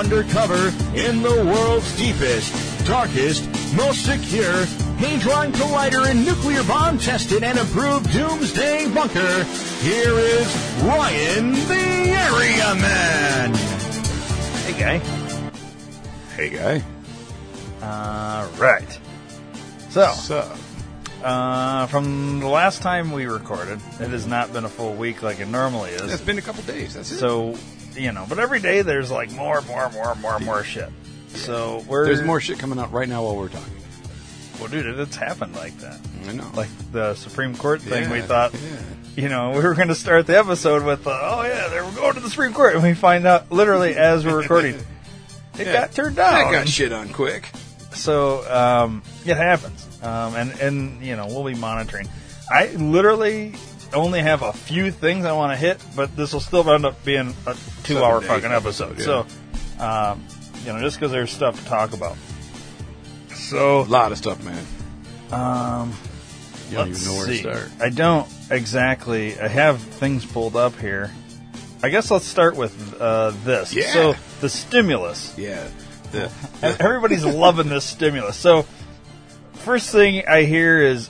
[0.00, 3.44] Undercover in the world's deepest, darkest,
[3.76, 4.64] most secure
[4.96, 9.44] Hadron Collider and nuclear bomb tested and approved doomsday bunker,
[9.82, 10.46] here is
[10.82, 11.74] Ryan the
[12.16, 13.54] Area Man.
[14.64, 14.98] Hey, guy.
[16.34, 16.82] Hey, guy.
[17.82, 18.98] All right.
[19.90, 20.50] So, so.
[21.22, 25.40] uh, from the last time we recorded, it has not been a full week like
[25.40, 26.10] it normally is.
[26.10, 26.94] It's been a couple days.
[26.94, 27.18] That's it.
[27.18, 27.54] So,
[27.94, 30.88] you know, but every day there's like more, more, more, more, more shit.
[31.28, 33.72] So we're There's more shit coming out right now while we're talking.
[34.58, 35.98] Well, dude, it's happened like that.
[36.28, 36.50] I know.
[36.54, 38.60] Like the Supreme Court thing, we thought, yeah.
[39.16, 41.90] you know, we were going to start the episode with, uh, oh yeah, they were
[41.92, 44.74] going to the Supreme Court, and we find out literally as we're recording,
[45.58, 45.72] it Yeah.
[45.72, 46.34] got turned down.
[46.34, 47.48] I got shit on quick.
[47.92, 52.08] So um, it happens, um, and and you know we'll be monitoring.
[52.50, 53.54] I literally
[53.92, 57.02] only have a few things I want to hit, but this will still end up
[57.04, 58.92] being a two-hour fucking episode.
[58.92, 59.26] episode,
[59.78, 60.24] So, um,
[60.64, 62.16] you know, just because there's stuff to talk about.
[63.34, 64.64] So A lot of stuff, man.
[65.32, 65.92] um,
[66.70, 67.42] You don't even know where see.
[67.42, 67.70] to start.
[67.80, 69.38] I don't exactly.
[69.40, 71.10] I have things pulled up here.
[71.82, 73.72] I guess let's start with uh, this.
[73.74, 73.92] Yeah.
[73.92, 75.36] So the stimulus.
[75.38, 75.66] Yeah.
[76.12, 76.30] The,
[76.80, 78.36] Everybody's loving this stimulus.
[78.36, 78.66] So,
[79.54, 81.08] first thing I hear is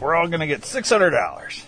[0.00, 1.64] we're all going to get six hundred dollars,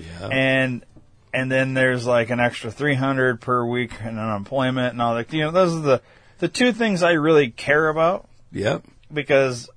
[0.00, 0.28] yeah.
[0.28, 0.84] and
[1.32, 5.32] and then there's like an extra three hundred per week in unemployment and all that.
[5.32, 6.02] You know, those are the
[6.38, 8.82] the two things I really care about yep.
[9.12, 9.68] because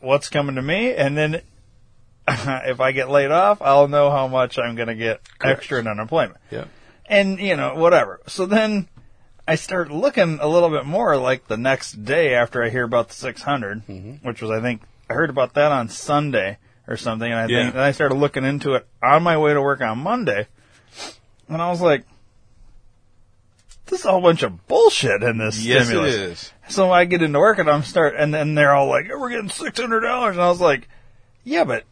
[0.00, 1.42] what's coming to me, and then
[2.28, 5.58] if I get laid off, I'll know how much I'm going to get Correct.
[5.58, 6.68] extra in unemployment Yep.
[7.06, 8.20] and you know whatever.
[8.28, 8.88] So then
[9.46, 13.08] I start looking a little bit more like the next day after I hear about
[13.08, 14.26] the 600, Mm-hmm.
[14.26, 17.62] which was I think I heard about that on Sunday or something, and I Yeah.
[17.64, 20.46] think then I started looking into it on my way to work on Monday,
[21.48, 22.04] and I was like.
[23.86, 26.14] This is a whole bunch of bullshit in this Yes, stimulus.
[26.14, 26.52] it is.
[26.68, 29.28] So I get into work and I'm start, and then they're all like, oh, "We're
[29.28, 30.88] getting six hundred dollars," and I was like,
[31.44, 31.84] "Yeah, but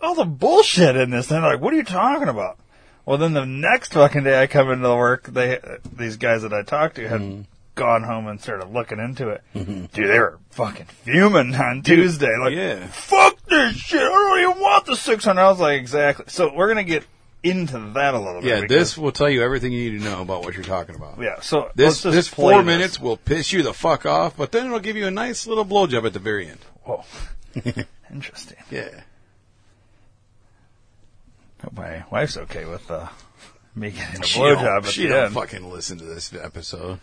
[0.00, 2.56] all the bullshit in this." And they're like, "What are you talking about?"
[3.04, 5.58] Well, then the next fucking day I come into work, they
[5.94, 7.44] these guys that I talked to had mm.
[7.80, 9.42] Gone home and started looking into it.
[9.54, 12.86] Dude, they were fucking fuming on Tuesday, like, yeah.
[12.88, 14.00] "Fuck this shit!
[14.02, 17.04] I don't even want the 600 I was like, "Exactly." So we're gonna get
[17.42, 18.48] into that a little bit.
[18.48, 20.94] Yeah, because- this will tell you everything you need to know about what you're talking
[20.94, 21.18] about.
[21.20, 21.40] Yeah.
[21.40, 24.52] So let's This just this play four minutes will piss you the fuck off, but
[24.52, 26.58] then it'll give you a nice little blowjob at the very end.
[26.84, 27.04] Whoa.
[28.12, 28.58] Interesting.
[28.70, 28.90] Yeah.
[31.62, 33.08] Hope my wife's okay with uh,
[33.74, 35.34] me getting a She blowjob don't, at she the don't end.
[35.34, 37.00] fucking listen to this episode.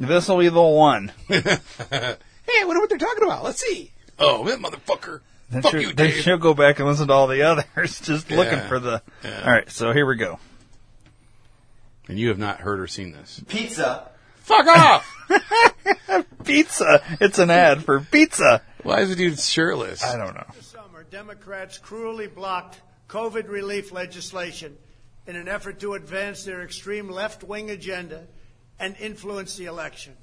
[0.00, 1.12] This will be the one.
[1.28, 3.44] Hey, I wonder what they're talking about.
[3.44, 3.92] Let's see.
[4.18, 5.20] Oh, that motherfucker.
[5.50, 6.22] Then, Fuck she'll, you, then Dave.
[6.22, 8.66] she'll go back and listen to all the others, just looking Yeah.
[8.68, 9.02] for the.
[9.22, 9.42] Yeah.
[9.44, 10.40] All right, so here we go.
[12.08, 13.40] And you have not heard or seen this.
[13.46, 14.08] Pizza.
[14.38, 16.26] Fuck off!
[16.44, 17.02] Pizza.
[17.20, 18.62] It's an ad for pizza.
[18.82, 20.02] Why is the dude shirtless?
[20.02, 20.46] I don't know.
[20.60, 24.76] summer, Democrats cruelly blocked COVID relief legislation
[25.28, 28.26] in an effort to advance their extreme left wing agenda
[28.80, 30.16] and influence the election.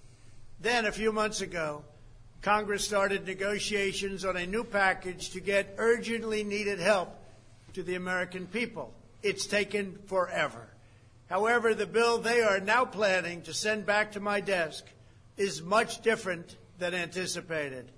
[0.59, 1.83] Then, a few months ago,
[2.42, 7.15] Congress started negotiations on a new package to get urgently needed help
[7.74, 8.94] to the American people.
[9.21, 10.68] It's taken forever.
[11.30, 14.86] However, the bill they are now planning to send back to my desk
[15.36, 17.92] is much different than anticipated.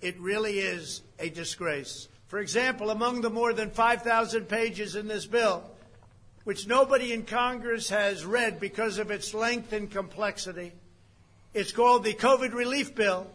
[0.00, 2.08] It really is a disgrace.
[2.26, 5.64] For example, among the more than 5,000 pages in this bill,
[6.44, 10.72] which nobody in Congress has read because of its length and complexity,
[11.54, 13.28] It's called the COVID relief bill,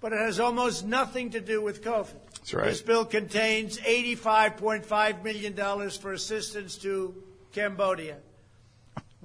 [0.00, 2.12] but it has almost nothing to do with COVID.
[2.34, 2.66] That's right.
[2.66, 7.14] This bill contains $85.5 million for assistance to
[7.52, 8.18] Cambodia,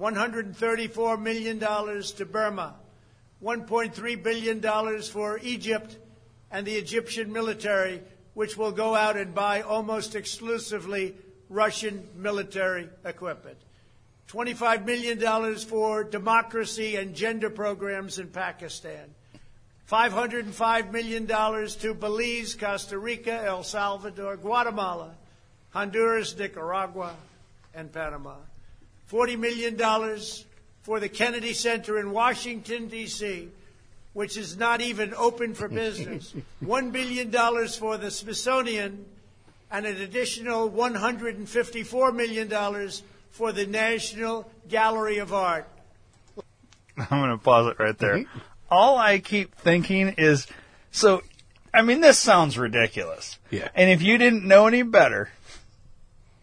[0.00, 2.76] $134 million to Burma,
[3.44, 5.98] $1.3 billion for Egypt
[6.50, 8.00] and the Egyptian military,
[8.32, 11.14] which will go out and buy almost exclusively
[11.48, 13.58] Russian military equipment.
[14.28, 19.14] $25 million for democracy and gender programs in Pakistan.
[19.90, 25.14] $505 million to Belize, Costa Rica, El Salvador, Guatemala,
[25.70, 27.14] Honduras, Nicaragua,
[27.74, 28.34] and Panama.
[29.10, 30.20] $40 million
[30.82, 33.48] for the Kennedy Center in Washington, D.C.,
[34.12, 36.34] which is not even open for business.
[36.64, 37.30] $1 billion
[37.68, 39.06] for the Smithsonian,
[39.70, 42.90] and an additional $154 million
[43.30, 45.68] for the National Gallery of Art.
[46.98, 48.18] I'm going to pause it right there.
[48.18, 48.38] Mm-hmm.
[48.70, 50.46] All I keep thinking is,
[50.90, 51.22] so,
[51.72, 53.38] I mean, this sounds ridiculous.
[53.50, 53.68] Yeah.
[53.74, 55.30] And if you didn't know any better,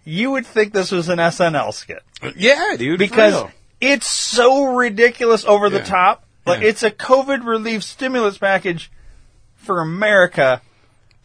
[0.03, 2.03] you would think this was an SNL skit
[2.35, 2.99] Yeah, dude.
[2.99, 3.49] because
[3.81, 5.83] it's so ridiculous over the Yeah.
[5.85, 6.25] top.
[6.45, 6.69] Like Yeah.
[6.69, 8.91] it's a COVID relief stimulus package
[9.55, 10.61] for America.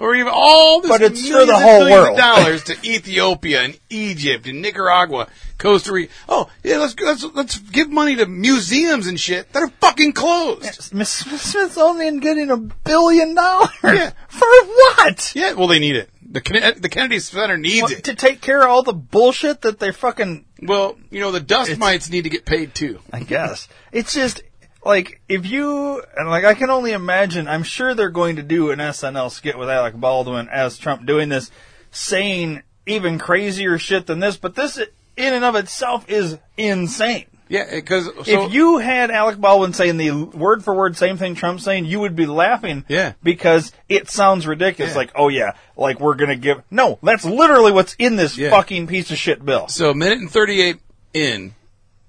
[0.01, 2.17] Or even all this But it's for millions the whole world.
[2.17, 6.11] dollars to Ethiopia and Egypt and Nicaragua, Costa Rica.
[6.27, 10.95] Oh, yeah, let's let's let's give money to museums and shit that are fucking closed.
[10.95, 14.11] Miss Smithsonian getting a billion dollars Yeah.
[14.29, 15.33] for what?
[15.35, 16.09] Yeah, well, they need it.
[16.33, 18.05] The Ken- the Kennedy Center needs What, it.
[18.05, 21.77] to take care of all the bullshit that they fucking Well, you know, the dust
[21.77, 23.01] mites need to get paid too.
[23.13, 23.69] I guess.
[23.93, 24.43] It's just
[24.85, 27.49] like if you and like I can only imagine.
[27.49, 31.29] I'm sure they're going to do an SNL skit with Alec Baldwin as Trump doing
[31.29, 31.51] this,
[31.91, 34.37] saying even crazier shit than this.
[34.37, 37.27] But this, in and of itself, is insane.
[37.49, 41.65] Yeah, because if you had Alec Baldwin saying the word for word same thing Trump's
[41.65, 42.85] saying, you would be laughing.
[42.87, 43.15] Yeah.
[43.25, 44.93] Because it sounds ridiculous.
[44.93, 44.99] Yeah.
[44.99, 46.63] Like, oh yeah, like we're gonna give.
[46.71, 48.51] No, that's literally what's in this Yeah.
[48.51, 49.67] fucking piece of shit bill.
[49.67, 50.77] so a minute and thirty eight
[51.13, 51.57] in,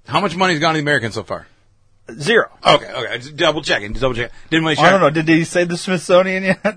[0.06, 1.48] how much money's gone to the Americans so far?
[2.10, 2.50] Zero.
[2.66, 4.32] Okay, okay, just double checking, just double check.
[4.50, 4.84] Didn't really check.
[4.86, 5.10] I don't know.
[5.10, 6.58] Did he say the Smithsonian yet?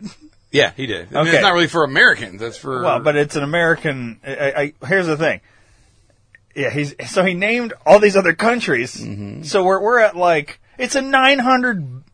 [0.51, 1.10] Yeah, he did.
[1.10, 1.31] I mean, Okay.
[1.31, 2.39] it's not really for Americans.
[2.39, 4.22] That's for Well, but it's an American.
[4.25, 5.42] I, I, here's the thing.
[6.56, 8.95] Yeah, he's so he named all these other countries.
[8.95, 9.44] Mm-hmm.
[9.44, 12.06] So we're we're at like it's a nine hundred billion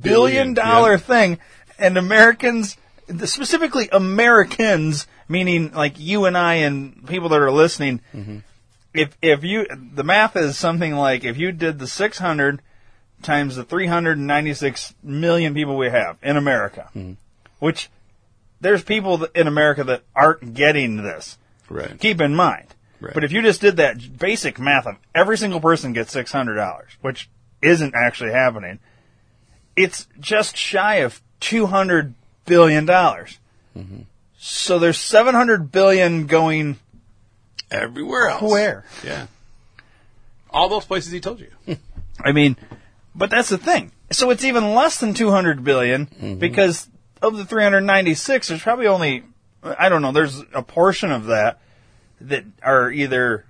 [0.00, 0.96] Billion, dollar yeah.
[0.96, 1.38] thing,
[1.78, 2.78] and Americans,
[3.26, 8.00] specifically Americans, meaning like you and I and people that are listening.
[8.14, 8.38] Mm-hmm.
[8.92, 12.60] If if you the math is something like if you did the six hundred
[13.22, 16.90] times the three hundred and ninety six million people we have in America,
[17.58, 17.88] which
[18.60, 21.38] there's people in America that aren't getting this.
[21.68, 21.98] right.
[21.98, 22.66] Keep in mind.
[23.00, 23.14] Right.
[23.14, 26.56] But if you just did that basic math of every single person gets six hundred
[26.56, 27.30] dollars, which
[27.62, 28.78] isn't actually happening,
[29.76, 32.14] it's just shy of two hundred
[32.44, 33.38] billion dollars.
[33.76, 34.02] Mm-hmm.
[34.36, 36.78] So there's seven hundred billion going
[37.70, 38.42] Everywhere else.
[38.42, 38.84] where?
[39.04, 39.26] Yeah.
[40.50, 41.50] All those places he told you.
[42.24, 42.56] I mean,
[43.14, 43.92] but that's the thing.
[44.10, 46.34] So it's even less than 200 billion Mm-hmm.
[46.38, 46.88] because
[47.22, 49.22] of the 396, there's probably only,
[49.62, 51.60] I don't know, there's a portion of that
[52.22, 53.44] that are either,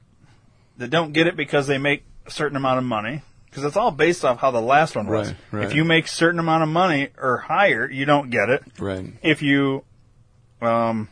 [0.76, 3.22] that don't get it because they make a certain amount of money.
[3.46, 5.28] Because it's all based off how the last one was.
[5.28, 5.64] Right, right.
[5.66, 8.62] If you make a certain amount of money or higher, you don't get it.
[8.78, 9.06] Right.
[9.22, 9.82] If you,
[10.60, 11.08] um,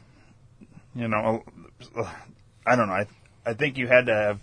[0.94, 1.42] you know,
[2.68, 2.94] I don't know.
[2.94, 3.06] I,
[3.46, 4.40] I think you had to have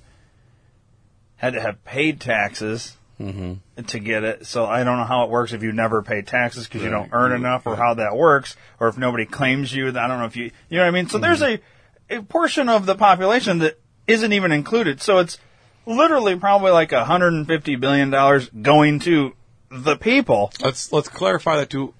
[1.37, 3.83] had to have paid taxes mm-hmm.
[3.83, 4.45] to get it.
[4.45, 7.09] So I don't know how it works if you never pay taxes because you don't
[7.11, 7.79] earn right, enough, or right.
[7.79, 9.89] how that works, or if nobody claims you.
[9.89, 11.07] I don't know if you, you know what I mean.
[11.07, 12.13] So there's mm-hmm.
[12.13, 15.01] a, a portion of the population that isn't even included.
[15.01, 15.37] So it's
[15.85, 19.33] literally probably like 150 billion dollars going to
[19.69, 20.51] the people.
[20.61, 21.93] Let's let's clarify that to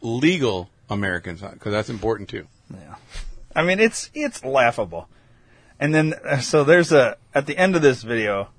[0.00, 2.46] legal Americans because that's important too.
[2.72, 2.94] Yeah.
[3.54, 5.08] I mean, it's it's laughable.
[5.80, 8.50] And then uh, so there's a at the end of this video.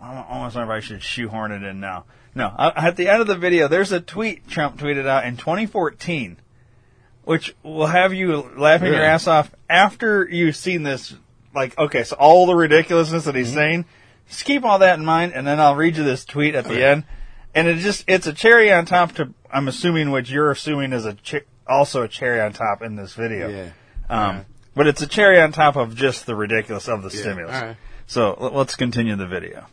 [0.00, 2.04] I almost wonder if I should shoehorn it in now.
[2.34, 5.36] No, uh, at the end of the video, there's a tweet Trump tweeted out in
[5.36, 6.38] 2014,
[7.24, 11.14] which will have you laughing your ass off after you've seen this.
[11.54, 13.56] Like, okay, so all the ridiculousness that he's Mm-hmm.
[13.56, 13.84] saying,
[14.28, 16.82] just keep all that in mind, and then I'll read you this tweet at the
[16.84, 17.04] end.
[17.54, 21.04] And it just, it's a cherry on top to, I'm assuming what you're assuming is
[21.04, 23.48] a, che- also a cherry on top in this video.
[23.50, 23.70] Yeah.
[24.08, 24.44] Um, Yeah.
[24.74, 27.54] But it's a cherry on top of just the ridiculous of the Yeah, stimulus.
[27.56, 27.76] all right.
[28.06, 29.66] So l- let's continue the video.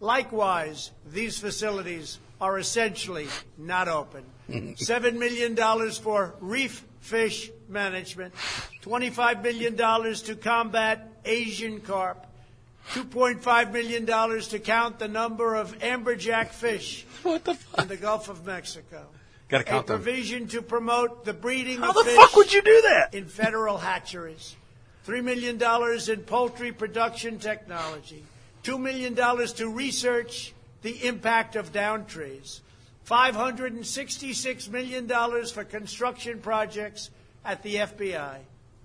[0.00, 4.24] Likewise, these facilities are essentially not open.
[4.50, 5.56] $7 million
[5.92, 8.34] for reef fish management,
[8.82, 12.26] $25 million to combat Asian carp,
[12.92, 18.44] $2.5 million to count the number of amberjack fish What the in the Gulf of
[18.44, 19.06] Mexico.
[19.54, 20.02] Got to A count them.
[20.02, 23.14] provision to promote the breeding How of the fish fuck would you do that?
[23.14, 24.56] in federal hatcheries.
[25.06, 25.60] $3 million
[26.10, 28.24] in poultry production technology.
[28.64, 32.62] $2 million to research the impact of down trees.
[33.06, 35.08] $566 million
[35.46, 37.10] for construction projects
[37.44, 38.36] at the FBI.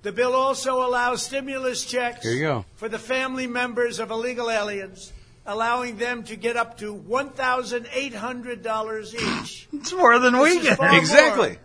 [0.02, 2.66] The bill also allows stimulus checks Here you go.
[2.76, 5.12] for the family members of illegal aliens,
[5.50, 9.14] allowing them to get up to $1,800
[9.44, 9.68] each.
[9.74, 10.78] It's more than we This is get.
[10.78, 11.48] far Exactly.
[11.50, 11.58] more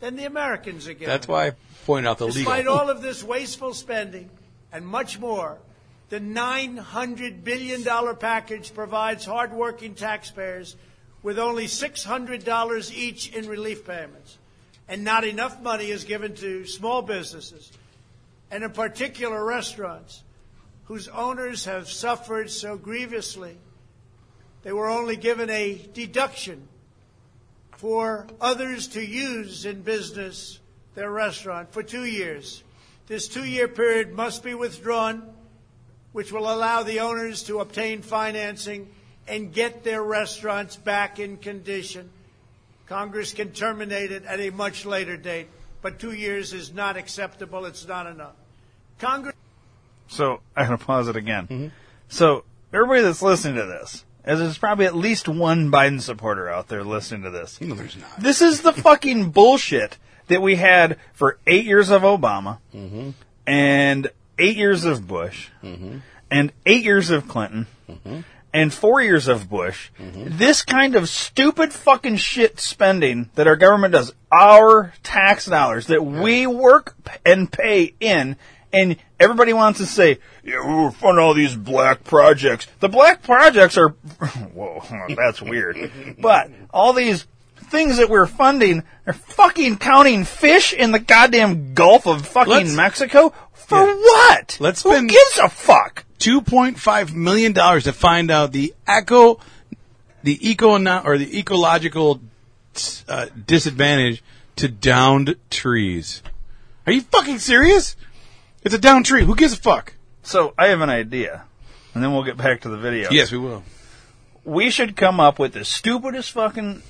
[0.00, 1.08] than the Americans are getting.
[1.08, 1.52] That's why I
[1.86, 2.78] point out the Despite legal.
[2.78, 4.28] all of this wasteful spending
[4.72, 5.58] and much more,
[6.10, 7.82] the $900 billion
[8.16, 10.76] package provides hardworking taxpayers
[11.22, 14.36] with only $600 each in relief payments.
[14.86, 17.72] And not enough money is given to small businesses,
[18.50, 20.22] and in particular restaurants,
[20.86, 23.56] whose owners have suffered so grievously.
[24.62, 26.68] They were only given a deduction
[27.72, 30.58] for others to use in business
[30.94, 32.62] their restaurant for two years.
[33.06, 35.34] This two year period must be withdrawn,
[36.12, 38.88] which will allow the owners to obtain financing
[39.26, 42.10] and get their restaurants back in condition.
[42.86, 45.48] Congress can terminate it at a much later date,
[45.82, 47.64] but two years is not acceptable.
[47.64, 48.34] It's not enough.
[48.98, 49.34] Congress.
[50.08, 51.44] So I'm gonna pause it again.
[51.46, 51.66] Mm-hmm.
[52.08, 56.68] So everybody that's listening to this, as there's probably at least one Biden supporter out
[56.68, 57.60] there listening to this.
[57.60, 58.18] No, there's not.
[58.20, 63.10] This is the fucking bullshit that we had for eight years of Obama, Mm-hmm.
[63.46, 65.48] and eight years of Bush,
[66.30, 68.20] and eight years of Clinton, Mm-hmm.
[68.54, 69.90] and four years of Bush.
[70.00, 76.02] This kind of stupid fucking shit spending that our government does, our tax dollars that
[76.04, 76.94] we work
[77.26, 78.36] and pay in,
[78.74, 82.66] and everybody wants to say, yeah, we'll funding all these black projects.
[82.80, 83.88] The black projects are,
[84.54, 84.82] whoa,
[85.16, 85.90] that's weird.
[86.18, 87.26] but all these
[87.70, 92.74] things that we're funding are fucking counting fish in the goddamn Gulf of fucking Let's-
[92.74, 93.32] Mexico?
[93.52, 93.94] For Yeah.
[93.94, 94.56] what?
[94.60, 96.04] Let's Who spend- gives a fuck?
[96.18, 99.40] two point five million dollars to find out the eco,
[100.22, 102.20] the eco or the ecological
[103.08, 104.22] uh, disadvantage
[104.56, 106.22] to downed trees.
[106.86, 107.96] Are you fucking serious?
[108.64, 109.24] It's a down tree.
[109.24, 109.94] Who gives a fuck?
[110.22, 111.44] So I have an idea,
[111.92, 113.10] and then we'll get back to the video.
[113.10, 113.62] Yes, we will.
[114.44, 116.82] we should come up with the stupidest fucking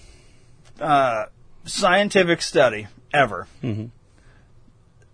[0.81, 1.27] uh,
[1.65, 3.49] scientific study ever.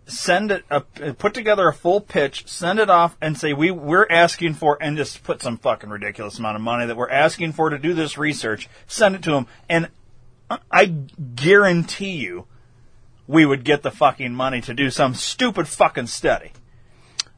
[0.06, 0.80] Send it, uh,
[1.18, 4.96] put together a full pitch, send it off, and say we we're asking for, and
[4.96, 8.18] just put some fucking ridiculous amount of money that we're asking for to do this
[8.18, 8.68] research.
[8.88, 9.88] Send it to them, and
[10.72, 12.46] I guarantee you,
[13.30, 16.52] we would get the fucking money to do some stupid fucking study.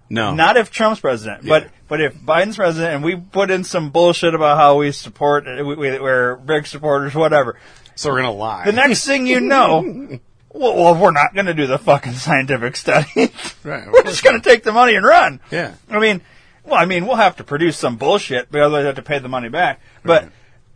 [0.09, 1.69] No, Not if Trump's president, but Yeah.
[1.89, 5.75] but if Biden's president, and we put in some bullshit about how we support, we,
[5.75, 7.59] we're big supporters, whatever.
[7.95, 8.65] so we're gonna lie.
[8.65, 9.81] The next thing you know,
[10.53, 13.33] well, well we're not going to do the fucking scientific study.
[13.65, 15.41] Right, we're just going to take the money and run.
[15.51, 15.75] Yeah.
[15.89, 16.21] I mean,
[16.65, 19.19] well, I mean, we'll have to produce some bullshit, but otherwise, we have to pay
[19.19, 19.81] the money back.
[20.05, 20.29] But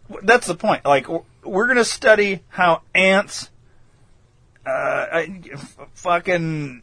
[0.08, 0.85] w- that's the point.
[0.87, 1.06] Like,
[1.44, 3.50] we're going to study how ants,
[4.66, 6.82] uh, I- f- fucking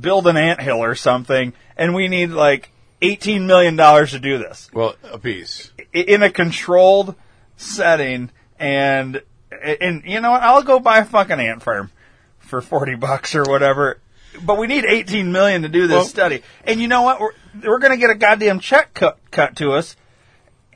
[0.00, 2.70] build an anthill or something, and we need like
[3.02, 5.70] eighteen million dollars to do this well, a piece.
[5.94, 7.14] i- in a controlled
[7.56, 8.30] setting.
[8.58, 9.22] And
[9.62, 10.42] and you know what?
[10.42, 11.90] I'll go buy a fucking ant farm
[12.38, 13.98] for forty bucks or whatever.
[14.42, 16.42] But we need eighteen million to do this Well- study.
[16.64, 17.20] And you know what?
[17.20, 17.32] We're
[17.64, 19.96] we're gonna get a goddamn check cut cut to us.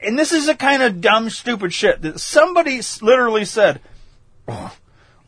[0.03, 3.81] And this is the kind of dumb, stupid shit that somebody s- literally said.
[4.49, 4.75] Oh,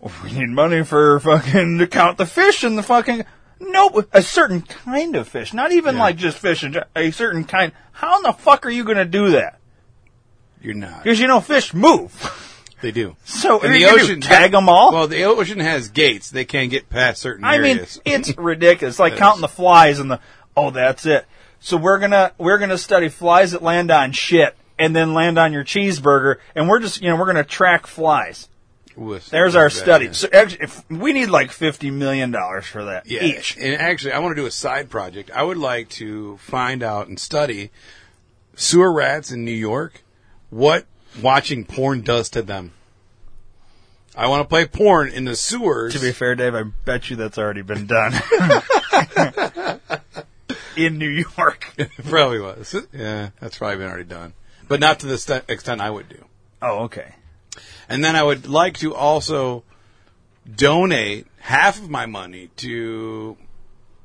[0.01, 3.25] we need money for fucking to count the fish in the fucking.
[3.59, 6.03] No, a certain kind of fish, not even Yeah.
[6.03, 7.73] like just fish, in gen- a certain kind.
[7.93, 9.59] How in the fuck are you going to do that?
[10.61, 11.03] You're not.
[11.05, 12.13] Because you know fish move.
[12.83, 13.17] They do.
[13.25, 14.93] So And the ocean tag them all.
[14.93, 16.31] Well, the ocean has gates.
[16.31, 18.99] They can't get past certain I mean, it's ridiculous.
[18.99, 20.21] Like counting the flies and the
[20.57, 21.25] oh, that's it.
[21.61, 25.55] So we're gonna we're gonna study flies that land on shit and then land on
[25.55, 28.49] your cheeseburger, and we're just you know we're gonna track flies.
[28.97, 30.13] With- There's our study.
[30.15, 33.57] So actually, if we need like fifty million dollars for that Yeah, each.
[33.59, 35.31] And actually, I want to do a side project.
[35.35, 37.71] I would like to find out and study
[38.55, 40.03] sewer rats in New York,
[40.49, 40.87] what
[41.21, 42.73] watching porn does to them.
[44.17, 45.93] I want to play porn in the sewers.
[45.93, 48.15] To be fair, Dave, I bet you that's already been done
[50.77, 51.75] in New York.
[52.09, 52.75] probably was.
[52.95, 54.33] Yeah, that's probably been already done,
[54.69, 56.25] but not to the st- extent I would do.
[56.63, 57.15] Oh, okay.
[57.89, 59.63] And then I would like to also
[60.55, 63.37] donate half of my money to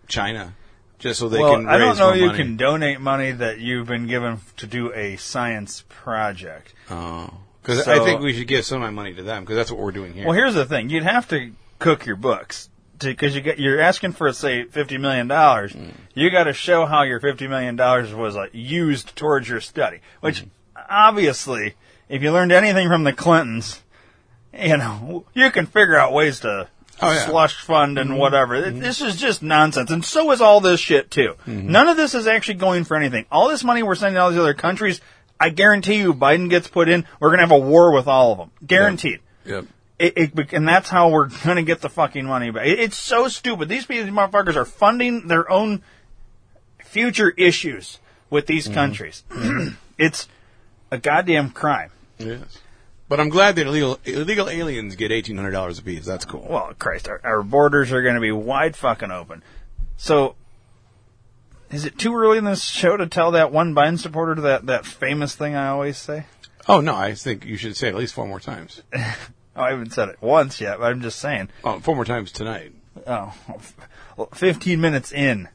[0.07, 0.55] China.
[1.00, 1.67] just so they well, can.
[1.67, 2.38] I don't know you money.
[2.38, 6.73] can donate money that you've been given to do a science project.
[6.89, 7.29] Oh,
[7.61, 9.71] because So- I think we should give some of my money to them because that's
[9.71, 10.25] what we're doing here.
[10.25, 12.69] Well, here's the thing: you'd have to cook your books
[13.00, 15.73] because you get you're asking for say fifty million dollars.
[15.73, 15.91] Mm.
[16.13, 20.00] You got to show how your fifty million dollars was uh, used towards your study.
[20.19, 20.81] Which Mm-hmm.
[20.89, 21.73] obviously,
[22.11, 23.81] if you learned anything from the Clintons,
[24.53, 26.67] you know you can figure out ways to.
[27.03, 27.21] Oh, yeah.
[27.21, 27.31] Mm-hmm.
[27.31, 28.53] Slush fund and whatever.
[28.53, 31.33] It- This is just nonsense, and so is all this shit too.
[31.47, 31.71] Mm-hmm.
[31.71, 33.25] None of this is actually going for anything.
[33.31, 35.01] All this money we're sending to all these other countries,
[35.39, 38.37] I guarantee you, Biden gets put in, we're gonna have a war with all of
[38.37, 39.19] them, guaranteed.
[39.45, 39.65] Yep.
[39.97, 42.67] It, it, and that's how we're gonna get the fucking money back.
[42.67, 43.67] It, it's so stupid.
[43.67, 45.81] These people, these motherfuckers are funding their own
[46.83, 47.99] future issues
[48.29, 49.23] with these countries.
[49.97, 50.27] it's
[50.91, 51.89] a goddamn crime.
[52.25, 52.59] Yes.
[53.07, 56.05] But I'm glad that illegal illegal aliens get eighteen hundred dollars a piece.
[56.05, 56.47] That's cool.
[56.49, 59.43] Well, Christ, our, our borders are gonna be wide fucking open.
[59.97, 60.35] So,
[61.69, 64.85] is it too early in this show to tell that one Biden supporter that, that
[64.85, 66.25] famous thing I always say?
[66.69, 68.81] Oh no, I think you should say it at least four more times.
[69.53, 71.49] Oh, I haven't said it once yet, but I'm just saying.
[71.65, 72.71] Oh, four more times tonight.
[73.05, 73.33] Oh,
[74.15, 75.49] well, 15 minutes in.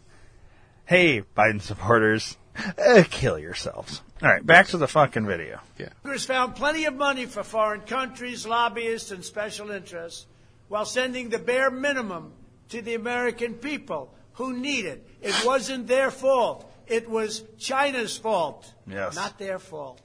[0.84, 2.36] Hey, Biden supporters,
[2.76, 4.02] eh, kill yourselves.
[4.22, 5.60] All right, back to the fucking video.
[5.78, 5.90] Yeah.
[6.02, 10.26] Congress found plenty of money for foreign countries, lobbyists, and special interests
[10.68, 12.32] while sending the bare minimum
[12.70, 15.06] to the American people who need it.
[15.20, 16.70] It wasn't their fault.
[16.86, 18.72] It was China's fault.
[18.86, 19.14] Yes.
[19.14, 20.00] Not their fault.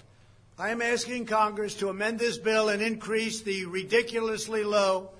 [0.59, 5.11] I am asking Congress to amend this bill and increase the ridiculously low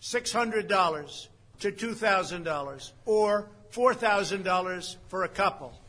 [0.00, 1.28] $600
[1.60, 5.79] to $2,000 or $4,000 for a couple.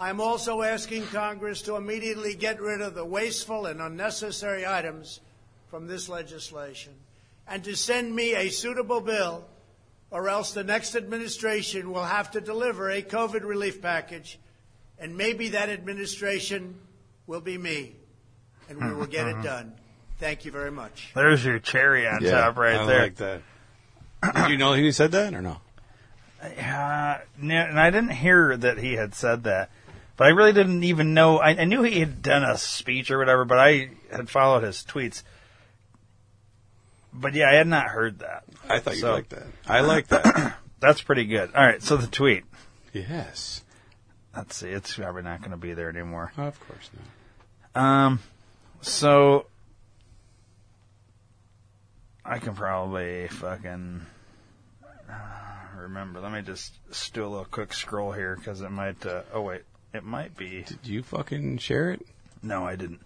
[0.00, 5.20] I'm also asking Congress to immediately get rid of the wasteful and unnecessary items
[5.68, 6.94] from this legislation
[7.46, 9.44] and to send me a suitable bill,
[10.10, 14.38] or else the next administration will have to deliver a COVID relief package,
[14.98, 16.76] and maybe that administration
[17.26, 17.96] will be me,
[18.68, 19.74] and we will get it done.
[20.18, 21.10] Thank you very much.
[21.14, 23.00] There's your cherry on top right I there.
[23.02, 23.42] like that.
[24.34, 25.58] Did you know he said that or no?
[26.42, 29.70] Uh, no, and I didn't hear that he had said that,
[30.20, 31.38] but I really didn't even know.
[31.38, 34.84] I, I knew he had done a speech or whatever, but I had followed his
[34.86, 35.22] tweets.
[37.10, 38.44] But yeah, I had not heard that.
[38.68, 39.46] I thought you So- liked that.
[39.66, 40.56] I like that.
[40.78, 41.54] That's pretty good.
[41.54, 42.44] All right, so the tweet.
[42.92, 43.62] yes.
[44.36, 46.32] Let's see, it's probably not going to be there anymore.
[46.36, 46.90] Of course
[47.74, 47.82] not.
[47.82, 48.20] Um,
[48.82, 49.46] so
[52.26, 54.04] I can probably fucking
[55.10, 55.14] uh,
[55.78, 56.20] remember.
[56.20, 59.04] Let me just just do a little quick scroll here because it might.
[59.06, 60.62] Uh, oh wait, it might be.
[60.62, 62.06] Did you fucking share it?
[62.42, 63.00] No, I didn't.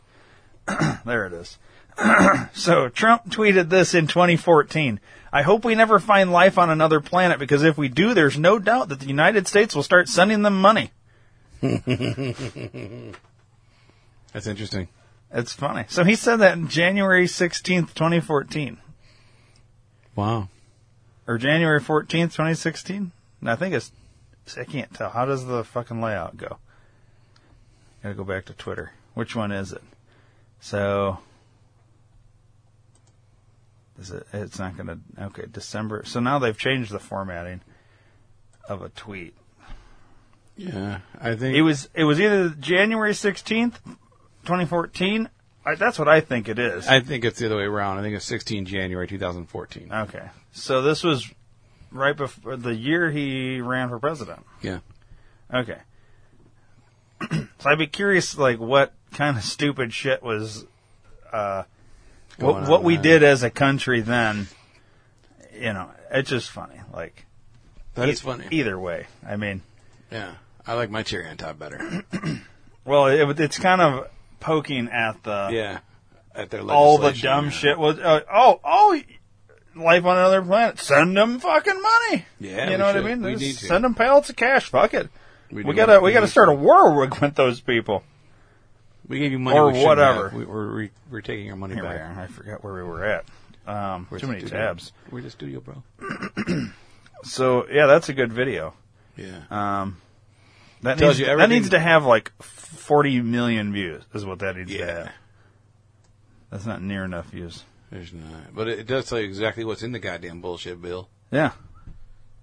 [1.04, 1.58] there it is.
[2.54, 5.00] so Trump tweeted this in 2014.
[5.32, 8.58] I hope we never find life on another planet because if we do, there's no
[8.58, 10.90] doubt that the United States will start sending them money.
[14.32, 14.88] That's interesting.
[15.32, 15.84] It's funny.
[15.88, 18.78] So he said that in January 16th, 2014.
[20.14, 20.48] Wow.
[21.26, 23.10] or January 14th, 2016.
[23.44, 23.90] I think it's,
[24.56, 25.10] I can't tell.
[25.10, 26.58] How does the fucking layout go?
[28.04, 28.92] Gotta go back to Twitter.
[29.14, 29.82] Which one is it?
[30.60, 31.20] So,
[33.98, 36.02] is it, it's not gonna, okay, December.
[36.04, 37.62] So now they've changed the formatting
[38.68, 39.34] of a tweet.
[40.54, 43.76] Yeah, I think It was, it was either January 16th,
[44.42, 45.30] 2014.
[45.64, 46.86] I, that's what I think it is.
[46.86, 47.96] I think it's the other way around.
[47.98, 49.90] I think it's 16 January 2014.
[49.90, 50.28] okay.
[50.52, 51.32] So this was
[51.90, 54.44] right before the year he ran for president.
[54.60, 54.80] Yeah.
[55.52, 55.78] Okay.
[57.30, 60.64] so I'd be curious, like, what kind of stupid shit was,
[61.32, 61.64] uh,
[62.38, 64.48] what, what we did as a country then.
[65.54, 66.80] You know, it's just funny.
[66.92, 67.26] Like,
[67.94, 68.46] That is funny.
[68.50, 69.62] Either way, I mean,
[70.10, 70.34] Yeah.
[70.66, 72.04] I like my cherry on top better.
[72.84, 74.08] well, it, it's kind of
[74.40, 75.80] poking at the yeah.
[76.34, 77.50] At their all the legislation, dumb yeah.
[77.50, 77.78] shit.
[77.78, 79.00] Was uh, oh oh,
[79.76, 80.78] life on another planet.
[80.80, 82.24] Send them fucking money.
[82.40, 83.04] Yeah, you we know what I should.
[83.04, 83.22] mean.
[83.22, 83.66] We Just need to.
[83.66, 84.70] Send them pallets of cash.
[84.70, 85.10] Fuck it.
[85.54, 88.02] We We, gotta we We gotta start a war with those people.
[89.08, 90.30] We gave you money Or we whatever.
[90.30, 90.38] have.
[90.38, 92.00] We, we're, we, we're taking our money Here we back.
[92.00, 92.20] are.
[92.22, 93.24] I forgot where we were at.
[93.66, 94.66] Um, Where's too the many studio?
[94.66, 94.92] tabs.
[95.10, 95.82] Where's the studio, bro?
[97.24, 98.74] So yeah, that's a good video.
[99.16, 99.40] Yeah.
[99.50, 99.96] Um,
[100.82, 104.02] that Tells needs, you that needs to have like 40 million views.
[104.12, 105.12] Is what that needs to have.
[106.50, 107.64] That's not near enough views.
[107.90, 108.54] There's not.
[108.54, 111.08] But it, it does tell you exactly what's in the goddamn bullshit bill.
[111.30, 111.52] Yeah,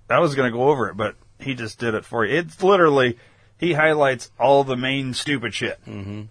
[0.10, 2.38] I was gonna go over it, but he just did it for you.
[2.38, 3.18] It's literally
[3.58, 6.24] he highlights all the main stupid shit, mm-hmm.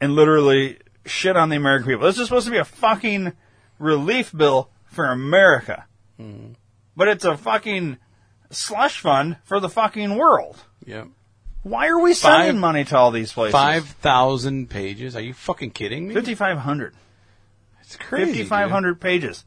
[0.00, 2.06] and literally shit on the American people.
[2.06, 3.32] This is supposed to be a fucking
[3.78, 5.86] relief bill for America,
[6.96, 7.98] but it's a fucking
[8.50, 10.56] slush fund for the fucking world.
[10.84, 11.08] Yep.
[11.62, 13.52] Why are we sending Five- money to all these places?
[13.52, 15.16] Five thousand pages.
[15.16, 16.14] Are you fucking kidding me?
[16.14, 16.94] 5,500.
[17.82, 18.44] It's crazy.
[18.44, 19.44] 5,500 pages.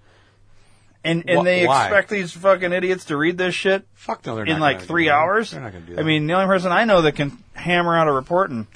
[1.03, 1.85] And, and Wh- they why?
[1.85, 5.05] expect these fucking idiots to read this shit Fuck no, they're in like gonna three
[5.07, 5.13] that.
[5.15, 5.49] hours?
[5.51, 7.97] They're not going to do I mean, the only person I know that can hammer
[7.97, 8.67] out a report in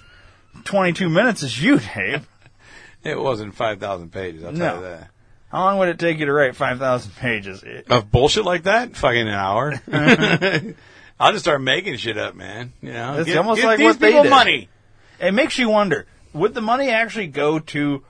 [0.64, 2.28] 22 minutes is you, Dave.
[3.04, 4.44] it wasn't five thousand pages.
[4.44, 4.66] I'll No.
[4.66, 5.10] tell you that.
[5.52, 7.62] How long would it take you to write 5,000 pages?
[7.64, 9.80] It- Of bullshit like that, fucking an hour.
[11.20, 12.74] I'll just start making shit up, man.
[12.82, 14.30] You know, It's almost like these what they people did.
[14.32, 14.68] money.
[15.20, 18.04] It makes you wonder, would the money actually go to,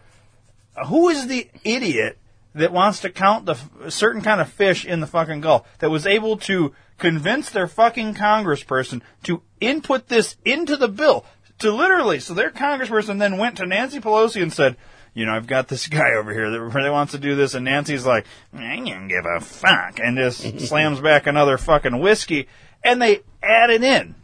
[0.88, 2.18] who is the idiot
[2.56, 5.92] that wants to count the f- certain kind of fish in the fucking Gulf that
[5.92, 11.26] was able to convince their fucking congressperson to input this into the bill
[11.60, 14.78] to literally, so their congressperson then went to Nancy Pelosi and said,
[15.14, 17.66] you know, I've got this guy over here that really wants to do this, and
[17.66, 22.48] Nancy's like, I don't give a fuck, and just slams back another fucking whiskey,
[22.84, 24.16] and they add it in.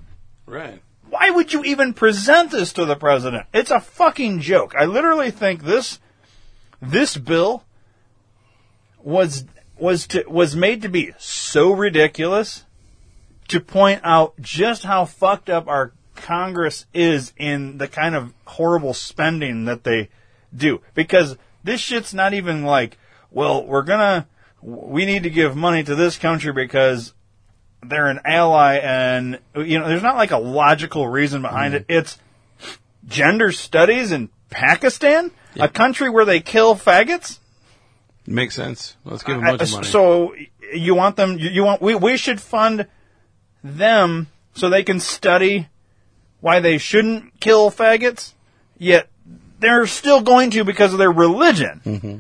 [0.45, 0.81] Right.
[1.09, 3.47] Why would you even present this to the president?
[3.53, 4.75] It's a fucking joke.
[4.77, 5.99] I literally think this
[6.81, 7.63] this bill
[9.03, 9.45] was
[9.77, 12.65] was to, was made to be so ridiculous
[13.47, 18.93] to point out just how fucked up our Congress is in the kind of horrible
[18.93, 20.09] spending that they
[20.55, 20.81] do.
[20.93, 22.97] Because this shit's not even like,
[23.31, 24.27] well, we're gonna,
[24.61, 27.13] we need to give money to this country because
[27.83, 31.91] they're an ally and, you know, there's not like a logical reason behind mm-hmm.
[31.91, 31.97] it.
[31.97, 32.19] It's
[33.07, 37.39] gender studies in Pakistan, a country where they kill faggots.
[38.25, 38.95] Makes sense.
[39.03, 39.87] Let's give them a bunch of money.
[39.87, 40.35] So
[40.73, 41.37] you want them?
[41.39, 41.81] You, you want?
[41.81, 42.87] We we should fund
[43.63, 45.67] them so they can study
[46.39, 48.33] why they shouldn't kill faggots.
[48.77, 49.07] Yet
[49.59, 51.81] they're still going to because of their religion.
[51.85, 52.17] Mm-hmm.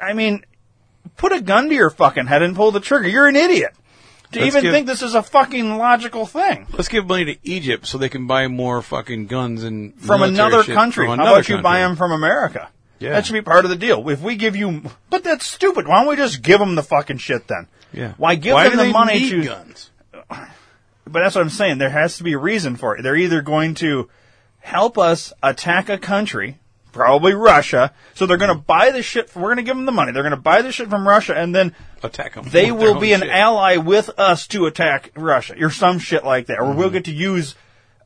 [0.00, 0.44] I mean,
[1.16, 3.08] put a gun to your fucking head and pull the trigger.
[3.08, 3.74] You're an idiot.
[4.32, 7.36] To Let's even give- think this is a fucking logical thing Let's give money to
[7.44, 11.06] Egypt so they can buy more fucking guns and from military another shit country.
[11.06, 12.68] From How another about you buy them from America?
[12.98, 13.10] Yeah.
[13.12, 14.08] That should be part of the deal.
[14.08, 15.86] If we give you, but that's stupid.
[15.86, 17.68] Why don't we just give them the fucking shit then?
[17.92, 18.14] Yeah.
[18.16, 19.44] Why give Why them the money to?
[19.44, 19.90] guns?
[20.30, 21.78] But that's what I'm saying.
[21.78, 23.02] There has to be a reason for it.
[23.02, 24.10] They're either going to
[24.58, 26.58] help us attack a country,
[26.92, 27.94] probably Russia.
[28.14, 29.34] So they're going to buy the shit.
[29.34, 30.12] We're going to give them the money.
[30.12, 32.44] They're going to buy the shit from Russia, and then Attack them.
[32.50, 33.30] they will be an shit.
[33.30, 36.58] ally with us to attack Russia, or some shit like that.
[36.58, 36.78] Or Mm-hmm.
[36.78, 37.54] we'll get to use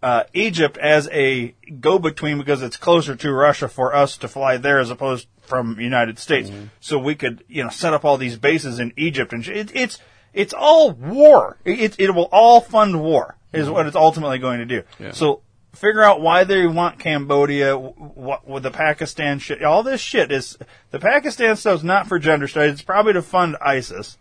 [0.02, 4.80] uh, Egypt as a go-between because it's closer to Russia for us to fly there
[4.80, 6.50] as opposed from United States.
[6.50, 6.64] Mm-hmm.
[6.80, 9.98] So we could, you know, set up all these bases in Egypt, and it, it's
[10.32, 11.58] it's all war.
[11.64, 14.82] It, it will all fund war is what it's ultimately going to do.
[14.82, 15.04] Mm-hmm.
[15.04, 15.12] Yeah.
[15.12, 15.42] So
[15.74, 19.62] figure out why they want Cambodia, what with the Pakistan shit.
[19.62, 20.58] All this shit is
[20.90, 22.74] the Pakistan stuff's not for gender studies.
[22.74, 24.18] It's probably to fund ISIS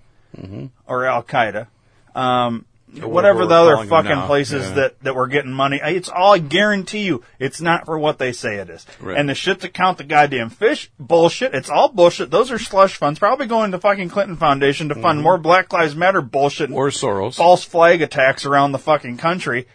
[0.86, 1.68] or Al Qaeda.
[2.14, 2.66] Um,
[3.00, 4.76] whatever the other fucking places yeah.
[4.76, 5.80] that, that we're getting money.
[5.84, 8.86] It's all, I guarantee you, it's not for what they say it is.
[9.00, 9.18] Right.
[9.18, 11.56] And the shit to count the goddamn fish, bullshit.
[11.56, 12.32] It's all bullshit.
[12.32, 15.24] Those are slush funds, probably going to fucking Clinton Foundation to fund mm-hmm.
[15.24, 17.36] more Black Lives Matter bullshit and Or Soros.
[17.36, 19.68] false flag attacks around the fucking country.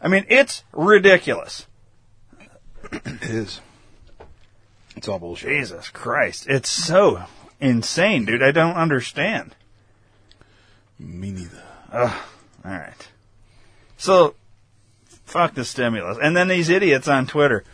[0.00, 1.66] I mean, it's ridiculous.
[2.90, 3.60] It is.
[4.96, 5.48] It's all bullshit.
[5.48, 6.46] Jesus Christ.
[6.48, 7.22] It's so
[7.60, 8.42] insane, dude.
[8.42, 9.54] I don't understand.
[10.98, 12.12] Me neither.
[12.64, 13.08] All right.
[13.96, 14.34] So,
[15.24, 16.18] fuck the stimulus.
[16.22, 17.64] And then these idiots on Twitter.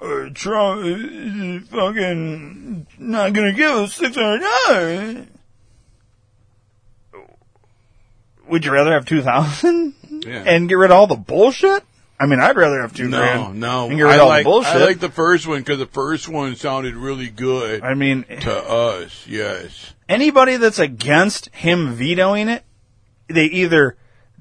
[0.00, 5.26] Uh, Trump is fucking not gonna give us six hundred dollars.
[8.48, 10.42] Would you rather have two thousand Yeah.
[10.44, 11.84] and get rid of all the bullshit?
[12.18, 13.88] I mean, I'd rather have two no, grand no.
[13.88, 14.76] and get rid I of all like, the bullshit.
[14.76, 18.52] I like the first one because the first one sounded really good I mean, to
[18.52, 19.26] us.
[19.26, 19.94] Yes.
[20.08, 22.62] anybody that's against him vetoing it,
[23.28, 23.96] they either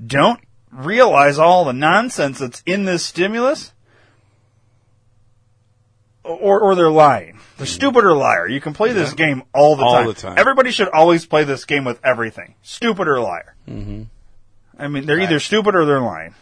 [0.06, 0.40] don't
[0.72, 3.74] realize all the nonsense that's in this stimulus,
[6.24, 7.40] or or they're lying.
[7.58, 8.48] They're stupid or liar.
[8.48, 10.08] You can play this game all the All time.
[10.08, 10.36] the time.
[10.38, 12.56] Everybody should always play this game with everything.
[12.64, 13.56] Stupid or liar.
[13.68, 14.04] Mm-hmm.
[14.80, 16.34] I mean, they're either stupid or they're lying.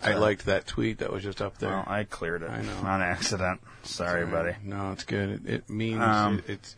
[0.00, 1.70] I liked that tweet that was just up there.
[1.70, 2.76] Well, I cleared it I know.
[2.84, 3.60] on accident.
[3.82, 4.52] Sorry, buddy.
[4.62, 5.44] No, it's good.
[5.44, 6.76] It, it means Um, it, it's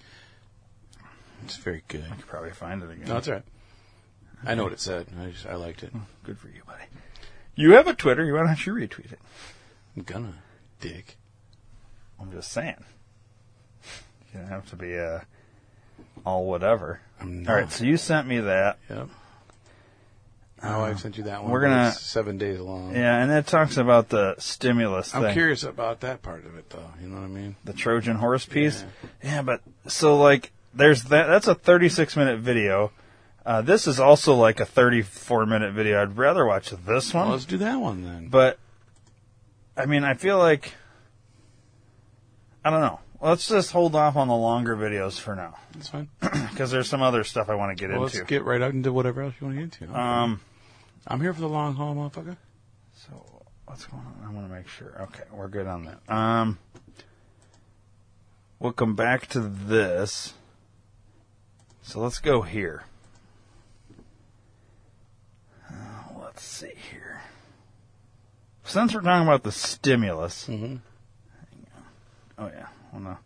[1.44, 2.04] it's very good.
[2.10, 3.08] I Could probably find it again.
[3.08, 3.44] No, it's all right.
[4.44, 5.06] I know what it said.
[5.20, 5.92] I just I liked it.
[6.24, 6.84] Good for you, buddy.
[7.54, 8.32] You have a Twitter.
[8.32, 9.18] Why don't you retweet it?
[9.96, 10.34] I'm gonna
[10.80, 11.16] dick.
[12.20, 12.84] I'm just saying.
[14.32, 15.20] You don't have to be uh,
[16.24, 17.00] all whatever.
[17.20, 18.78] I'm All right, so you sent me that.
[18.88, 19.08] Yep.
[20.62, 21.50] Oh, I sent you that one.
[21.50, 22.94] We're but gonna- it's seven days long.
[22.94, 25.32] Yeah, and it talks about the stimulus I'm thing.
[25.32, 26.90] curious about that part of it, though.
[27.00, 27.56] You know what I mean?
[27.64, 28.84] The Trojan horse piece.
[29.24, 29.42] Yeah.
[29.42, 31.26] but so like there's that.
[31.26, 32.92] That's a 36 minute video
[33.44, 36.02] Uh, this is also like a 34 minute video.
[36.02, 37.24] I'd rather watch this one.
[37.24, 38.28] Well, let's do that one then.
[38.28, 38.58] But
[39.76, 40.74] I mean, I feel like
[42.64, 43.00] I don't know.
[43.22, 46.08] Let's just hold off on the longer videos for now That's fine.
[46.20, 48.26] because there's some other stuff I want to get Well, let's into.
[48.26, 49.98] get right out into whatever else you want to get into.
[49.98, 50.40] um,
[51.06, 52.36] I'm here for the long haul, motherfucker.
[52.94, 54.26] so what's going on?
[54.26, 55.02] I want to make sure.
[55.02, 56.00] Okay, we're good on that.
[56.14, 56.58] Um,
[58.58, 60.32] we'll come back to this.
[61.82, 62.84] So let's go here.
[65.70, 65.74] Uh,
[66.40, 67.20] let's see here.
[68.64, 70.76] Since we're talking about the stimulus, Mm-hmm.
[72.38, 72.66] Oh yeah.
[72.92, 73.18] Well, no.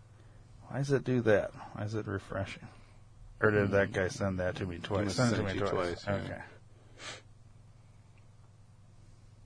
[0.68, 1.53] Why does it do that?
[1.74, 2.66] Why is it refreshing?
[3.40, 5.14] Or did that guy send that to me twice?
[5.14, 5.70] Send it to me twice.
[5.70, 6.14] twice, yeah.
[6.14, 6.40] Okay.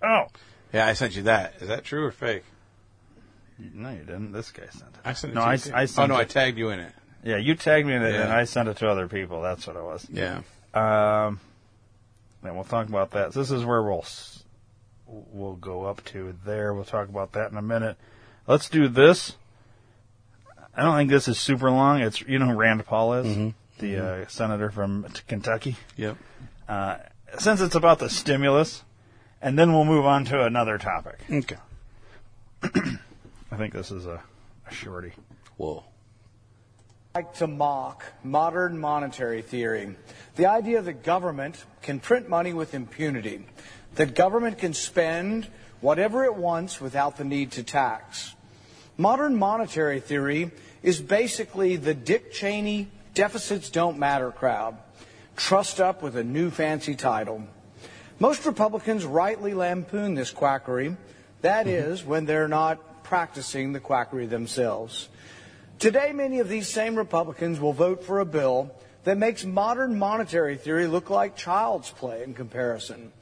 [0.03, 0.27] Oh
[0.73, 1.55] Yeah, I sent you that.
[1.61, 2.45] Is that true or fake?
[3.59, 4.33] no, you didn't.
[4.33, 5.01] This guy sent it.
[5.05, 5.73] I sent it No, to I, you.
[5.75, 6.93] I oh sent no, I tagged you in it.
[7.25, 9.43] yeah, you tagged me in it, and I sent it to other people.
[9.43, 10.07] That's what it was.
[10.11, 10.41] Yeah.
[10.73, 11.41] Um,
[12.43, 13.33] and we'll talk about that.
[13.33, 14.05] So this is where we'll
[15.07, 16.75] we'll go up to there.
[16.75, 17.97] We'll talk about that in a minute.
[18.47, 19.37] Let's do this.
[20.77, 22.01] I don't think this is super long.
[22.01, 23.49] It's you know who Rand Paul is, Mm-hmm.
[23.79, 25.77] the uh, senator from Kentucky.
[25.97, 26.17] Yep.
[26.69, 26.99] Uh,
[27.39, 28.85] since it's about the stimulus,
[29.43, 31.19] and then we'll move on to another topic.
[31.31, 31.57] Okay.
[32.63, 34.23] I think this is a,
[34.67, 35.13] a shorty.
[35.57, 35.85] Whoa.
[37.19, 39.97] Like to mock modern monetary theory.
[40.37, 43.45] The idea that government can print money with impunity,
[43.97, 45.49] that government can spend
[45.81, 48.37] whatever it wants without the need to tax.
[48.97, 50.53] Modern monetary theory
[50.85, 54.79] is basically the Dick Cheney deficits don't matter crowd,
[55.35, 57.43] trussed up with a new fancy title.
[58.21, 60.97] Most Republicans rightly lampoon this quackery.
[61.41, 61.91] That mm-hmm.
[61.91, 65.09] is, when they're not practicing the quackery themselves.
[65.79, 70.57] Today, many of these same Republicans will vote for a bill that makes modern monetary
[70.57, 73.13] theory look like child's play in comparison.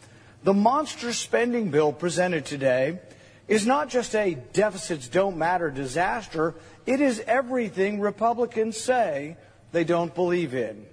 [0.42, 2.98] The monster spending bill presented today
[3.46, 6.54] is not just a deficits don't matter disaster,
[6.86, 9.36] it is everything Republicans say
[9.72, 10.86] they don't believe in.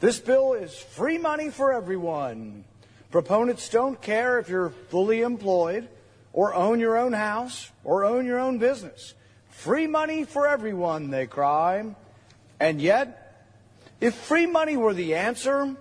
[0.00, 2.64] This bill is free money for everyone.
[3.12, 5.88] Proponents don't care if you're fully employed
[6.32, 9.14] or own your own house or own your own business.
[9.60, 11.84] Free money for everyone, they cry.
[12.58, 13.44] And yet,
[14.00, 15.76] if free money were the answer,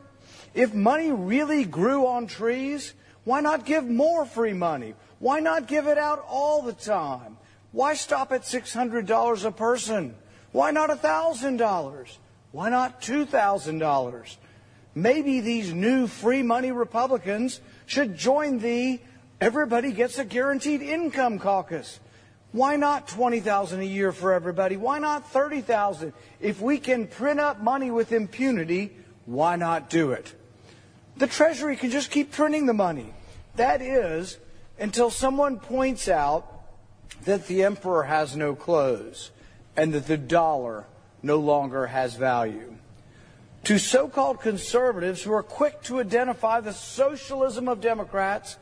[0.54, 4.96] if money really grew on trees, why not give more free money?
[5.20, 7.38] Why not give it out all the time?
[7.72, 10.13] Why stop at $600 a person?
[10.52, 12.18] Why not $1,000?
[12.52, 14.36] Why not $2,000?
[14.94, 19.00] Maybe these new free money Republicans should join the
[19.39, 22.02] Everybody Gets a Guaranteed Income caucus.
[22.52, 24.76] Why not 20,000 a year for everybody?
[24.76, 26.14] Why not 30,000?
[26.40, 28.92] If we can print up money with impunity,
[29.26, 30.34] why not do it?
[31.18, 33.14] The Treasury can just keep printing the money.
[33.56, 34.40] That is,
[34.80, 36.64] until someone points out
[37.26, 39.32] that the emperor has no clothes
[39.76, 40.86] and that the dollar
[41.22, 42.76] no longer has value.
[43.66, 48.56] To so called conservatives who are quick to identify the socialism of Democrats,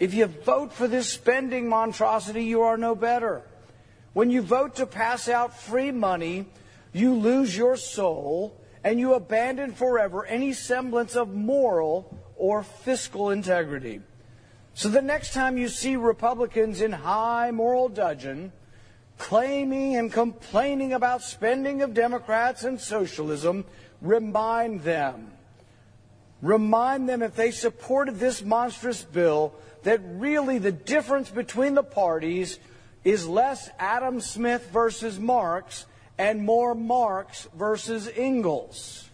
[0.00, 3.42] if you vote for this spending monstrosity, you are no better.
[4.12, 6.46] When you vote to pass out free money,
[6.92, 14.00] you lose your soul and you abandon forever any semblance of moral or fiscal integrity.
[14.74, 18.52] So the next time you see Republicans in high moral dudgeon
[19.18, 23.64] claiming and complaining about spending of Democrats and socialism,
[24.00, 25.32] remind them.
[26.42, 29.54] Remind them if they supported this monstrous bill
[29.84, 32.58] that really the difference between the parties
[33.04, 35.86] is less Adam Smith versus Marx
[36.18, 39.08] and more Marx versus Engels.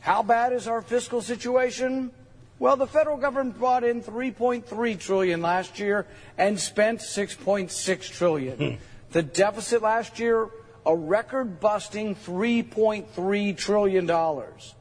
[0.00, 2.10] How bad is our fiscal situation?
[2.58, 6.06] Well, the federal government brought in 3.3 trillion last year
[6.38, 8.56] and spent 6.6 trillion.
[8.56, 8.74] Hmm.
[9.10, 10.48] the deficit last year,
[10.86, 14.74] a record busting 3.3 trillion dollars.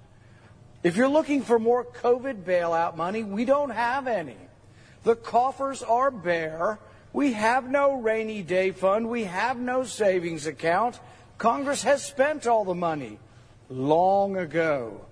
[0.84, 4.36] If you're looking for more COVID bailout money, we don't have any.
[5.04, 6.80] The coffers are bare.
[7.12, 9.10] We have no rainy day fund.
[9.10, 11.00] We have no savings account.
[11.38, 13.20] Congress has spent all the money
[13.70, 15.06] long ago.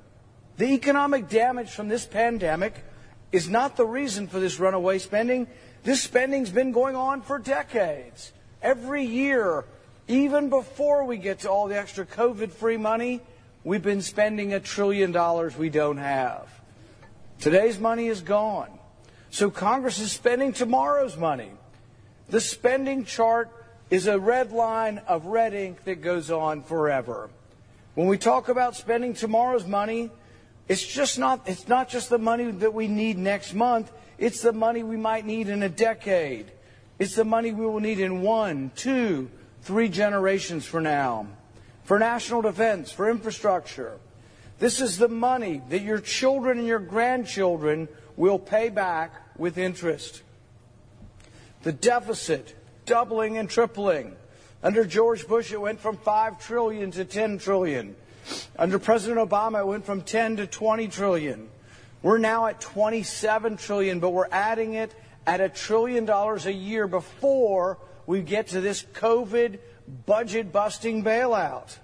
[0.58, 2.86] The economic damage from this pandemic
[3.32, 5.48] is not the reason for this runaway spending.
[5.84, 8.32] This spending's been going on for decades.
[8.62, 9.66] Every year,
[10.08, 13.22] even before we get to all the extra COVID free money,
[13.64, 16.48] we've been spending a trillion dollars we don't have.
[17.40, 18.70] Today's money is gone.
[19.32, 21.52] So Congress is spending tomorrow's money.
[22.30, 23.50] The spending chart
[23.90, 27.30] is a red line of red ink that goes on forever.
[27.96, 30.12] When we talk about spending tomorrow's money,
[30.68, 34.54] it's just not it's not just the money that we need next month, it's the
[34.54, 36.52] money we might need in a decade.
[37.00, 41.28] It's the money we will need in one, two, three generations from now.
[41.86, 43.98] For national defense, for infrastructure.
[44.60, 50.24] This is the money that your children and your grandchildren will pay back with interest.
[51.64, 54.16] The deficit doubling and tripling.
[54.64, 57.96] Under George Bush, it went from 5 trillion to 10 trillion.
[58.58, 61.50] Under President Obama, it went from 10 to 20 trillion.
[62.02, 64.94] We're now at 27 trillion, but we're adding it
[65.26, 69.60] at a trillion dollars a year before we get to this COVID
[70.06, 71.78] budget busting bailout.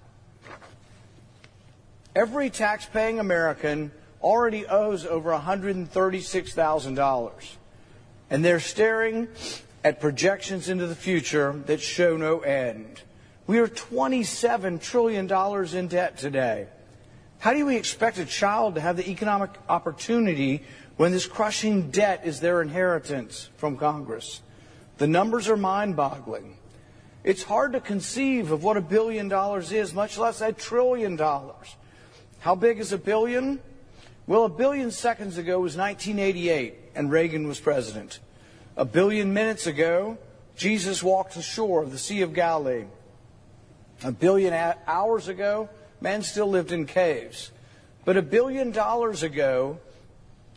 [2.16, 7.32] Every tax-paying American already owes over $136,000.
[8.30, 9.30] And they're staring
[9.84, 13.04] at projections into the future that show no end.
[13.46, 15.32] We are $27 trillion
[15.78, 16.68] in debt today.
[17.40, 20.64] How do we expect a child to have the economic opportunity
[20.98, 24.42] when this crushing debt is their inheritance from Congress?
[24.98, 26.58] The numbers are mind boggling.
[27.24, 31.76] It's hard to conceive of what a billion dollars is, much less a trillion dollars.
[32.40, 33.60] How big is a billion?
[34.28, 38.20] Well, a billion seconds ago was 1988, and Reagan was president.
[38.76, 40.18] A billion minutes ago,
[40.58, 42.88] Jesus walked the shore of the Sea of Galilee.
[44.04, 44.54] A billion
[44.86, 45.70] hours ago,
[46.02, 47.52] man still lived in caves.
[48.04, 49.80] But a billion dollars ago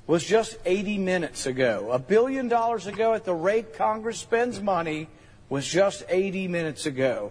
[0.09, 1.91] was just 80 minutes ago.
[1.93, 5.09] A billion dollars ago, at the rate Congress spends money,
[5.49, 7.31] was just 80 minutes ago.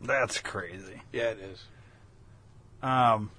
[0.00, 1.02] That's crazy.
[1.12, 1.62] Yeah, it is.
[2.82, 3.30] Um.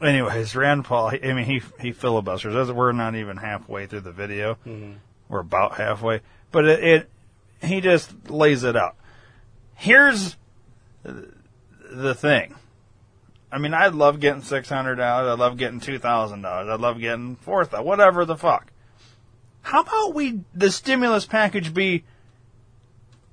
[0.00, 1.12] Anyways, Rand Paul.
[1.22, 2.54] I mean, he he filibusters.
[2.54, 4.54] As we're not even halfway through the video.
[4.66, 4.92] Mm-hmm.
[5.28, 7.10] We're about halfway, but it, it
[7.62, 8.96] he just lays it out.
[9.74, 10.36] Here's
[11.02, 12.54] the thing.
[13.52, 15.28] I mean, I'd love getting six hundred dollars.
[15.28, 16.68] I'd love getting two thousand dollars.
[16.68, 17.86] I'd love getting four thousand.
[17.86, 18.72] Whatever the fuck.
[19.62, 22.04] How about we the stimulus package be?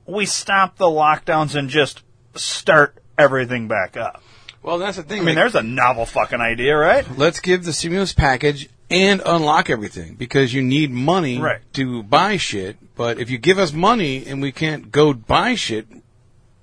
[0.06, 2.04] We stop the lockdowns and just
[2.36, 4.22] start everything back up.
[4.68, 5.22] Well, that's the thing.
[5.22, 7.06] I mean, like, there's a novel fucking idea, right?
[7.18, 11.62] let's give the stimulus package and unlock everything because you need money Right.
[11.76, 12.76] to buy shit.
[12.94, 15.88] But if you give us money and we can't go buy shit,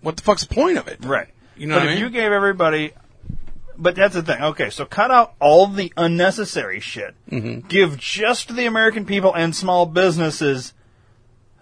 [0.02, 0.98] what the fuck's the point of it?
[1.02, 1.28] Right.
[1.56, 2.04] You know but what I if mean?
[2.04, 2.92] you gave everybody,
[3.78, 4.42] but that's the thing.
[4.42, 7.14] Okay, so cut out all the unnecessary shit.
[7.30, 7.68] Mm-hmm.
[7.68, 10.74] Give just the American people and small businesses.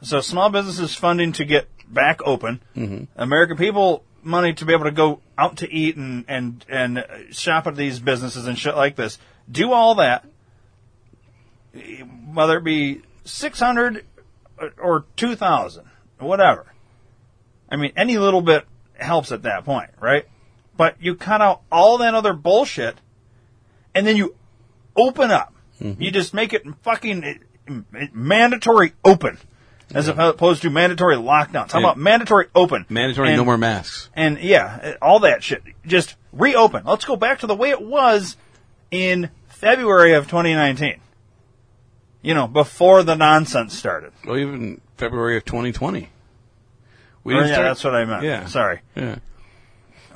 [0.03, 2.61] So small businesses funding to get back open.
[2.77, 3.05] Mm-hmm.
[3.15, 7.67] American people money to be able to go out to eat and and and shop
[7.67, 9.19] at these businesses and shit like this.
[9.51, 10.25] Do all that.
[12.33, 14.05] Whether it be six hundred
[14.79, 15.87] or two thousand,
[16.19, 16.67] whatever.
[17.71, 20.27] I mean, any little bit helps at that point, right?
[20.77, 22.97] But you cut out all that other bullshit,
[23.95, 24.35] and then you
[24.97, 25.55] open up.
[25.99, 29.39] You just make it fucking eh, mandatory open,
[29.95, 31.73] as opposed to mandatory lockdowns.
[31.73, 31.87] How Yeah.
[31.87, 32.87] about mandatory open?
[32.89, 34.09] Mandatory And- no more masks.
[34.15, 35.63] And yeah, all that shit.
[35.87, 36.83] Just reopen.
[36.85, 38.37] Let's go back to the way it was
[38.91, 40.97] in February of 2019.
[42.23, 44.13] You know, before the nonsense started.
[44.25, 46.09] Well, even February of 2020.
[47.25, 48.23] We didn't yeah, start- that's what I meant.
[48.25, 48.47] Yeah.
[48.47, 48.81] Sorry.
[48.95, 49.17] Yeah.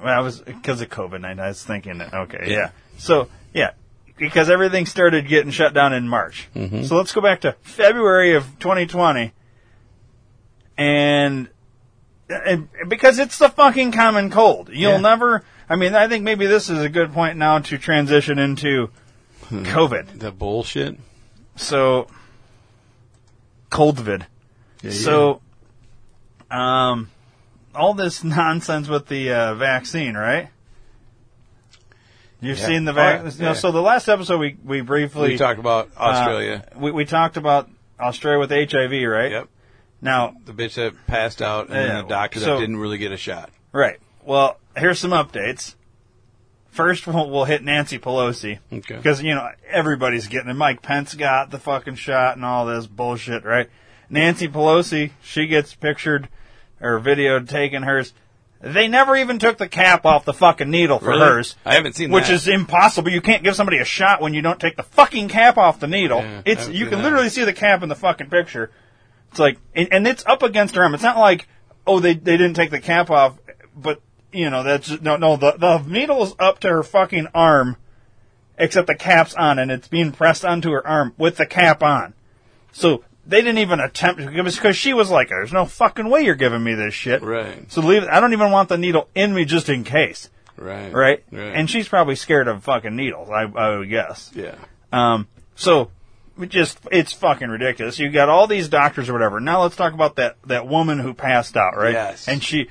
[0.03, 1.41] Well, I was because of COVID nineteen.
[1.45, 2.71] I was thinking, okay, yeah.
[2.99, 3.71] So yeah,
[4.19, 6.49] because everything started getting shut down in March.
[6.55, 6.83] Mm-hmm.
[6.85, 9.33] So let's go back to February of 2020,
[10.79, 11.49] and,
[12.29, 14.69] and because it's the fucking common cold.
[14.73, 14.99] You'll Yeah.
[14.99, 15.45] never.
[15.69, 18.91] I mean, I think maybe this is a good point now to transition into
[19.49, 19.65] Hmm.
[19.65, 20.19] COVID.
[20.19, 20.99] The bullshit.
[21.57, 22.09] So,
[23.71, 24.27] COLDVID.
[24.91, 25.41] So,
[26.51, 27.11] um,
[27.75, 30.49] all this nonsense with the uh, vaccine, right?
[32.41, 32.67] You've Yeah.
[32.67, 33.23] seen the yeah.
[33.23, 33.41] vaccine.
[33.41, 33.59] You know, Yeah.
[33.59, 36.65] so the last episode we we briefly we talked about uh, Australia.
[36.77, 39.31] we we talked about Australia with HIV, right?
[39.33, 39.49] yep.
[40.07, 43.13] Now, The bitch that passed out and then the doctor so- that didn't really get
[43.13, 43.51] a shot.
[43.73, 43.99] right.
[44.25, 45.75] Well, here's some updates.
[46.71, 48.59] First, we'll, we'll hit Nancy Pelosi.
[48.73, 48.97] Okay.
[48.97, 50.55] Because, you know, everybody's getting it.
[50.55, 53.69] Mike Pence got the fucking shot and all this bullshit, right?
[54.11, 56.29] Nancy Pelosi, she gets pictured
[56.81, 58.13] or videoed taking hers.
[58.61, 61.21] They never even took the cap off the fucking needle for Really?
[61.27, 61.57] hers.
[61.65, 62.35] I haven't seen Which that.
[62.35, 63.11] is impossible.
[63.11, 65.87] You can't give somebody a shot when you don't take the fucking cap off the
[65.87, 66.19] needle.
[66.21, 67.05] Yeah, it's you can that.
[67.05, 68.71] literally see the cap in the fucking picture.
[69.37, 70.95] It's like, and, and it's up against her arm.
[70.95, 71.47] It's not like,
[71.87, 73.37] oh, they they didn't take the cap off,
[73.77, 74.01] but
[74.33, 77.77] you know that's just, no no the the needle is up to her fucking arm,
[78.57, 82.15] except the cap's on, and it's being pressed onto her arm with the cap on.
[82.73, 86.09] So they didn't even attempt to give us because she was like, "There's no fucking
[86.09, 87.71] way you're giving me this shit." Right.
[87.71, 88.05] So leave.
[88.05, 90.31] I don't even want the needle in me just in case.
[90.57, 90.95] Right.
[90.95, 91.23] right?
[91.31, 91.55] Right.
[91.55, 93.29] And she's probably scared of fucking needles.
[93.29, 94.31] I, I would guess.
[94.35, 94.55] yeah.
[94.91, 95.91] Um, so
[96.49, 97.99] just it's fucking ridiculous.
[97.99, 99.41] You got all these doctors or whatever.
[99.41, 101.93] Now let's talk about that that woman who passed out, right?
[101.93, 102.29] Yes.
[102.29, 102.69] And she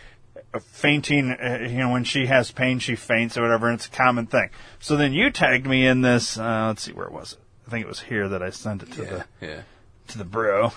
[0.62, 1.32] fainting.
[1.32, 4.26] Uh, you know, when she has pain, she faints or whatever, and it's a common
[4.28, 4.50] thing.
[4.80, 6.38] So then you tagged me in this.
[6.38, 7.40] Uh, let's see, where was it?
[7.68, 9.10] I think it was here that I sent it to Yeah.
[9.40, 9.62] the Yeah.
[10.10, 10.72] to the bro.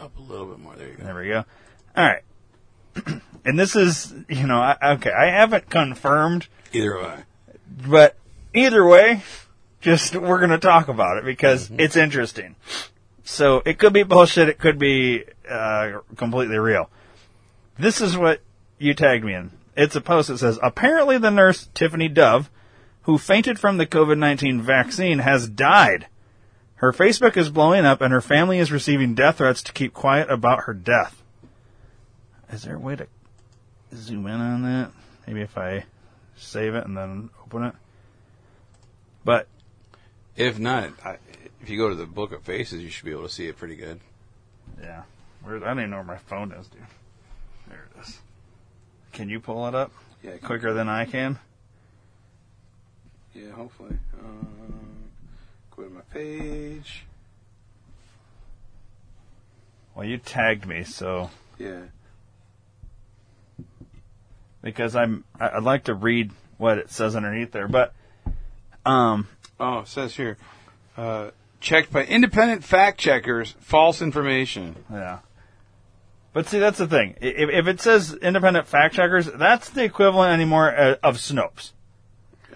[0.00, 0.74] Up a little bit more.
[0.76, 1.04] There you go.
[1.04, 1.44] There we go.
[1.96, 2.22] All right.
[3.44, 7.14] and this is, you know, I, okay, I haven't confirmed Either way.
[7.88, 8.16] But
[8.54, 9.22] either way,
[9.80, 12.56] just we're going to talk about it because it's interesting.
[13.24, 14.48] So it could be bullshit.
[14.48, 16.90] It could be uh, completely real.
[17.78, 18.40] This is what
[18.78, 19.50] you tagged me in.
[19.76, 22.50] It's a post that says apparently the nurse Tiffany Dove,
[23.02, 26.06] who fainted from the COVID nineteen vaccine, has died.
[26.76, 30.30] Her Facebook is blowing up, and her family is receiving death threats to keep quiet
[30.30, 31.22] about her death.
[32.52, 33.06] Is there a way to
[33.94, 34.92] zoom in on that?
[35.26, 35.84] Maybe if I
[36.36, 37.74] save it and then open it.
[39.24, 39.48] But
[40.38, 41.18] If not, I,
[41.60, 43.56] if you go to the Book of Faces, you should be able to see it
[43.58, 43.98] pretty good.
[44.80, 45.02] yeah,
[45.42, 46.80] where I don't even know where my phone is, dude.
[47.68, 48.18] There it is.
[49.12, 49.90] Can you pull it up
[50.22, 50.36] Yeah.
[50.36, 51.38] quicker than I can?
[53.34, 53.98] Yeah, hopefully.
[54.22, 55.10] Um,
[55.76, 57.04] go to my page.
[59.94, 61.82] Well, you tagged me, so Yeah.
[64.62, 67.92] because I'm I'd like to read what it says underneath there, but
[68.86, 69.26] um
[69.60, 70.38] Oh, it says here,
[70.96, 71.30] uh,
[71.60, 74.76] checked by independent fact checkers, false information.
[74.90, 75.18] yeah.
[76.32, 77.16] But see, that's the thing.
[77.20, 81.72] If, if it says independent fact checkers, that's the equivalent anymore uh, of Snopes.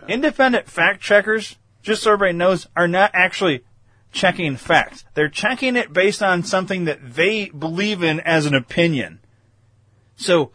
[0.07, 3.64] Independent fact checkers, just so everybody knows, are not actually
[4.12, 5.05] checking facts.
[5.14, 9.20] They're checking it based on something that they believe in as an opinion.
[10.16, 10.53] So,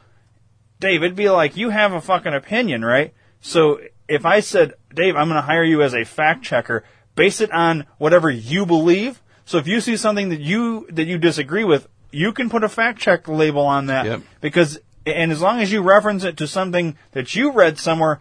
[0.79, 3.13] Dave, it'd be like you have a fucking opinion, right?
[3.41, 6.83] So if I said, Dave, I'm going to hire you as a fact checker,
[7.15, 9.21] base it on whatever you believe.
[9.45, 12.69] So if you see something that you that you disagree with, you can put a
[12.69, 14.21] fact check label on that Yep.
[14.41, 18.19] because and as long as you reference it to something that you read somewhere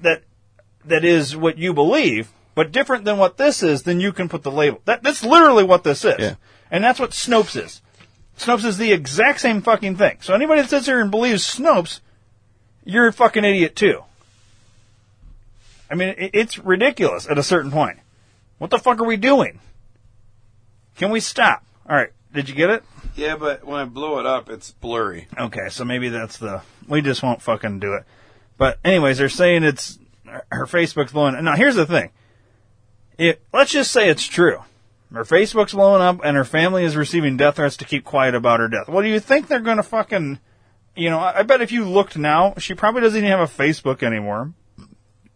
[0.00, 0.22] that
[0.84, 4.42] that is what you believe, but different than what this is, then you can put
[4.42, 4.80] the label.
[4.84, 6.18] That that's literally what this is.
[6.18, 6.34] Yeah.
[6.70, 7.80] And that's what Snopes is.
[8.36, 10.18] Snopes is the exact same fucking thing.
[10.20, 12.00] So anybody that sits here and believes Snopes,
[12.84, 14.02] you're a fucking idiot too.
[15.90, 17.98] I mean, it's ridiculous at a certain point.
[18.58, 19.60] What the fuck are we doing?
[20.96, 21.64] Can we stop?
[21.88, 22.10] All right.
[22.32, 22.82] Did you get it?
[23.14, 25.28] Yeah, but when I blow it up, it's blurry.
[25.38, 28.04] Okay, so maybe that's the we just won't fucking do it.
[28.56, 31.42] But anyways, they're saying it's her Facebook's blowing.
[31.44, 32.10] Now here's the thing.
[33.16, 34.62] It, let's just say it's true.
[35.12, 38.58] Her Facebook's blowing up, and her family is receiving death threats to keep quiet about
[38.58, 38.88] her death.
[38.88, 40.40] Well, do you think they're going to fucking?
[40.96, 43.52] You know, I I bet if you looked now, she probably doesn't even have a
[43.52, 44.52] Facebook anymore.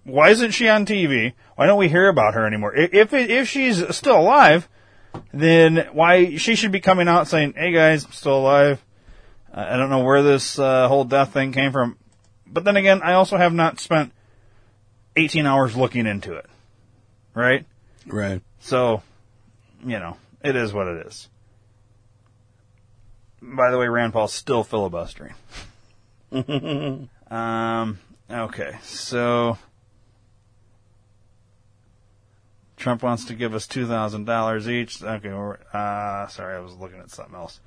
[0.09, 1.35] Why isn't she on TV?
[1.57, 2.75] Why don't we hear about her anymore?
[2.75, 4.69] If if she's still alive,
[5.33, 8.83] then why she should be coming out saying, "Hey guys, I'm still alive."
[9.53, 11.97] I don't know where this uh, whole death thing came from.
[12.47, 14.13] But then again, I also have not spent
[15.17, 16.47] 18 hours looking into it.
[17.35, 17.67] Right?
[18.07, 18.41] Right.
[18.61, 19.03] So,
[19.85, 21.29] you know, it is what it is.
[23.41, 25.35] By the way, Rand Paul's still filibustering.
[27.31, 27.99] um,
[28.31, 29.59] okay, so
[32.79, 35.03] Trump wants to give us two thousand dollars each.
[35.03, 37.61] Okay, we're, uh, sorry, I was looking at something else.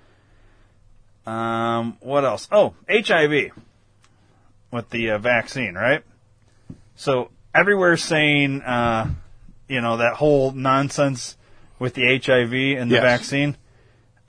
[1.25, 2.47] Um, what else?
[2.51, 3.51] Oh, HIV
[4.71, 6.03] with the uh, vaccine, right?
[6.95, 9.09] So everywhere saying, uh,
[9.67, 11.37] you know, that whole nonsense
[11.77, 13.03] with the HIV and the Yes.
[13.03, 13.57] vaccine.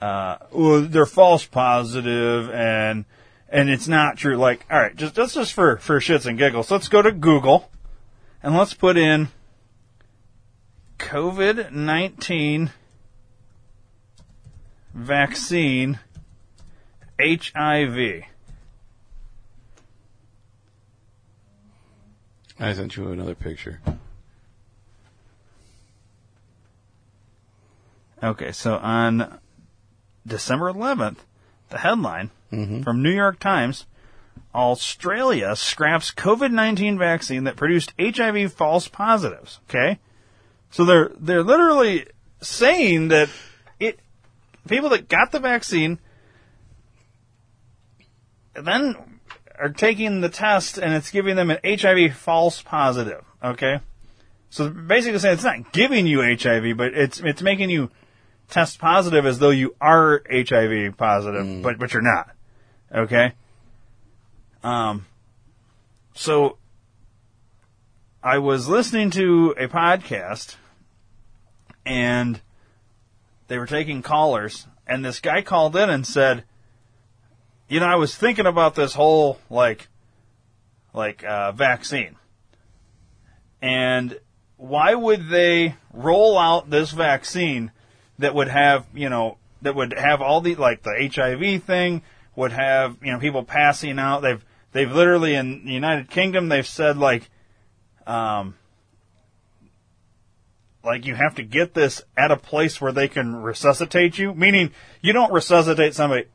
[0.01, 3.05] Uh, well, they're false positive and
[3.49, 4.35] and it's not true.
[4.35, 7.69] Like, all right, just just just for for shits and giggles, let's go to Google
[8.41, 9.29] and let's put in
[11.03, 12.71] COVID nineteen
[14.93, 15.99] vaccine
[17.19, 18.23] HIV.
[22.59, 23.81] I sent you another picture.
[28.23, 29.39] Okay, so on
[30.25, 31.17] December 11th,
[31.69, 32.81] the headline mm-hmm.
[32.81, 33.85] from New York Times
[34.55, 39.59] Australia scraps COVID 19 vaccine that produced HIV false positives.
[39.69, 39.99] Okay?
[40.73, 42.07] So they're, they're literally
[42.41, 43.29] saying that
[43.79, 43.99] it,
[44.67, 45.99] people that got the vaccine
[48.53, 48.95] then
[49.57, 53.23] are taking the test and it's giving them an HIV false positive.
[53.43, 53.79] Okay?
[54.49, 57.91] So basically saying it's not giving you HIV, but it's, it's making you
[58.49, 62.29] test positive as though you are HIV positive, but but you're not.
[62.93, 63.33] Okay.
[64.63, 65.05] Um,
[66.15, 66.57] So
[68.23, 70.55] I was listening to a podcast
[71.85, 72.41] and
[73.47, 76.43] they were taking callers and this guy called in and said,
[77.67, 79.87] you know, I was thinking about this whole like
[80.93, 82.17] like uh, vaccine.
[83.61, 84.19] And
[84.57, 87.71] why would they roll out this vaccine
[88.19, 92.01] that would have, you know, that would have all the like the HIV thing,
[92.35, 94.21] would have, you know, people passing out.
[94.21, 97.29] They've they've literally in the United Kingdom they've said like
[98.05, 98.55] um
[100.83, 104.71] like you have to get this at a place where they can resuscitate you, meaning
[105.01, 106.25] you don't resuscitate somebody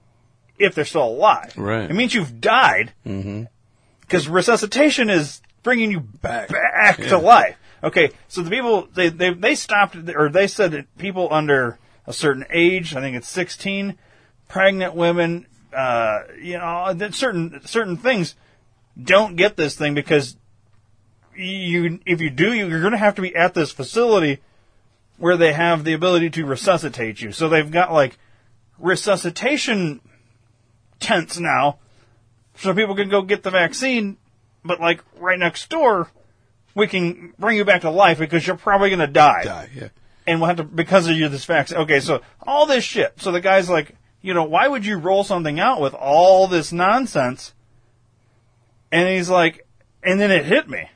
[0.59, 1.53] if they're still alive.
[1.57, 1.88] Right.
[1.90, 2.92] It means you've died.
[4.01, 6.49] Because resuscitation is bringing you Back.
[6.49, 7.09] back Yeah.
[7.09, 7.57] to life.
[7.84, 11.78] Okay, so the people they they they stopped or they said that people under
[12.09, 13.96] a certain age, I think it's 16,
[14.49, 15.46] pregnant women,
[15.76, 18.34] uh, you know, that certain certain things
[19.01, 20.36] don't get this thing because
[21.39, 24.41] you if you do you're going to have to be at this facility
[25.18, 27.32] where they have the ability to resuscitate you.
[27.32, 28.18] So they've got like
[28.78, 30.01] resuscitation
[31.01, 31.78] tents now
[32.59, 34.16] so people can go get the vaccine,
[34.64, 36.11] but like right next door,
[36.74, 39.45] we can bring you back to life because you're probably going to die.
[39.45, 39.68] Die.
[39.74, 39.89] Yeah.
[40.26, 41.78] And we'll have to, because of you, this vaccine.
[41.78, 43.14] Okay, so all this shit.
[43.20, 46.72] So the guy's like, you know, why would you roll something out with all this
[46.72, 47.55] nonsense?
[48.91, 49.66] And he's like,
[50.03, 50.91] and then it hit me.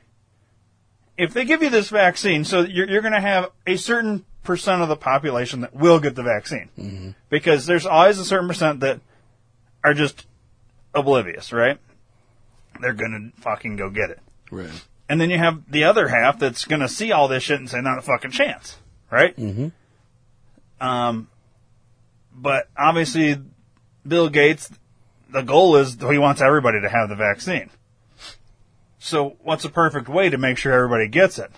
[1.23, 4.81] If they give you this vaccine, so you're, you're going to have a certain percent
[4.81, 6.69] of the population that will get the vaccine.
[7.29, 8.99] Because there's always a certain percent that
[9.85, 10.27] are just
[10.93, 11.77] oblivious, right?
[12.81, 14.19] They're going to fucking go get it.
[14.51, 14.69] Right.
[15.07, 17.69] And then you have the other half that's going to see all this shit and
[17.69, 18.77] say, not a fucking chance,
[19.09, 19.35] right?
[19.37, 19.67] Mm-hmm.
[20.85, 21.29] Um,
[22.35, 23.37] but obviously,
[24.05, 24.69] Bill Gates,
[25.29, 27.69] the goal is he wants everybody to have the vaccine.
[29.03, 31.51] So, what's a perfect way to make sure everybody gets it?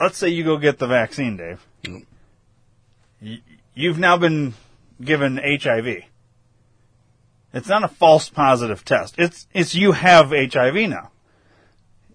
[0.00, 1.64] Let's say you go get the vaccine, Dave.
[1.84, 1.98] Mm-hmm.
[3.22, 3.40] Y-
[3.72, 4.54] You've now been
[5.00, 6.02] given HIV.
[7.54, 9.14] It's not a false positive test.
[9.16, 11.12] It's it's you have HIV now.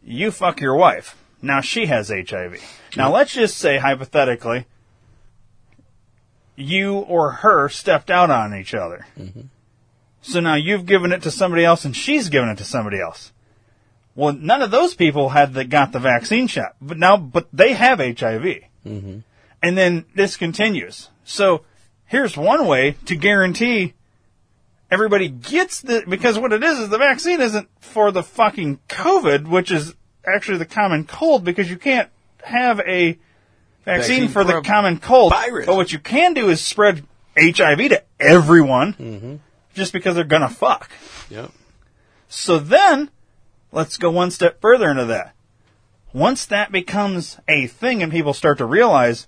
[0.03, 1.15] You fuck your wife.
[1.41, 2.61] Now she has HIV.
[2.97, 3.13] Now mm-hmm.
[3.13, 4.65] let's just say hypothetically
[6.57, 9.07] you or her stepped out on each other.
[9.17, 9.43] Mm-hmm.
[10.21, 13.31] So now you've given it to somebody else and she's given it to somebody else.
[14.15, 17.73] Well, none of those people had the, got the vaccine shot, but now, but they
[17.73, 18.61] have HIV.
[18.85, 19.19] Mm-hmm.
[19.63, 21.09] And then this continues.
[21.23, 21.65] So
[22.05, 23.93] here's one way to guarantee
[24.91, 29.47] everybody gets the because what it is is the vaccine isn't for the fucking COVID,
[29.47, 29.95] which is
[30.25, 32.09] actually the common cold because you can't
[32.43, 33.17] have a
[33.85, 35.31] vaccine, Vaccine for the for a common cold.
[35.31, 35.65] virus.
[35.65, 37.05] But what you can do is spread
[37.37, 39.35] HIV to everyone mm-hmm.
[39.73, 40.89] Just because they're gonna fuck.
[41.29, 41.51] Yep.
[42.27, 43.09] So then,
[43.71, 45.35] let's go one step further into that.
[46.13, 49.27] Once that becomes a thing and people start to realize,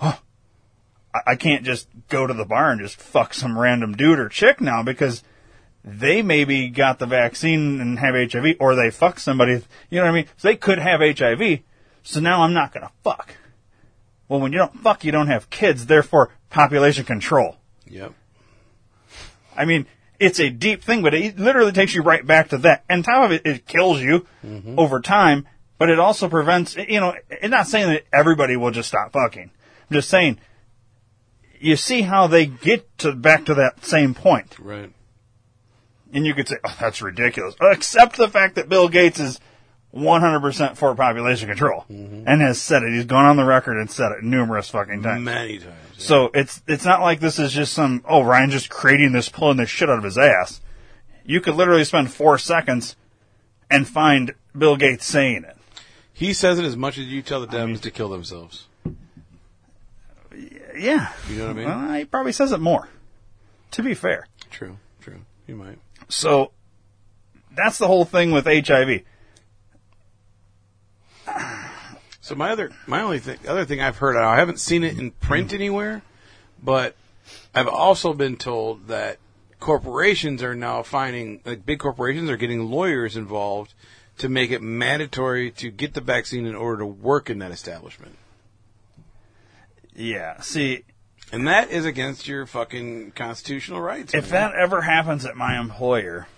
[0.00, 0.20] oh,
[1.26, 4.60] I, can't just go to the bar and just fuck some random dude or chick
[4.60, 5.22] now because
[5.84, 10.10] they maybe got the vaccine and have HIV or they fuck somebody, you know what
[10.10, 10.26] I mean?
[10.36, 11.60] So they could have HIV.
[12.02, 13.34] So now I'm not gonna fuck.
[14.28, 17.56] Well, when you don't fuck, you don't have kids, therefore population control.
[17.86, 18.14] Yep.
[19.56, 19.86] I mean,
[20.18, 22.84] it's a deep thing, but it literally takes you right back to that.
[22.88, 24.78] And top of it, it kills you mm-hmm.
[24.78, 25.48] over time,
[25.78, 29.50] but it also prevents, you know, it's not saying that everybody will just stop fucking.
[29.90, 30.38] I'm just saying,
[31.60, 34.56] you see how they get to back to that same point.
[34.58, 34.92] Right.
[36.12, 37.54] And you could say, oh, that's ridiculous.
[37.60, 39.40] Except the fact that Bill Gates is
[39.94, 42.24] 100% for population control mm-hmm.
[42.26, 42.92] and has said it.
[42.92, 45.24] He's gone on the record and said it numerous fucking times.
[45.24, 45.91] Many times.
[45.96, 45.98] Yeah.
[46.04, 49.56] So it's it's not like this is just some oh Ryan just creating this pulling
[49.58, 50.60] this shit out of his ass.
[51.24, 52.96] You could literally spend four seconds
[53.70, 55.56] and find Bill Gates saying it.
[56.12, 58.66] he says it as much as you tell the Dems to kill themselves.
[60.76, 61.64] Yeah, You know what I mean?
[61.66, 62.88] well, he probably says it more.
[63.72, 64.78] To be fair, True.
[65.00, 65.20] True.
[65.46, 65.78] You might.
[66.08, 66.52] so
[67.54, 69.02] that's the whole thing with HIV.
[72.32, 75.10] So my other, my only thing, other thing I've heard, I haven't seen it in
[75.10, 75.56] print mm-hmm.
[75.56, 76.02] anywhere,
[76.62, 76.96] but
[77.54, 79.18] I've also been told that
[79.60, 83.74] corporations are now finding, like big corporations are getting lawyers involved
[84.16, 88.16] to make it mandatory to get the vaccine in order to work in that establishment.
[89.94, 90.84] Yeah, see,
[91.32, 94.14] And that is against your fucking constitutional rights.
[94.14, 94.52] if man.
[94.52, 96.28] that ever happens at my employer,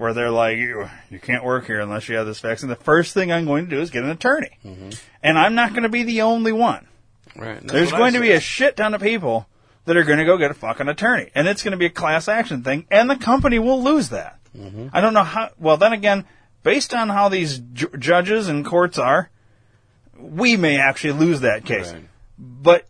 [0.00, 3.12] where they're like, you, you can't work here unless you have this vaccine, the first
[3.12, 4.58] thing I'm going to do is get an attorney.
[5.22, 6.88] And I'm not going to be the only one.
[7.36, 7.60] right.
[7.62, 9.46] There's going to be a shit ton of people
[9.84, 11.30] that are going to go get a fucking attorney.
[11.34, 12.86] And it's going to be a class action thing.
[12.90, 14.38] And the company will lose that.
[14.92, 15.50] I don't know how.
[15.58, 16.24] Well, then again,
[16.62, 19.30] based on how these ju- judges and courts are,
[20.18, 21.92] we may actually lose that case.
[21.92, 22.04] Right.
[22.38, 22.88] But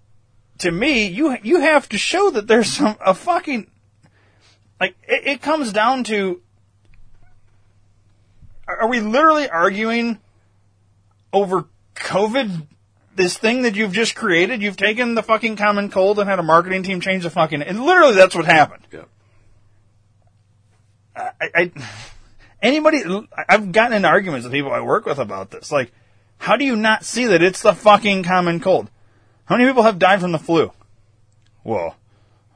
[0.59, 3.69] to me, you you have to show that there's some a fucking
[4.81, 6.41] like it, it comes down to
[8.81, 10.19] are we literally arguing
[11.33, 12.67] over COVID?
[13.17, 16.43] This thing that you've just created, you've taken the fucking common cold and had a
[16.43, 18.85] marketing team change the fucking, and literally that's what happened.
[18.91, 19.09] Yep.
[21.17, 21.73] I, I
[22.63, 23.03] anybody
[23.49, 25.71] I've gotten in arguments with people I work with about this.
[25.71, 25.93] Like,
[26.39, 28.91] how do you not see that it's the fucking common cold?
[29.45, 30.73] How many people have died from the flu?
[31.65, 31.97] Well,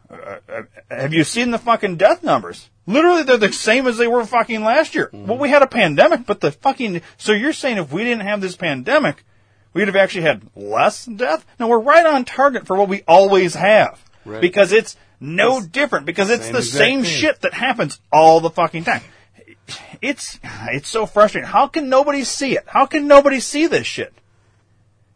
[0.09, 2.71] uh, uh, have you seen the fucking death numbers?
[2.87, 5.07] Literally, they're the same as they were fucking last year.
[5.07, 5.27] Mm-hmm.
[5.27, 8.41] Well, we had a pandemic, but the fucking so you're saying if we didn't have
[8.41, 9.25] this pandemic,
[9.73, 11.47] we'd have actually had less death?
[11.59, 14.41] No, we're right on target for what we always have Right.
[14.41, 17.11] because it's no different because it's the same thing.
[17.11, 19.03] shit that happens all the fucking time.
[20.03, 20.39] It's
[20.71, 21.49] it's so frustrating.
[21.49, 22.65] How can nobody see it?
[22.67, 24.13] How can nobody see this shit?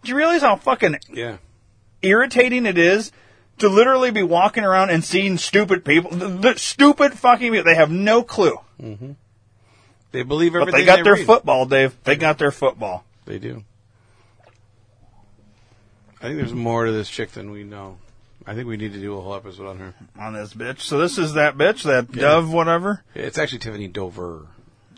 [0.02, 1.36] Do you realize how fucking Yeah.
[2.00, 3.12] irritating it is
[3.60, 7.64] to literally be walking around and seeing stupid people, the, the stupid fucking people.
[7.64, 9.12] They have no clue, mm-hmm.
[10.10, 11.26] They believe but everything they got their read.
[11.26, 11.96] football, Dave.
[12.04, 13.04] They got their football.
[13.26, 13.64] They do.
[16.20, 17.98] I think there's more to this chick than we know.
[18.46, 19.94] I think we need to do a whole episode on her.
[20.18, 20.80] on this bitch.
[20.80, 23.04] So this is that bitch, that Dove, whatever.
[23.14, 24.46] It's actually Tiffany Dover.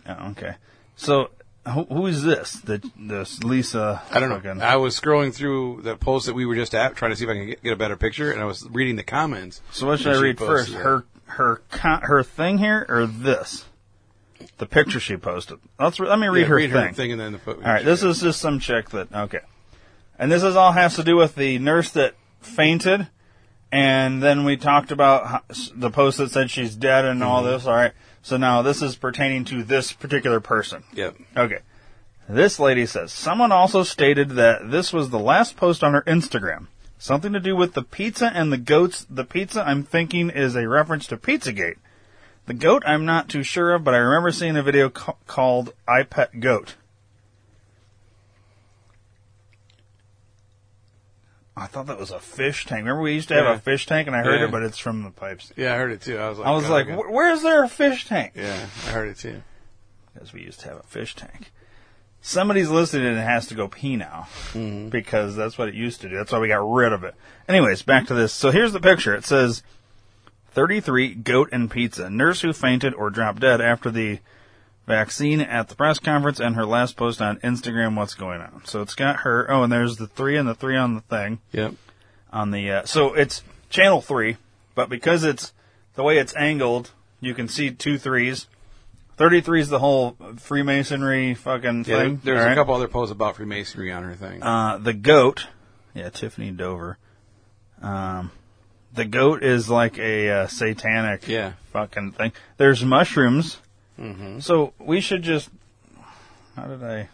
[0.07, 0.55] Oh, okay.
[0.95, 1.31] So
[1.69, 2.55] who, who is this?
[2.55, 4.03] The this Lisa?
[4.11, 4.37] I don't know.
[4.41, 7.25] fucking- I was scrolling through the post that we were just at, trying to see
[7.25, 9.61] if I can get, get a better picture, and I was reading the comments.
[9.71, 10.73] So what should I read first?
[10.73, 13.65] Her her con- her thing here or this?
[14.57, 15.59] The picture she posted.
[15.79, 16.87] Let's re- let me read her read thing.
[16.89, 17.59] her thing and then the foot.
[17.59, 19.41] All right, this is just some chick that okay,
[20.19, 23.07] and this is all has to do with the nurse that fainted,
[23.71, 25.43] and then we talked about how,
[25.75, 27.51] the post that said she's dead and all Mm-hmm.
[27.53, 27.67] this.
[27.67, 27.93] All right,
[28.23, 30.85] so now this is pertaining to this particular person.
[30.95, 31.17] Yep.
[31.37, 31.59] Okay.
[32.29, 36.69] This lady says someone also stated that this was the last post on her Instagram.
[36.99, 39.07] Something to do with the pizza and the goats.
[39.09, 41.79] The pizza I'm thinking is a reference to Pizzagate.
[42.47, 45.73] The goat I'm not too sure of, but I remember seeing a video ca- called
[45.89, 46.75] I Pet Goat.
[51.61, 52.81] I thought that was a fish tank.
[52.81, 53.55] Remember we used to have Yeah.
[53.55, 54.47] a fish tank and I heard Yeah.
[54.47, 55.53] it, but it's from the pipes.
[55.57, 56.17] Yeah, I heard it too.
[56.17, 57.03] I was like, I was like, okay.
[57.09, 58.33] Where's there a fish tank?
[58.35, 59.43] yeah, I heard it too.
[60.15, 61.53] because we used to have a fish tank.
[62.23, 64.89] Somebody's listening and it has to go pee now mm-hmm.
[64.89, 66.17] because that's what it used to do.
[66.17, 67.15] That's why we got rid of it.
[67.49, 68.33] Anyways, back to this.
[68.33, 69.15] So here's the picture.
[69.15, 69.63] It says
[70.53, 72.11] 33 goat and pizza.
[72.11, 74.19] Nurse who fainted or dropped dead after the
[74.91, 77.97] vaccine at the press conference and her last post on Instagram.
[77.97, 78.63] What's going on?
[78.65, 79.51] So it's got her.
[79.51, 81.75] Oh, and there's the three and the three on the thing Yep.
[82.33, 84.37] on the uh, so it's channel three,
[84.75, 85.53] but because it's
[85.95, 88.47] the way it's angled, you can see two threes.
[89.17, 92.21] Thirty three is the whole Freemasonry fucking Yeah, thing.
[92.25, 92.53] there's all right?
[92.53, 94.43] a couple other posts about Freemasonry on her thing.
[94.43, 95.47] Uh, the goat,
[95.95, 96.97] yeah, Tiffany Dover.
[97.83, 98.31] Um,
[98.95, 101.53] the goat is like a uh, satanic Yeah.
[101.73, 102.33] fucking thing.
[102.57, 103.59] There's mushrooms,
[104.01, 104.41] Mm-hmm.
[104.41, 105.51] so we should just.
[106.57, 106.97] How did I?
[106.97, 107.09] I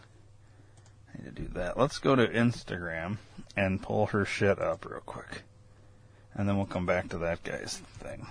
[1.18, 1.76] need to do that.
[1.76, 3.18] Let's go to Instagram
[3.56, 5.42] and pull her shit up real quick,
[6.34, 8.26] and then we'll come back to that guy's thing.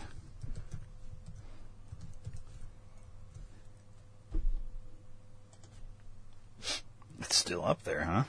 [7.19, 8.23] It's still up there, huh?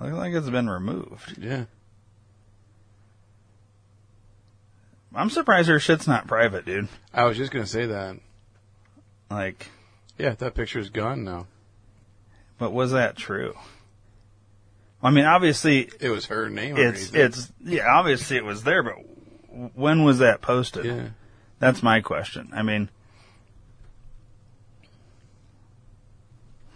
[0.00, 1.36] Looks like it's been removed.
[1.38, 1.64] yeah.
[5.16, 6.88] I'm surprised her shit's not private, dude.
[7.12, 8.16] I was just gonna say that.
[9.30, 9.70] Like,
[10.18, 11.46] Yeah, that picture's gone now.
[12.58, 13.54] but was that true?
[15.02, 16.76] I mean, obviously, It was her name.
[16.76, 18.94] it's it's yeah, obviously it was there, but
[19.74, 20.84] when was that posted?
[20.84, 21.08] yeah.
[21.58, 22.50] That's my question.
[22.54, 22.90] I mean,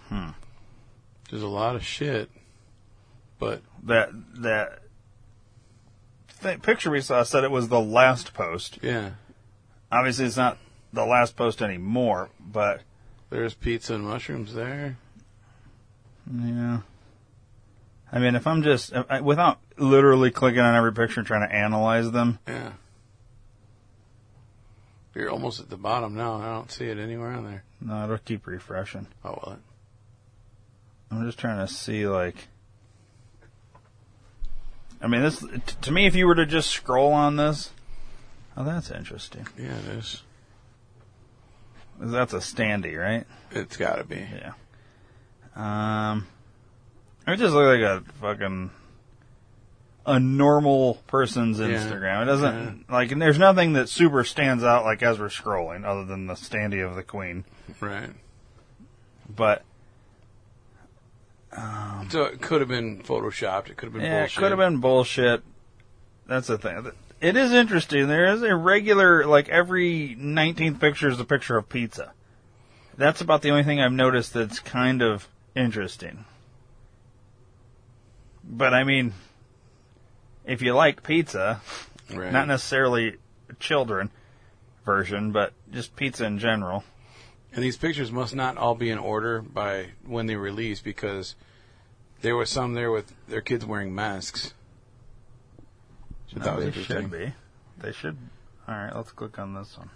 [0.08, 0.30] hmm.
[1.30, 2.30] There's a lot of shit,
[3.38, 4.10] but that
[4.42, 4.80] that
[6.42, 8.78] th- picture we saw said it was the last post.
[8.82, 9.10] yeah,
[9.92, 10.58] Obviously, it's not
[10.92, 12.82] the last post anymore, but
[13.30, 14.96] there's pizza and mushrooms there.
[16.32, 16.80] yeah.
[18.12, 21.54] I mean, if I'm just I- without literally clicking on every picture and trying to
[21.54, 22.72] analyze them, Yeah.
[25.14, 26.34] You're almost at the bottom now.
[26.40, 27.64] I don't see it anywhere on there.
[27.80, 29.08] no, it'll keep refreshing.
[29.24, 29.58] Oh well.
[31.10, 32.46] I'm just trying to see like.
[35.00, 37.70] I mean, this t- to me, if you were to just scroll on this,
[38.56, 39.46] oh, that's interesting.
[39.58, 40.22] Yeah, it is.
[41.98, 43.26] That's a standee, right?
[43.50, 44.16] It's got to be.
[44.16, 44.52] Yeah.
[45.54, 46.26] Um,
[47.26, 48.70] it just looks like a fucking
[50.06, 52.22] a normal person's Instagram.
[52.22, 56.04] It doesn't like, and there's nothing that super stands out like as we're scrolling, other
[56.04, 57.44] than the standee of the Queen.
[57.80, 58.10] Right.
[59.28, 59.62] But
[61.56, 63.70] Um, so it could have been photoshopped.
[63.70, 64.36] It could have been yeah, bullshit.
[64.36, 65.42] it could have been bullshit.
[66.26, 66.92] That's the thing.
[67.20, 68.06] It is interesting.
[68.08, 72.12] There is a regular, like every 19th picture is a picture of pizza.
[72.96, 76.24] That's about the only thing I've noticed that's kind of interesting.
[78.44, 79.12] But I mean,
[80.44, 81.60] if you like pizza,
[82.12, 82.32] Right.
[82.32, 83.16] not necessarily
[83.58, 84.10] children
[84.84, 86.84] version, but just pizza in general.
[87.52, 91.34] And these pictures must not all be in order by when they release because
[92.20, 94.54] there was some there with their kids wearing masks.
[96.32, 97.32] So that was they should be.
[97.78, 98.16] They should.
[98.68, 99.90] All right, let's click on this one.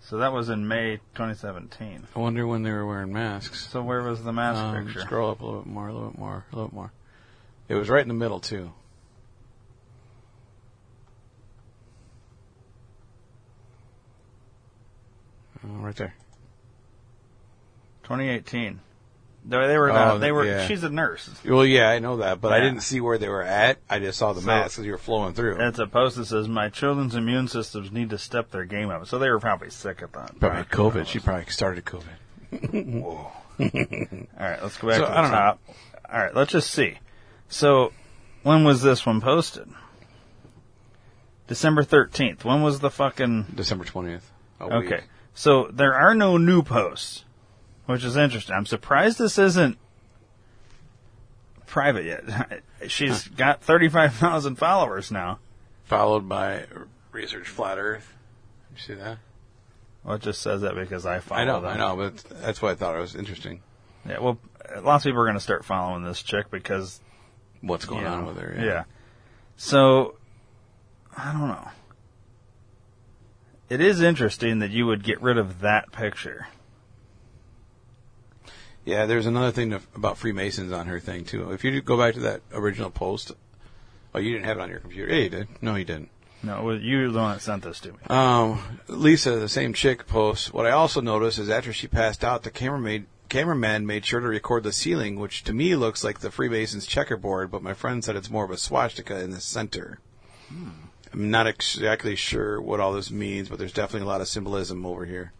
[0.00, 2.06] So that was in May 2017.
[2.14, 3.66] I wonder when they were wearing masks.
[3.68, 5.00] So where was the mask Um, picture?
[5.00, 6.92] Scroll up a little bit more, a little bit more, a little bit more.
[7.68, 8.72] It was right in the middle too.
[15.68, 16.14] Right there.
[18.04, 18.80] 2018.
[19.44, 19.90] They, they were.
[19.90, 20.44] Oh, uh, they were.
[20.44, 20.66] yeah.
[20.66, 21.30] She's a nurse.
[21.44, 22.64] Well, yeah, I know that, but I Yeah.
[22.64, 23.78] didn't see where they were at.
[23.88, 25.56] I just saw the So- masks as you were flowing through.
[25.66, 29.06] It's a post that says, "My children's immune systems need to step their game up."
[29.06, 30.38] So they were probably sick at that.
[30.40, 30.64] Probably.
[30.64, 31.06] COVID.
[31.06, 33.00] She probably started COVID.
[33.02, 33.30] Whoa.
[33.60, 35.36] All right, let's go back So, to the I don't know.
[35.36, 35.60] top.
[36.12, 36.98] All right, let's just see.
[37.48, 37.92] So,
[38.42, 39.68] when was this one posted?
[41.46, 42.44] December 13th.
[42.44, 44.22] When was the fucking December 20th.
[44.60, 45.00] A Okay.
[45.38, 47.24] So there are no new posts,
[47.86, 48.56] which is interesting.
[48.56, 49.78] I'm surprised this isn't
[51.64, 52.62] private yet.
[52.88, 55.38] She's got 35,000 followers now.
[55.84, 56.64] Followed by
[57.12, 58.12] Research Flat Earth.
[58.74, 59.18] You see that?
[60.02, 61.70] Well, it just says that because I follow I know, them.
[61.70, 63.60] I know, but that's why I thought it was interesting.
[64.08, 64.40] Yeah, well,
[64.82, 67.00] lots of people are going to start following this chick because
[67.60, 68.56] What's going on know, with her?
[68.58, 68.84] Yeah.
[69.56, 70.16] So,
[71.16, 71.68] I don't know.
[73.68, 76.48] It is interesting that you would get rid of that picture.
[78.84, 81.50] Yeah, there's another thing to, about Freemasons on her thing too.
[81.52, 83.32] If you go back to that original post,
[84.14, 85.12] oh, you didn't have it on your computer.
[85.12, 85.48] Yeah, you did.
[85.60, 86.08] No, you didn't.
[86.42, 87.98] No, you the one that sent this to me.
[88.08, 90.52] Um, Lisa, the same chick, posts.
[90.52, 94.20] What I also noticed is after she passed out, the camera made, cameraman made sure
[94.20, 98.02] to record the ceiling, which to me looks like the Freemasons checkerboard, but my friend
[98.02, 99.98] said it's more of a swastika in the center.
[101.12, 104.84] I'm not exactly sure what all this means, but there's definitely a lot of symbolism
[104.84, 105.32] over here.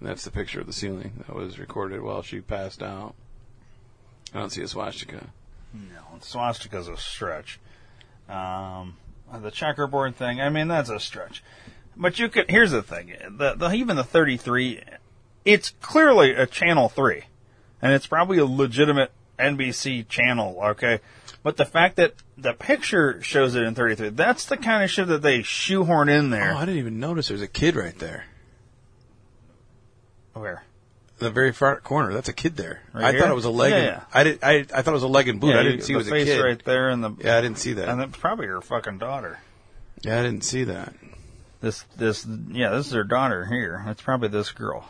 [0.00, 3.14] And that's the picture of the ceiling that was recorded while she passed out.
[4.34, 5.28] I don't see a swastika.
[5.72, 7.60] No, swastika's a stretch.
[8.28, 8.96] Um,
[9.32, 11.42] the checkerboard thing, I mean, that's a stretch.
[11.96, 14.80] But you could, here's the thing, the, the, even the 33,
[15.44, 17.24] it's clearly a channel 3.
[17.80, 21.00] And it's probably a legitimate NBC channel, okay?
[21.42, 25.08] But the fact that the picture shows it in 33, that's the kind of shit
[25.08, 26.52] that they shoehorn in there.
[26.52, 28.24] Oh, I didn't even notice there's a kid right there.
[30.34, 30.64] Where?
[31.18, 32.12] The very far corner.
[32.12, 32.82] That's a kid there.
[32.92, 33.20] Right I here?
[33.20, 33.70] thought it was a leg.
[33.70, 34.02] Yeah, and- yeah.
[34.12, 34.38] I did.
[34.42, 35.54] I, I thought it was a leg and boot.
[35.54, 36.40] I didn't you- see it the was a face kid.
[36.42, 37.88] right there and the, Yeah, I didn't see that.
[37.88, 39.38] and it's probably her fucking daughter.
[40.02, 40.94] yeah, I didn't see that.
[41.60, 43.84] This, this, yeah, this is her daughter here.
[43.86, 44.88] It's probably this girl.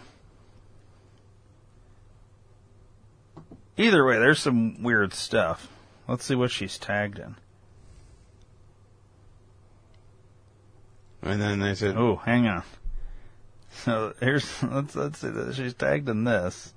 [3.76, 5.68] Either way, there's some weird stuff.
[6.08, 7.36] Let's see what she's tagged in.
[11.22, 12.62] And then they said, Oh, hang on.
[13.70, 16.74] So here's let's let's see that she's tagged in this.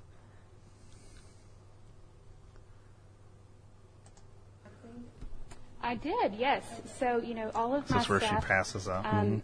[5.82, 6.64] I did, yes.
[6.98, 9.06] So, you know, all of This my is where she passes out.
[9.06, 9.40] um,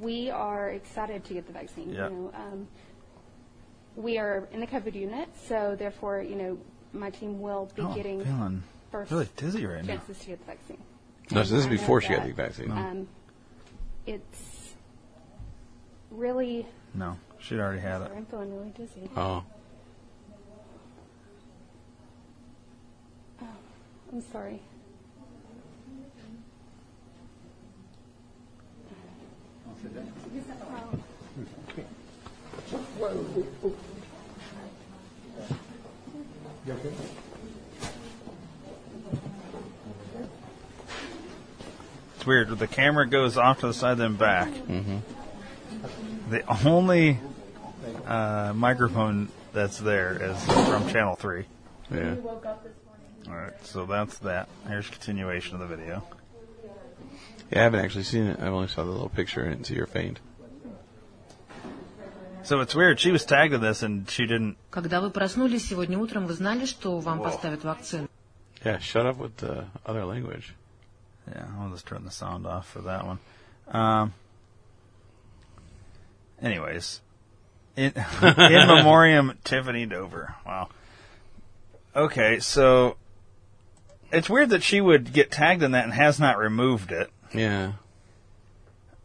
[0.00, 1.90] we are excited to get the vaccine.
[1.90, 2.08] Yeah.
[2.08, 2.68] You know, um,
[3.94, 6.58] we are in the COVID unit, so therefore, you know,
[6.92, 9.94] my team will be oh, getting feeling first really dizzy right now.
[9.94, 10.78] chances to get the vaccine.
[11.30, 12.72] no, so this is before she got the vaccine.
[12.72, 13.06] Um,
[14.06, 14.74] it's
[16.10, 18.10] really, No, she'd already had it.
[18.14, 19.08] I'm feeling really dizzy.
[19.16, 19.44] Oh,
[23.42, 23.46] oh
[24.12, 24.60] I'm sorry.
[42.19, 42.49] It's weird.
[42.49, 44.49] The camera goes off to the side, then back.
[44.49, 44.97] Mm-hmm.
[46.29, 47.19] The only
[48.05, 51.45] uh, microphone that's there is from Channel Three.
[51.91, 52.15] yeah.
[53.27, 54.47] All right, so that's that.
[54.67, 56.03] Here's continuation of the video.
[57.51, 58.39] Yeah, I haven't actually seen it.
[58.39, 60.19] I only saw the little picture and didn't see her faint.
[62.43, 62.99] So it's weird.
[62.99, 64.57] She was tagged in this, and she didn't.
[64.69, 68.07] Когда вы проснулись сегодня утром, вы знали, что вам поставят вакцину?
[68.63, 70.53] Yeah, shut up with the other language.
[71.30, 73.18] Yeah, I'll just turn the sound off for that one.
[73.68, 74.14] Um,
[76.42, 77.00] anyways,
[77.76, 80.34] in, in memoriam Tiffany Dover.
[80.44, 80.68] Wow.
[81.94, 82.96] Okay, so
[84.12, 87.10] it's weird that she would get tagged in that and has not removed it.
[87.34, 87.72] Yeah.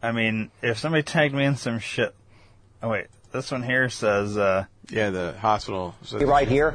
[0.02, 2.14] I mean, if somebody tagged me in some shit.
[2.82, 4.36] Oh wait, this one here says.
[4.36, 5.96] uh Yeah, the hospital.
[6.04, 6.68] So right here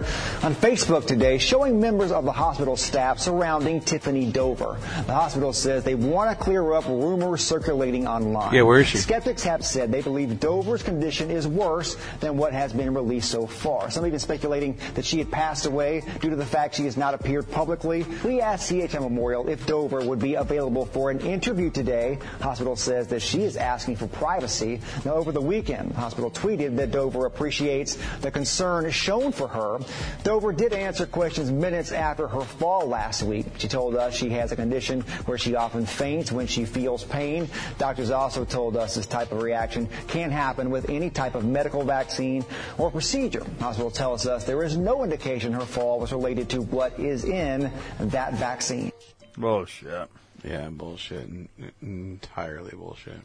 [0.44, 4.78] on Facebook today showing members of the hospital staff surrounding Tiffany Dover.
[5.06, 8.54] The hospital says they want to clear up rumors circulating online.
[8.54, 8.98] Yeah, where is she?
[8.98, 13.48] Skeptics have said they believe Dover's condition is worse than what has been released so
[13.48, 13.90] far.
[13.90, 17.14] Some even speculating that she had passed away due to the fact she has not
[17.14, 18.06] appeared publicly.
[18.26, 22.20] We asked CHM Memorial if Dover would be available for an interview today.
[22.42, 24.82] Hospital says that she is asking for privacy.
[25.06, 29.80] Now, over the weekend, the hospital tweeted that Dover appreciates the concern shown for her.
[30.24, 33.46] Dover did answer questions minutes after her fall last week.
[33.58, 37.50] She told us she has a condition where she often faints when she feels pain.
[37.78, 41.84] Doctors also told us this type of reaction can happen with any type of medical
[41.84, 42.46] vaccine
[42.78, 43.46] or procedure.
[43.60, 47.72] Hospital tells us there is no indication her fall was related to what is in
[48.00, 48.92] that vaccine.
[49.38, 50.10] Bullshit.
[50.44, 51.22] yeah, bullshit.
[51.22, 51.50] N-
[51.82, 53.22] entirely bullshit.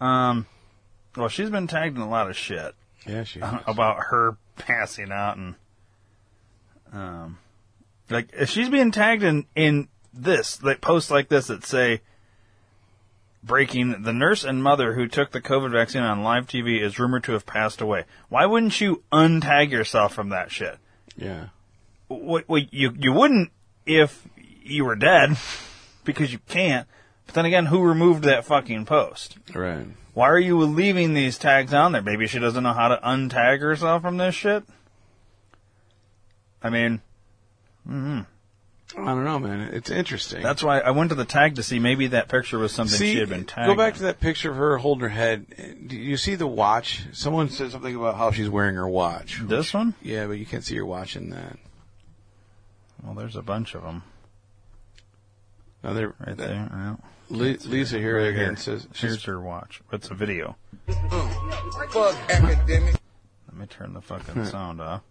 [0.00, 0.46] Um,
[1.16, 2.74] well, she's been tagged in a lot of shit
[3.06, 3.40] Yeah, she.
[3.40, 5.54] about her passing out and
[6.92, 7.38] um,
[8.10, 12.00] like if she's being tagged in in this like posts like this that say
[13.42, 17.24] breaking the nurse and mother who took the COVID vaccine on live TV is rumored
[17.24, 18.04] to have passed away.
[18.28, 20.78] Why wouldn't you untag yourself from that shit?
[21.16, 21.46] yeah.
[22.08, 23.52] What, what you you wouldn't
[23.86, 25.36] if you were dead
[26.04, 26.88] because you can't.
[27.26, 29.38] But then again, who removed that fucking post?
[29.54, 29.86] Right.
[30.12, 32.02] Why are you leaving these tags on there?
[32.02, 34.64] Maybe she doesn't know how to untag herself from this shit.
[36.62, 37.00] I mean,
[37.88, 38.20] mm-hmm.
[38.98, 39.60] I don't know, man.
[39.72, 40.42] It's interesting.
[40.42, 43.12] that's why I went to the tag to see maybe that picture was something See,
[43.14, 43.68] she had been tagged.
[43.68, 43.98] go back in.
[43.98, 45.46] to that picture of her holding her head.
[45.86, 47.04] Do you see the watch?
[47.12, 49.40] Someone said something about how she's wearing her watch.
[49.44, 49.94] this one.
[50.02, 51.56] Yeah, but you can't see her watch in that.
[53.02, 54.02] Well, there's a bunch of them
[55.82, 56.68] Now there, right there.
[56.70, 56.96] Yeah.
[57.30, 58.56] Li- Lisa here Right again here.
[58.56, 59.80] says Here's she's her watch.
[59.92, 60.56] It's a video.
[60.88, 62.96] Fuck academic.
[63.48, 65.02] Let me turn the fucking sound off.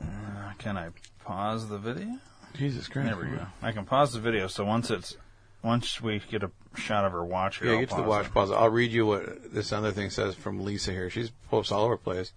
[0.00, 0.88] Uh, can I
[1.24, 2.18] pause the video?
[2.54, 3.08] Jesus Christ.
[3.08, 3.46] There we go.
[3.62, 4.46] I can pause the video.
[4.46, 5.16] So once it's
[5.62, 8.26] once we get a shot of her watch, here, Yeah, I'll get to the watch
[8.26, 8.34] it.
[8.34, 8.50] pause.
[8.50, 11.08] I'll read you what this other thing says from Lisa here.
[11.10, 12.32] She's posts all over the place.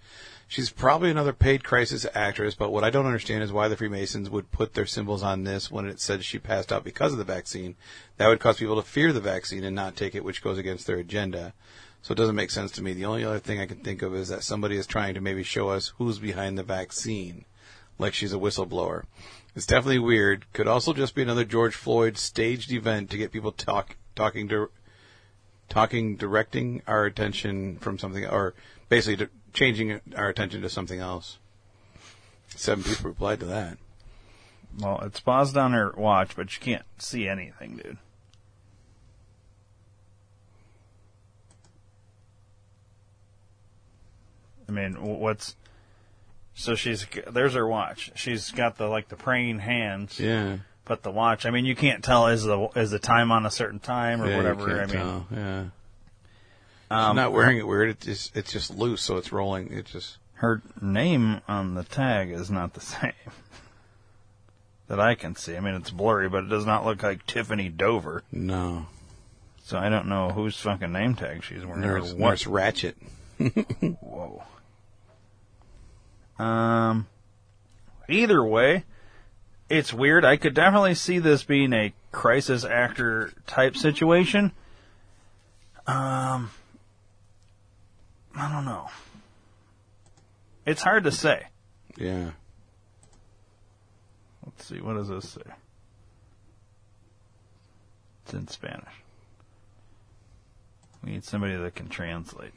[0.49, 4.29] She's probably another paid crisis actress, but what I don't understand is why the Freemasons
[4.29, 7.25] would put their symbols on this when it said she passed out because of the
[7.25, 7.75] vaccine.
[8.15, 10.87] That would cause people to fear the vaccine and not take it, which goes against
[10.87, 11.53] their agenda.
[12.01, 12.93] So it doesn't make sense to me.
[12.93, 15.43] The only other thing I can think of is that somebody is trying to maybe
[15.43, 17.43] show us who's behind the vaccine,
[17.99, 19.03] like she's a whistleblower.
[19.53, 20.45] It's definitely weird.
[20.53, 24.69] Could also just be another George Floyd staged event to get people talk talking to
[25.67, 28.53] talking, directing our attention from something, or
[28.87, 29.27] basically
[29.57, 31.39] changing our attention to something else.
[32.49, 33.77] Seven people replied to that.
[34.79, 37.97] Well, it's paused on her watch, but you can't see anything, dude.
[44.69, 45.55] I mean, what's
[46.53, 48.11] so she's there's her watch.
[48.15, 50.57] She's got the like the praying hands, Yeah.
[50.85, 51.45] but the watch.
[51.45, 54.29] I mean, you can't tell is the is the time on a certain time or
[54.29, 54.81] yeah, whatever.
[54.81, 55.27] I mean, tell.
[55.31, 55.63] yeah.
[56.89, 57.89] Um, She's not wearing it weird.
[57.89, 59.71] It's just, it's just loose, so it's rolling.
[59.73, 63.11] It just her name on the tag is not the same
[64.87, 65.57] that I can see.
[65.57, 68.23] I mean, it's blurry, but it does not look like Tiffany Dover.
[68.31, 68.87] no.
[69.63, 71.83] So I don't know whose fucking name tag she's wearing.
[71.83, 72.29] or Nurse, what.
[72.29, 72.93] Nurse Ratched.
[73.99, 74.43] Whoa.
[76.39, 77.07] Um.
[78.07, 78.85] Either way,
[79.69, 80.23] it's weird.
[80.23, 84.53] I could definitely see this being a crisis actor type situation.
[85.85, 86.49] Um.
[88.37, 88.87] I don't know.
[90.65, 91.47] It's hard to say.
[91.97, 92.31] Yeah.
[94.45, 94.79] Let's see.
[94.79, 95.41] What does this say?
[98.23, 98.83] It's in Spanish.
[101.03, 102.53] We need somebody that can translate.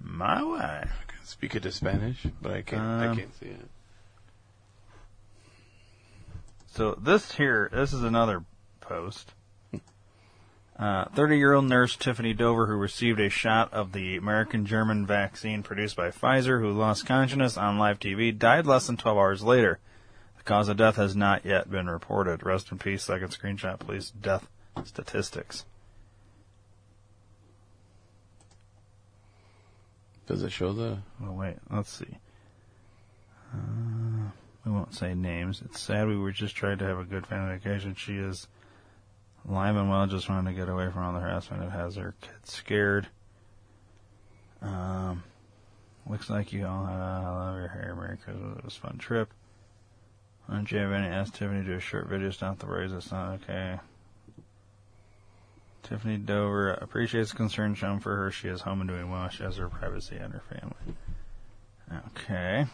[0.00, 0.90] My wife.
[1.08, 2.82] I can speak it to Spanish, but I can't.
[2.82, 3.68] I Um, can't see it.
[6.68, 8.44] So this here, this is another
[8.80, 9.32] post.
[10.84, 16.60] 30-year-old nurse Tiffany Dover, who received a shot of the American-German vaccine produced by Pfizer,
[16.60, 19.78] who lost consciousness on live TV, died less than 12 hours later.
[20.36, 22.44] The cause of death has not yet been reported.
[22.44, 23.02] Rest in peace.
[23.02, 24.10] Second screenshot, please.
[24.10, 24.48] Death
[24.84, 25.64] statistics.
[30.28, 30.98] Does it show the?
[31.24, 32.18] Oh wait, let's see.
[33.52, 34.28] Uh,
[34.64, 35.62] we won't say names.
[35.64, 37.94] It's sad we were just trying to have a good family vacation.
[37.94, 38.46] She is
[39.46, 41.62] and well, just wanted to get away from all the harassment.
[41.62, 43.08] It has her kids scared.
[44.60, 45.22] Um,
[46.08, 47.94] looks like you all had I love your hair.
[47.94, 48.58] Merry Christmas.
[48.58, 49.32] It was a fun trip.
[50.50, 51.06] Don't you have any?
[51.06, 52.30] Asked Tiffany to do a short video.
[52.30, 52.92] Stop the worries.
[52.92, 53.78] It's not okay.
[55.82, 58.30] Tiffany Dover appreciates concern shown for her.
[58.30, 59.28] She is home and doing well.
[59.28, 60.96] She has her privacy and her family.
[62.08, 62.66] Okay.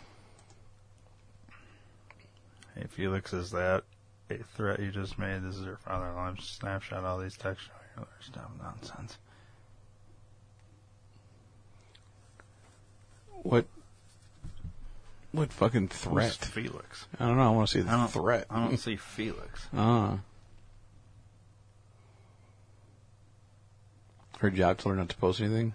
[2.75, 3.94] Hey, Felix, is that a
[4.29, 5.43] threat you just made?
[5.43, 6.35] This is your father-in-law.
[6.41, 8.51] Snapshot all these texts showing other stuff.
[8.61, 9.19] Nonsense.
[13.43, 13.67] What?
[15.33, 16.33] What fucking Who's threat?
[16.33, 17.07] Felix.
[17.19, 17.43] I don't know.
[17.43, 18.47] I want to see the I don't threat.
[18.51, 19.67] I don't see Felix.
[19.75, 20.21] Ah.
[24.39, 25.75] Her job told her not to post anything.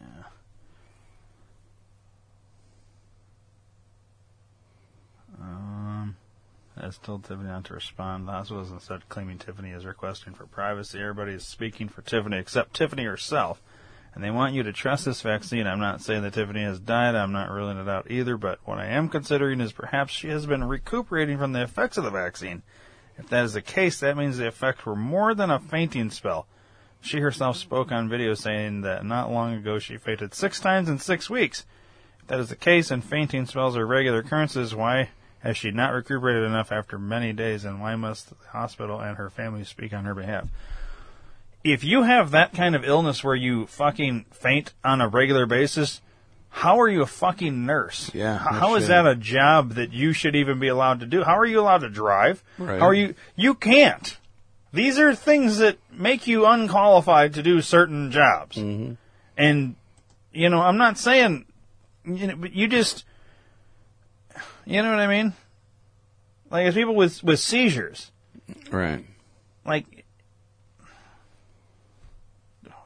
[0.00, 0.24] Yeah.
[5.40, 6.16] Um,
[6.82, 8.28] has told Tiffany not to respond.
[8.28, 11.00] Hospital has instead claiming Tiffany is requesting for privacy.
[11.00, 13.60] Everybody is speaking for Tiffany except Tiffany herself.
[14.14, 15.66] And they want you to trust this vaccine.
[15.66, 17.14] I'm not saying that Tiffany has died.
[17.14, 18.36] I'm not ruling it out either.
[18.36, 22.04] But what I am considering is perhaps she has been recuperating from the effects of
[22.04, 22.62] the vaccine.
[23.16, 26.46] If that is the case, that means the effects were more than a fainting spell.
[27.00, 30.98] She herself spoke on video saying that not long ago she fainted six times in
[30.98, 31.64] six weeks.
[32.20, 35.10] If that is the case and fainting spells are regular occurrences, why
[35.40, 39.30] has she not recuperated enough after many days and why must the hospital and her
[39.30, 40.48] family speak on her behalf?
[41.64, 46.00] If you have that kind of illness where you fucking faint on a regular basis,
[46.50, 48.10] how are you a fucking nurse?
[48.14, 51.22] Yeah, H- How is that a job that you should even be allowed to do?
[51.22, 52.42] How are you allowed to drive?
[52.58, 52.80] Right.
[52.80, 53.14] How are you?
[53.36, 54.16] You can't.
[54.72, 58.56] These are things that make you unqualified to do certain jobs.
[58.56, 58.94] Mm-hmm.
[59.36, 59.76] And,
[60.32, 61.46] you know, I'm not saying,
[62.04, 63.04] you know, but you just,
[64.68, 65.32] you know what I mean?
[66.50, 68.10] Like, as people with, with seizures,
[68.70, 69.04] Right.
[69.64, 70.04] like,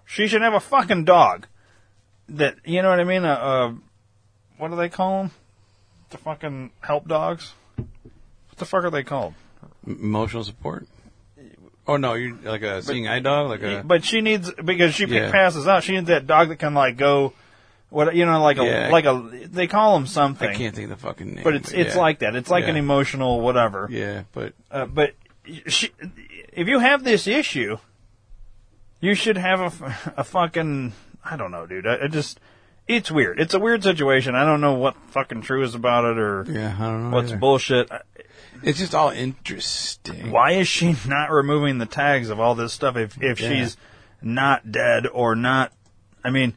[0.07, 1.47] she should have a fucking dog
[2.29, 3.25] that, you know what I mean?
[3.25, 3.77] A, a
[4.59, 5.31] what do they call them?
[6.11, 7.53] The fucking help dogs?
[7.77, 9.35] What the fuck are they called?
[9.87, 10.87] Emotional support.
[11.87, 13.83] Oh no, you're like a seeing eye dog, like a.
[13.85, 15.33] But she needs because she Yeah.
[15.33, 15.83] passes out.
[15.83, 17.33] She needs that dog that can like go,
[17.93, 18.89] what you know, like a Yeah.
[18.91, 19.31] like a.
[19.51, 20.49] They call them something.
[20.49, 21.45] I can't think of the fucking name.
[21.45, 22.01] But it's it's yeah.
[22.01, 22.35] like that.
[22.35, 22.81] It's like an Yeah.
[22.83, 23.87] emotional whatever.
[23.91, 25.15] Yeah, but Uh, but
[25.67, 25.91] she,
[26.53, 27.79] if you have this issue,
[29.01, 30.93] you should have a, f- a fucking
[31.25, 31.87] I don't know, dude.
[31.87, 32.41] I, I just
[32.89, 33.39] it's weird.
[33.41, 34.35] It's a weird situation.
[34.35, 37.17] I don't know what fucking true is about it or yeah, I don't know.
[37.17, 37.39] what's either.
[37.39, 37.91] bullshit.
[37.93, 38.01] I-
[38.63, 40.31] It's just all interesting.
[40.31, 43.49] Why is she not removing the tags of all this stuff if if Yeah.
[43.49, 43.77] she's
[44.21, 45.73] not dead or not?
[46.25, 46.55] I mean,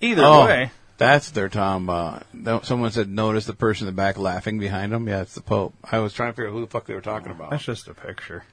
[0.00, 0.70] either Oh, way.
[0.96, 2.22] that's what they're talking about.
[2.22, 5.08] Uh, no- Someone said, notice the person in the back laughing behind them.
[5.08, 5.74] Yeah, it's the Pope.
[5.84, 7.50] I was trying to figure out who the fuck they were talking about.
[7.50, 8.44] That's just a picture.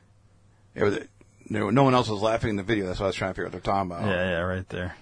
[0.73, 0.99] It was,
[1.49, 2.85] no, no one else was laughing in the video.
[2.87, 4.05] That's why I was trying to figure out what they're talking about.
[4.05, 4.95] Yeah, yeah, right there.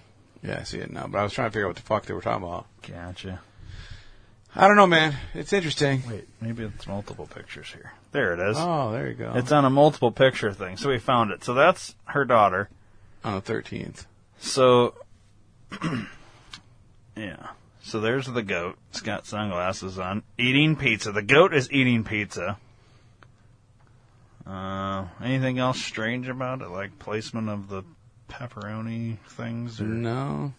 [0.43, 1.07] Yeah, I see it now.
[1.07, 2.65] But I was trying to figure out what the fuck they were talking about.
[2.87, 3.39] Gotcha.
[4.55, 5.15] I don't know, man.
[5.33, 6.03] It's interesting.
[6.07, 7.93] Wait, maybe it's multiple pictures here.
[8.11, 8.57] There it is.
[8.59, 9.31] Oh, there you go.
[9.35, 10.77] It's on a multiple picture thing.
[10.77, 11.43] So we found it.
[11.43, 12.69] So that's her daughter.
[13.23, 14.05] on the 13th.
[14.37, 14.93] So,
[17.15, 17.47] yeah.
[17.83, 18.77] So there's the goat.
[18.91, 21.11] It's got sunglasses on, eating pizza.
[21.11, 22.57] The goat is eating pizza.
[24.45, 27.83] Uh, anything else strange about it, like placement of the
[28.29, 29.79] pepperoni things?
[29.79, 30.53] Or, No.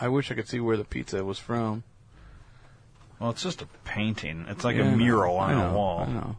[0.00, 1.82] I wish I could see where the pizza was from.
[3.18, 4.46] Well, it's just a painting.
[4.48, 4.96] It's like Yeah, a know.
[4.96, 6.00] mural on I a know, wall.
[6.00, 6.36] I know.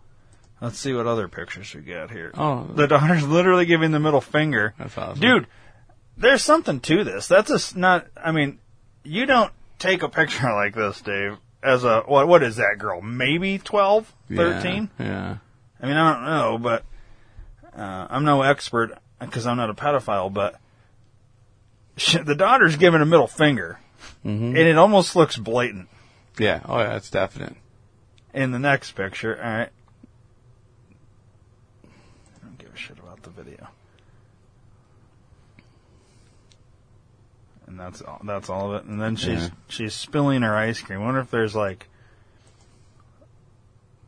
[0.61, 2.31] Let's see what other pictures we got here.
[2.35, 4.73] Oh, The daughter's literally giving the middle finger.
[4.79, 5.19] that's awesome.
[5.19, 5.47] Dude,
[6.17, 7.27] there's something to this.
[7.27, 8.07] That's a not.
[8.15, 8.59] I mean,
[9.03, 12.27] you don't take a picture like this, Dave, as a what?
[12.27, 13.01] What is that girl?
[13.01, 14.89] Maybe 12, 13?
[14.99, 15.05] Yeah.
[15.05, 15.37] yeah.
[15.81, 16.83] I mean, I don't know, but
[17.75, 20.31] uh, I'm no expert because I'm not a pedophile.
[20.31, 20.55] But
[21.97, 23.79] sh the daughter's giving a middle finger,
[24.25, 24.45] Mm-hmm.
[24.45, 25.87] and it almost looks blatant.
[26.39, 26.61] Yeah.
[26.65, 27.55] Oh, yeah, it's definite.
[28.33, 29.69] In the next picture, all right.
[31.85, 33.67] I don't give a shit about the video.
[37.71, 38.19] And that's all.
[38.25, 38.89] That's all of it.
[38.89, 39.49] And then she's Yeah.
[39.69, 40.99] she's spilling her ice cream.
[41.01, 41.87] I wonder if there's like.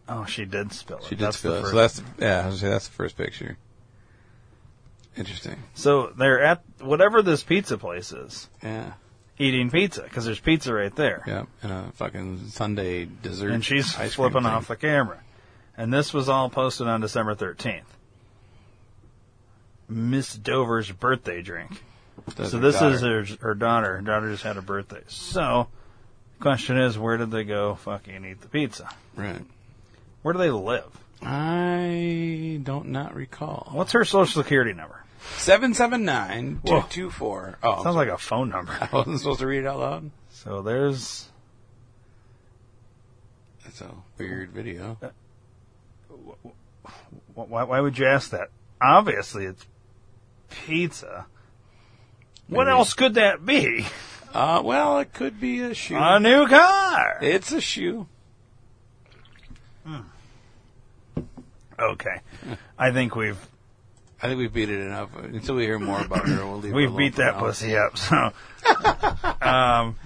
[0.10, 1.06] Oh, she did spill it.
[1.06, 1.62] She did That's spill the it.
[1.72, 3.58] first- So that's, yeah, I was gonna say that's the first picture.
[5.16, 5.64] Interesting.
[5.76, 8.94] So they're at whatever this pizza place is, Yeah.
[9.38, 11.44] eating pizza because there's pizza right there, Yeah.
[11.62, 13.52] And a fucking sundae dessert.
[13.52, 14.52] and she's ice cream flipping thing.
[14.52, 15.20] off the camera.
[15.78, 17.96] And this was all posted on December 13th.
[19.88, 21.82] Miss Dover's birthday drink.
[22.36, 22.94] That's so this daughter.
[23.22, 23.98] is her, her daughter.
[23.98, 25.02] Her daughter just had a birthday.
[25.08, 25.68] So,
[26.38, 28.90] the Question is, where did they go fucking eat the pizza?
[29.16, 29.42] Right.
[30.22, 30.86] Where do they live?
[31.22, 33.70] I don't not recall.
[33.72, 35.04] What's her social security number?
[35.38, 37.58] Seven seven nine two two four.
[37.64, 38.74] Oh, Sounds like a phone number.
[38.82, 40.12] I wasn't supposed to read it out loud.
[40.32, 41.30] So there's
[43.64, 44.98] That's a weird video.
[45.02, 45.10] Uh,
[47.36, 48.50] why, why would you ask that?
[48.82, 49.66] Obviously, it's
[50.50, 51.26] pizza.
[52.54, 52.78] What Maybe.
[52.78, 53.86] else could that be?
[54.34, 55.96] Uh, well, it could be a shoe.
[55.98, 57.20] A new car.
[57.22, 58.08] It's a shoe.
[61.80, 62.22] Okay,
[62.78, 63.38] I think we've
[64.22, 65.10] I think we beat it enough.
[65.18, 66.74] Until we hear more about her, we'll leave.
[66.74, 67.40] we've beat that now.
[67.42, 67.98] pussy up.
[67.98, 68.32] So,
[69.42, 69.98] um,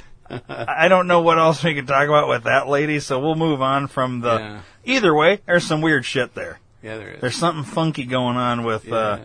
[0.49, 2.99] I don't know what else we could talk about with that lady.
[2.99, 4.33] So we'll move on from the.
[4.33, 4.61] Yeah.
[4.85, 6.59] Either way, there's some weird shit there.
[6.81, 7.21] Yeah, there is.
[7.21, 9.19] There's something funky going on with uh,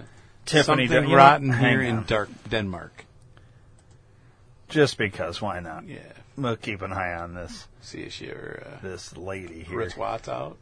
[0.44, 0.88] Tiffany.
[0.88, 3.06] Something you know, rotten here in dark Denmark.
[4.72, 5.86] Just because, why not?
[5.86, 5.98] Yeah.
[6.36, 9.78] We'll keep an eye on this See if she ever uh, this lady here.
[9.78, 10.56] Ritz Watts out.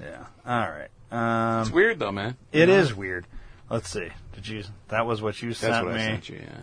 [0.00, 0.24] Yeah.
[0.46, 0.88] All right.
[1.12, 2.36] Um, It's weird though, man.
[2.52, 2.78] It You know?
[2.80, 3.26] is weird.
[3.68, 4.08] Let's see.
[4.32, 4.64] Did you?
[4.88, 6.00] That was what you That's sent what me.
[6.00, 6.40] I sent you.
[6.42, 6.62] Yeah.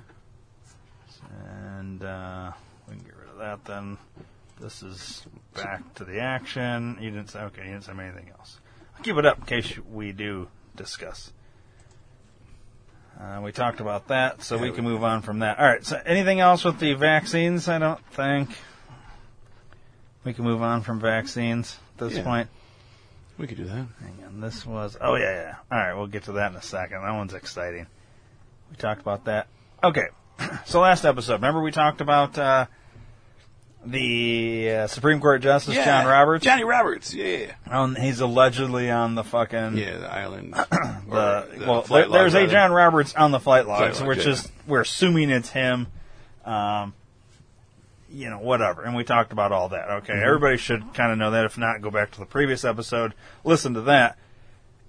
[1.78, 2.51] And uh,
[2.88, 3.97] we can get rid of that then.
[4.59, 6.97] This is back to the action.
[6.99, 7.63] You didn't say okay.
[7.65, 8.59] You didn't say anything else.
[8.97, 11.32] I'll keep it up in case we do discuss.
[13.20, 15.57] Uh, we talked about that, so we can move on from that.
[15.59, 15.84] All right.
[15.84, 17.68] So, anything else with the vaccines?
[17.68, 18.49] I don't think
[20.24, 22.24] we can move on from vaccines at this Yeah.
[22.24, 22.49] point.
[23.39, 23.86] We could do that.
[24.01, 24.97] Hang on, this was.
[24.99, 25.55] Oh yeah, yeah.
[25.72, 27.01] All right, we'll get to that in a second.
[27.01, 27.88] That one's exciting.
[28.70, 29.47] We talked about that.
[29.84, 30.07] Okay,
[30.65, 32.65] so last episode, remember we talked about uh,
[33.86, 35.86] the uh, Supreme Court Justice Yeah.
[35.86, 36.44] John Roberts.
[36.44, 37.14] Johnny Roberts.
[37.14, 37.54] Yeah.
[37.70, 40.54] On, he's allegedly on the fucking Yeah, the island.
[41.10, 41.82] the, or well.
[41.84, 42.52] flight there- there's a rather.
[42.52, 44.32] John Roberts on the flight logs, log, which yeah.
[44.34, 45.88] is we're assuming it's him.
[46.46, 46.94] Um,
[48.10, 48.84] you know, whatever.
[48.84, 49.90] And we talked about all that.
[49.90, 50.26] Okay, Mm-hmm.
[50.26, 51.46] everybody should kind of know that.
[51.46, 53.14] If not, go back to the previous episode,
[53.44, 54.18] listen to that.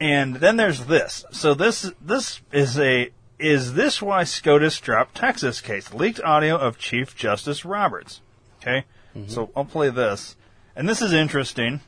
[0.00, 1.24] And then there's this.
[1.32, 3.10] So this this is a
[3.40, 5.92] is this why SCOTUS dropped Texas case?
[5.92, 8.20] Leaked audio of Chief Justice Roberts.
[8.60, 8.84] Okay,
[9.16, 9.30] Mm-hmm.
[9.30, 10.36] so I'll play this,
[10.76, 11.80] and this is interesting,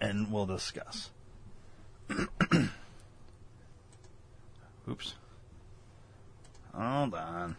[0.00, 1.10] and we'll discuss.
[4.88, 5.14] Oops.
[6.74, 7.56] Hold on.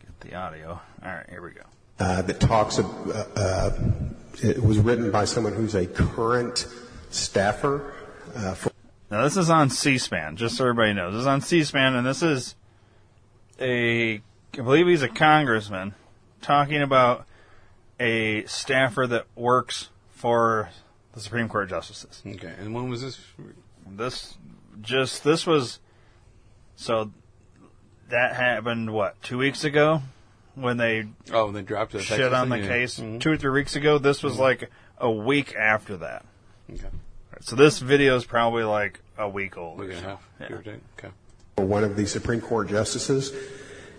[0.00, 0.80] Get the audio.
[1.04, 1.62] All right, here we go.
[1.98, 3.70] uh, that talks of, uh, uh,
[4.42, 6.66] it was written by someone who's a current
[7.10, 7.92] staffer
[8.34, 8.70] uh, for
[9.10, 11.12] Now this is on C-SPAN, just so everybody knows.
[11.14, 12.54] This is on C-SPAN, and this is
[13.60, 14.20] a,
[14.54, 15.94] I believe he's a congressman
[16.42, 17.26] talking about
[17.98, 20.68] a staffer that works for
[21.12, 22.22] the Supreme Court justices.
[22.26, 22.52] Okay.
[22.58, 23.18] And when was this?
[23.86, 24.36] This
[24.80, 25.78] just this was
[26.76, 27.10] so
[28.08, 30.02] that happened what two weeks ago
[30.54, 32.58] when they Oh, they dropped the shit Texas on the?
[32.58, 32.68] Yeah.
[32.68, 33.20] case Mhm.
[33.20, 33.98] two or three weeks ago.
[33.98, 36.24] This was like a week after that.
[36.72, 36.88] Okay.
[37.40, 39.78] So this video is probably like a week old.
[39.78, 40.28] Week or and a half.
[40.40, 40.48] Yeah.
[40.48, 40.80] Give or take.
[40.98, 41.08] Okay.
[41.56, 43.32] one of the Supreme Court justices.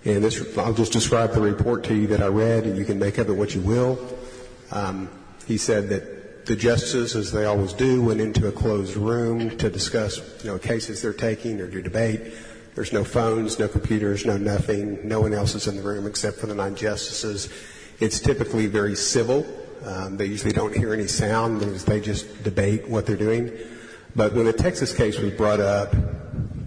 [0.06, 2.99] And this, I'll just describe the report to you that I read, and you can
[2.99, 3.99] make of it what you will.
[4.72, 5.10] Um,
[5.47, 9.70] he said that the justices, as they always do, went into a closed room to
[9.70, 12.34] discuss, you know, cases they're taking or to debate.
[12.76, 15.08] There's no phones, no computers, no nothing.
[15.08, 17.49] No one else is in the room except for the nine justices.
[17.99, 19.45] It's typically very civil.
[19.86, 23.51] Um, they usually don't hear any sound they just debate what they're doing.
[24.16, 25.93] But when the Texas case was brought up,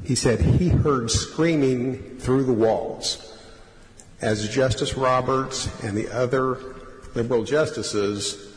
[0.06, 3.36] he said he heard screaming through the walls
[4.20, 6.58] as Justice Roberts and the other
[7.16, 8.52] liberal justices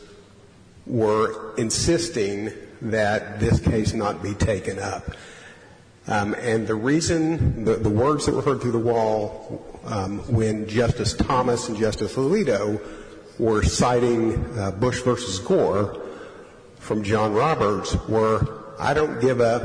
[0.86, 2.52] were insisting
[2.82, 5.10] that this case not be taken up.
[6.06, 10.68] Um, and the reason, the, the words that were heard through the wall um, when
[10.68, 12.80] Justice Thomas and Justice Alito
[13.40, 16.00] were citing uh, Bush versus Gore
[16.78, 19.62] from John Roberts were, I don't give up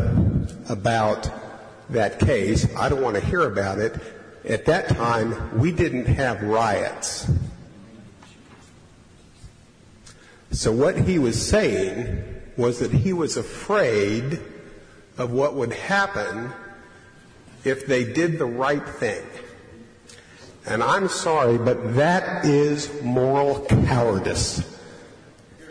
[0.68, 1.30] about
[1.90, 2.74] that case.
[2.76, 3.96] I don't want to hear about it.
[4.48, 7.30] At that time, we didn't have riots.
[10.52, 12.24] So what he was saying
[12.56, 14.40] was that he was afraid
[15.18, 16.52] of what would happen
[17.64, 19.24] if they did the right thing.
[20.66, 24.64] And I'm sorry, but that is moral cowardice.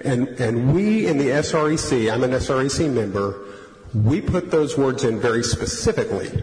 [0.04, 3.40] And, and we in the SREC, I'm an SREC member,
[3.94, 6.42] we put those words in very specifically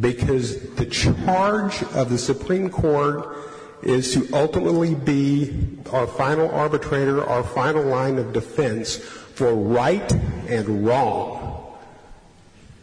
[0.00, 3.36] because the charge of the Supreme Court
[3.82, 10.10] is to ultimately be our final arbitrator, our final line of defense for right
[10.48, 11.76] and wrong.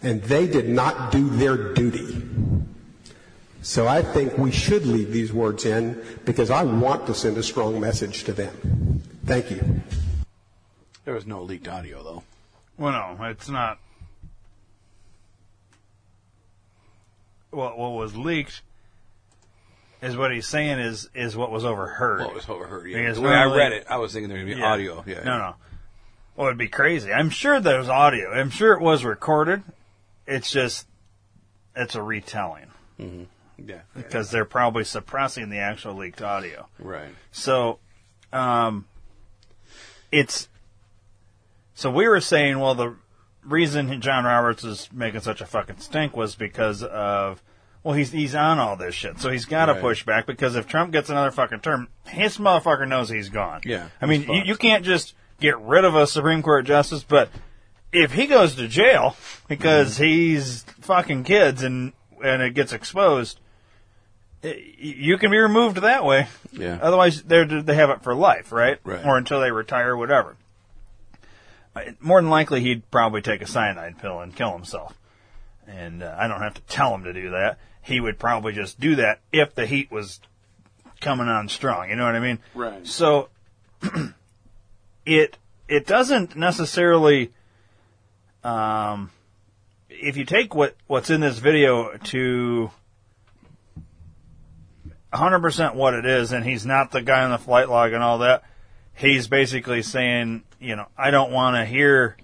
[0.02, 2.22] And they did not do their duty.
[3.62, 7.44] So I think we should leave these words in because I want to send a
[7.44, 9.02] strong message to them.
[9.26, 9.82] Thank you.
[11.06, 12.24] There was no leaked audio though.
[12.84, 13.80] Well, no, it's not.
[17.51, 18.61] What what was leaked
[20.01, 22.19] is what he's saying is is what was overheard.
[22.19, 22.89] What was overheard?
[22.89, 22.97] Yeah.
[22.97, 24.65] Because The way I normally- read it, I was thinking there would be Yeah.
[24.69, 25.01] audio.
[25.07, 25.23] Yeah.
[25.23, 25.55] No, no.
[26.35, 27.14] Well, it'd be crazy.
[27.14, 28.34] I'm sure there's audio.
[28.34, 29.64] I'm sure it was recorded.
[30.27, 30.85] It's just
[31.77, 32.68] it's a retelling
[32.99, 33.69] Mm-hmm.
[33.69, 33.84] Yeah.
[33.95, 36.68] because they're probably suppressing the actual leaked audio.
[36.80, 37.15] Right.
[37.31, 37.80] So,
[38.34, 38.88] um,
[40.11, 40.49] it's
[41.76, 42.95] so we were saying, well, the
[43.44, 47.41] reason John Roberts is making such a fucking stink was because of
[47.84, 49.82] well, he's he's on all this shit, so he's got to Right.
[49.82, 53.62] push back because if Trump gets another fucking term, his motherfucker knows he's gone.
[53.66, 57.30] Yeah, I mean, you, you can't just get rid of a Supreme Court justice, but
[57.91, 59.18] if he goes to jail
[59.50, 60.04] because Mm-hmm.
[60.06, 61.91] he's fucking kids and
[62.24, 63.41] and it gets exposed,
[64.45, 66.28] i- you can be removed that way.
[66.54, 66.80] Yeah.
[66.82, 68.78] Otherwise, they they have it for life, right?
[68.86, 69.06] Right.
[69.06, 70.38] Or until they retire, whatever.
[72.00, 74.98] More than likely, he'd probably take a cyanide pill and kill himself.
[75.68, 77.58] And uh, I don't have to tell him to do that.
[77.82, 80.20] He would probably just do that if the heat was
[81.02, 81.90] coming on strong.
[81.90, 82.40] You know what I mean?
[82.54, 82.86] Right.
[82.86, 83.30] So
[85.06, 85.38] it
[85.68, 87.32] it doesn't necessarily.
[88.44, 89.12] Um,
[89.90, 92.72] if you take what what's in this video to
[95.14, 98.20] 100% what it is, and he's not the guy on the flight log and all
[98.20, 98.44] that.
[98.94, 102.18] He's basically saying, you know, I don't want to hear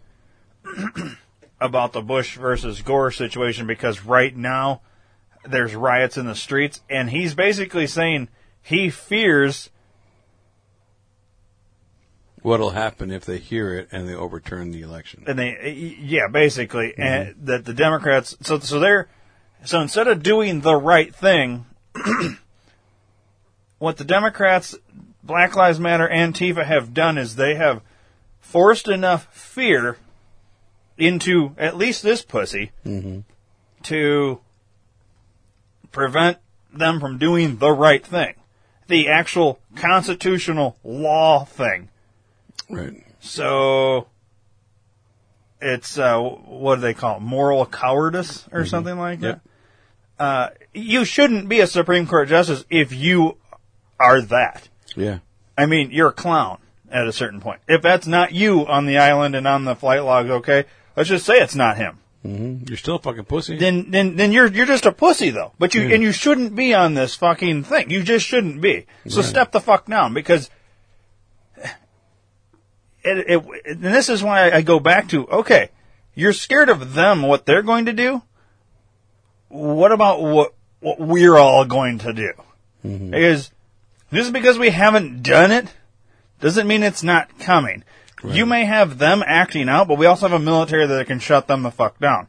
[1.62, 4.82] about the Bush versus Gore situation because right now
[5.46, 8.30] there's riots in the streets, and he's basically saying
[8.62, 9.70] he fears
[12.42, 15.24] What'll happen if they hear it and they overturn the election?
[15.28, 17.02] and they yeah basically mm-hmm.
[17.02, 19.10] and that the democrats so so they're
[19.66, 21.66] so instead of doing the right thing
[23.78, 24.78] what the democrats
[25.24, 27.82] black lives matter antifa have done is they have
[28.40, 29.98] forced enough fear
[30.98, 32.72] into at least this pussy
[33.84, 34.40] to
[35.92, 36.38] prevent
[36.74, 38.34] them from doing the right thing
[38.88, 41.90] the actual constitutional law thing
[42.70, 43.04] Right.
[43.20, 44.08] so
[45.62, 47.22] it's uh, what do they call it?
[47.22, 49.42] Moral cowardice or something like that.
[50.18, 53.38] Uh, you shouldn't be a Supreme Court justice if you
[54.00, 54.70] are that.
[54.96, 55.20] Yeah.
[55.58, 56.60] I mean, you're a clown
[56.92, 57.60] at a certain point.
[57.68, 61.26] If that's not you on the island and on the flight log, okay, let's just
[61.26, 62.00] say it's not him.
[62.24, 63.58] hmm You're still a fucking pussy.
[63.58, 65.54] Then, then, then you're you're just a pussy though.
[65.60, 65.96] But you Yeah.
[65.96, 67.90] and you shouldn't be on this fucking thing.
[67.90, 68.86] You just shouldn't be.
[69.08, 69.26] So Right.
[69.30, 70.50] step the fuck down because.
[73.02, 75.70] It, it, and this is why I go back to okay,
[76.16, 78.22] you're scared of them, what they're going to do.
[79.48, 82.34] What about what what we're all going to do?
[82.84, 83.52] Because
[84.12, 85.74] just because we haven't done it
[86.40, 87.84] doesn't mean it's not coming.
[88.24, 91.48] You may have them acting out, but we also have a military that can shut
[91.48, 92.28] them the fuck down.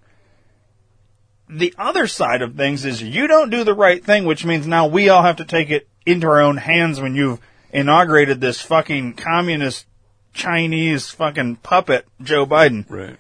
[1.49, 4.87] The other side of things is you don't do the right thing, which means now
[4.87, 7.41] we all have to take it into our own hands when you've
[7.73, 9.87] inaugurated this fucking communist
[10.33, 13.17] Chinese fucking puppet, Joe Biden Right.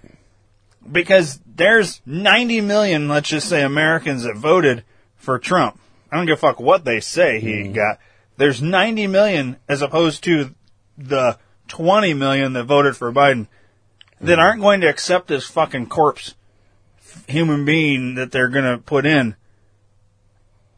[0.90, 4.84] because there's 90 million, let's just say, Americans that voted
[5.16, 5.78] for Trump.
[6.10, 7.74] I don't give a fuck what they say he mm.
[7.74, 7.98] got.
[8.40, 10.54] There's 90 million as opposed to
[10.96, 11.38] the
[11.68, 13.48] 20 million that voted for Biden
[14.18, 14.40] that mm-hmm.
[14.40, 16.34] aren't going to accept this fucking corpse
[17.28, 19.36] human being that they're going to put in.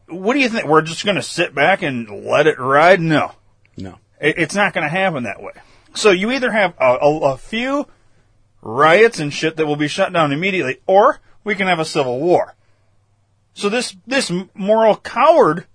[0.09, 0.65] What do you think?
[0.65, 2.99] We're just going to sit back and let it ride?
[2.99, 3.31] No.
[3.77, 3.97] No.
[4.19, 5.53] It, it's not going to happen that way.
[5.95, 7.87] So you either have a, a, a few
[8.61, 12.19] riots and shit that will be shut down immediately, or we can have a civil
[12.19, 12.55] war.
[13.53, 15.65] So this this moral coward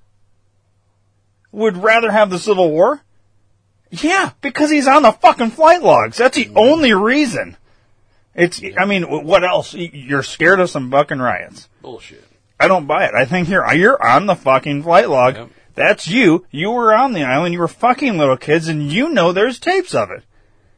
[1.52, 3.02] would rather have the civil war.
[3.90, 6.18] Yeah, because he's on the fucking flight logs.
[6.18, 7.56] That's the only reason.
[8.34, 8.62] It's.
[8.76, 9.74] I mean, what else?
[9.74, 11.68] You're scared of some fucking riots.
[11.80, 12.24] Bullshit.
[12.60, 13.14] I don't buy it.
[13.14, 15.36] I think you're you're on the fucking flight log.
[15.36, 15.50] Yep.
[15.74, 16.44] That's you.
[16.50, 17.54] You were on the island.
[17.54, 20.24] You were fucking little kids, and you know there's tapes of it,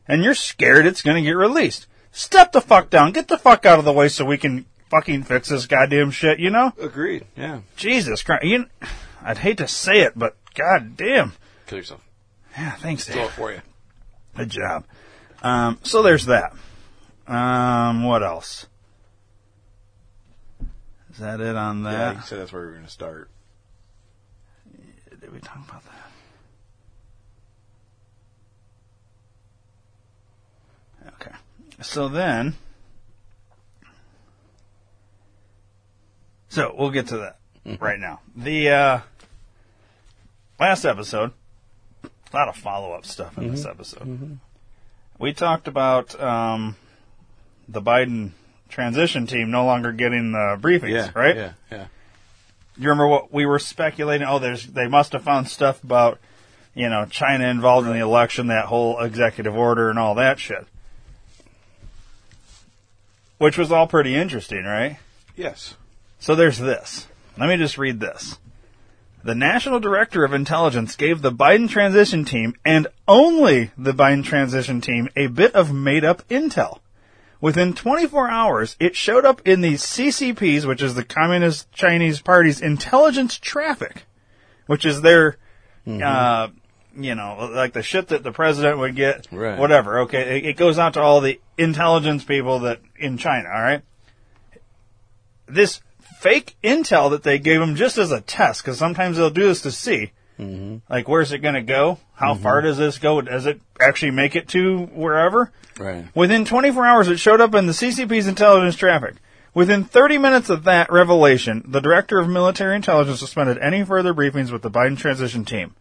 [0.07, 1.87] and you're scared it's going to get released.
[2.13, 3.13] Step the fuck down.
[3.13, 6.39] Get the fuck out of the way so we can fucking fix this goddamn shit.
[6.39, 6.73] You know?
[6.79, 7.25] Agreed.
[7.35, 7.61] Yeah.
[7.77, 8.45] Jesus Christ.
[8.45, 8.67] You,
[9.23, 11.33] I'd hate to say it, but goddamn.
[11.67, 12.05] Kill yourself.
[12.57, 13.31] Yeah, thanks, all Dave.
[13.31, 13.61] for you.
[14.37, 14.85] Good job.
[15.43, 16.53] Um, so there's that.
[17.27, 18.67] Um, what else?
[21.13, 21.93] Is that it on that?
[21.93, 23.31] Yeah, you said that's where we were going to start.
[25.21, 25.95] Did we talk about that?
[31.21, 31.37] Okay.
[31.83, 32.55] So then,
[36.49, 37.37] so we'll get to that.
[37.81, 38.21] right now.
[38.37, 39.01] The uh,
[40.61, 41.33] last episode,
[42.05, 44.39] a lot of follow up stuff in this episode.
[45.19, 46.77] We talked about um,
[47.69, 48.31] the Biden
[48.69, 51.11] transition team no longer getting the briefings, Yeah.
[51.15, 51.37] right?
[51.37, 51.53] Yeah.
[51.73, 51.87] Yeah.
[52.77, 54.27] You remember what we were speculating?
[54.27, 56.19] Oh, there's they must have found stuff about
[56.75, 60.67] you know China involved in the election, that whole executive order and all that shit,
[63.39, 64.99] which was all pretty interesting, right?
[65.37, 65.75] Yes.
[66.21, 67.07] So there's this.
[67.37, 68.39] Let me just read this.
[69.23, 74.81] The National Director of Intelligence gave the Biden transition team, and only the Biden transition
[74.81, 76.79] team, a bit of made up intel.
[77.41, 82.61] Within 24 hours, it showed up in the CCP's, which is the Communist Chinese Party's
[82.61, 84.05] intelligence traffic,
[84.67, 85.37] which is their,
[85.87, 86.49] uh,
[86.97, 89.59] you know, like the shit that the president would get, Right.
[89.59, 90.01] whatever.
[90.01, 93.49] Okay, it, it goes out to all the intelligence people that in China.
[93.49, 93.83] All right,
[95.47, 95.81] this
[96.21, 99.63] fake intel that they gave him just as a test, because sometimes they'll do this
[99.63, 100.77] to see, mm-hmm.
[100.93, 101.99] like where's it going to go?
[102.13, 102.67] How far mm-hmm.
[102.67, 103.21] does this go?
[103.23, 105.51] Does it actually make it to wherever?
[105.79, 106.05] Right.
[106.15, 109.15] Within 24 hours, it showed up in the CCP's intelligence traffic.
[109.55, 114.53] Within 30 minutes of that revelation, the director of military intelligence suspended any further briefings
[114.53, 115.75] with the Biden transition team.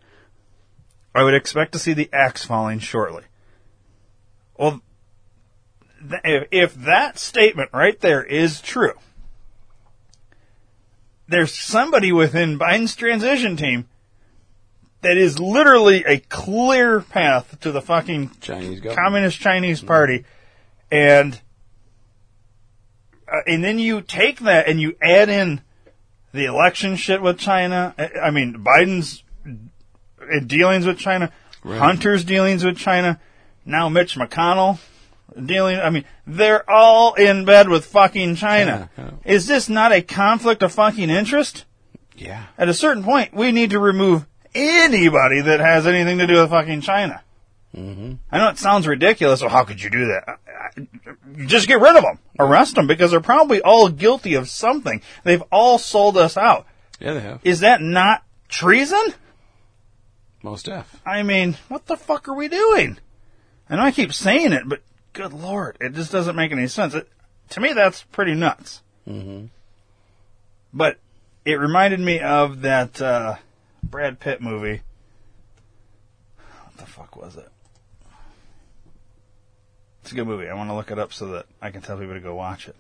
[1.14, 3.24] I would expect to see the axe falling shortly.
[4.58, 4.82] Well,
[6.10, 8.94] th- if that statement right there is true,
[11.30, 13.88] there's somebody within Biden's transition team
[15.02, 18.98] that is literally a clear path to the fucking Chinese government.
[18.98, 20.26] Communist Chinese Party,
[20.92, 21.40] and
[23.32, 25.62] uh, and then you take that and you add in
[26.34, 27.94] the election shit with China.
[27.98, 31.32] I I mean, Biden's uh, dealings with China,
[31.64, 33.20] Hunter's dealings with China,
[33.66, 34.80] now Mitch McConnell
[35.46, 35.80] dealing.
[35.80, 38.90] I mean, they're all in bed with fucking China.
[38.98, 41.66] Yeah, Is this not a conflict of fucking interest?
[42.16, 42.46] Yeah.
[42.58, 46.50] At a certain point, we need to remove anybody that has anything to do with
[46.50, 47.22] fucking China.
[47.76, 48.14] Mm-hmm.
[48.32, 49.42] I know it sounds ridiculous.
[49.42, 50.40] Well, how could you do that?
[51.46, 52.20] Just get rid of them.
[52.40, 55.02] Arrest them because they're probably all guilty of something.
[55.24, 56.66] They've all sold us out.
[57.00, 57.40] Yeah, they have.
[57.44, 59.14] Is that not treason?
[60.42, 61.02] Most def.
[61.06, 62.98] I mean, what the fuck are we doing?
[63.70, 64.82] I know I keep saying it, but
[65.14, 66.94] good lord, it just doesn't make any sense.
[66.94, 67.10] It,
[67.50, 68.82] to me, that's pretty nuts.
[69.08, 69.46] Mm-hmm.
[70.74, 70.98] But
[71.46, 73.36] it reminded me of that uh,
[73.84, 74.82] Brad Pitt movie.
[76.38, 77.50] What the fuck was it?
[80.02, 80.48] It's a good movie.
[80.48, 82.68] I want to look it up so that I can tell people to go watch
[82.68, 82.76] it.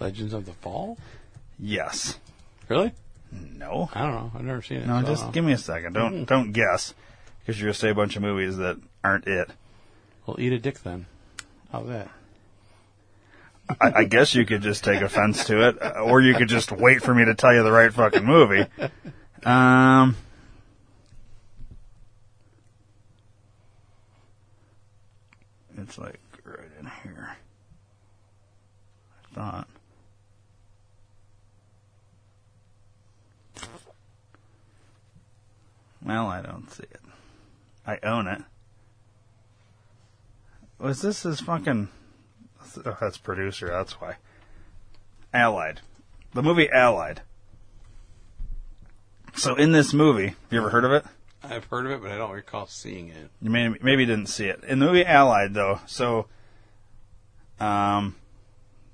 [0.00, 0.98] Legends of the Fall?
[1.58, 2.18] Yes.
[2.68, 2.92] Really?
[3.32, 3.88] No.
[3.92, 4.32] I don't know.
[4.34, 4.86] I've never seen it.
[4.86, 5.92] No, so just give me a second.
[5.92, 6.94] Don't don't guess,
[7.40, 9.50] because you're gonna say a bunch of movies that aren't it.
[10.26, 11.06] Well, eat a dick then.
[11.70, 12.08] How's that?
[13.80, 17.02] I, I guess you could just take offense to it, or you could just wait
[17.02, 18.66] for me to tell you the right fucking movie.
[19.44, 20.16] Um,
[25.78, 27.36] it's like right in here.
[29.32, 29.68] I thought.
[36.02, 37.00] Well, I don't see it.
[37.86, 38.42] I own it.
[40.84, 41.88] Was this his fucking?
[42.84, 43.68] Oh, that's producer.
[43.68, 44.16] That's why.
[45.32, 45.80] Allied,
[46.34, 47.22] the movie Allied.
[49.34, 51.06] So in this movie, have you ever heard of it?
[51.42, 53.30] I've heard of it, but I don't recall seeing it.
[53.40, 55.80] You may, maybe didn't see it in the movie Allied though.
[55.86, 56.26] So,
[57.58, 58.16] um,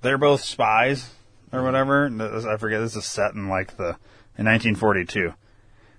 [0.01, 1.11] they're both spies
[1.53, 2.07] or whatever.
[2.07, 2.81] I forget.
[2.83, 3.97] This is set in like the
[4.39, 5.35] in 1942.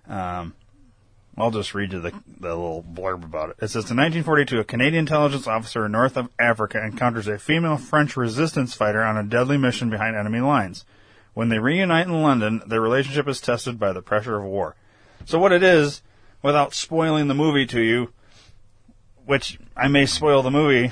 [0.08, 0.56] Um,
[1.38, 3.56] I'll just read you the the little blurb about it.
[3.62, 7.78] It says in 1942, a Canadian intelligence officer in North of Africa encounters a female
[7.78, 10.84] French resistance fighter on a deadly mission behind enemy lines.
[11.34, 14.76] When they reunite in London, their relationship is tested by the pressure of war.
[15.26, 16.02] So what it is,
[16.42, 18.12] without spoiling the movie to you,
[19.26, 20.92] which I may spoil the movie,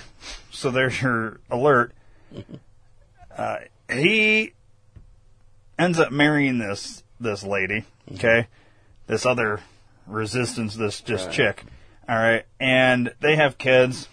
[0.52, 1.94] so there's your alert.
[3.36, 3.58] Uh,
[3.92, 4.54] he
[5.78, 7.84] ends up marrying this this lady,
[8.14, 8.48] okay,
[9.08, 9.60] this other
[10.10, 11.36] resistance, this just Right.
[11.36, 11.64] chick,
[12.08, 14.08] all right, and they have kids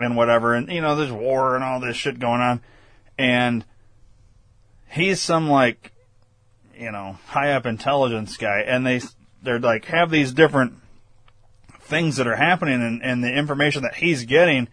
[0.00, 2.60] and whatever, and you know there's war and all this shit going on,
[3.18, 3.64] and
[4.88, 5.92] he's some like
[6.76, 9.00] you know high up intelligence guy, and they
[9.42, 10.74] they're like have these different
[11.80, 14.68] things that are happening and, and the information that he's getting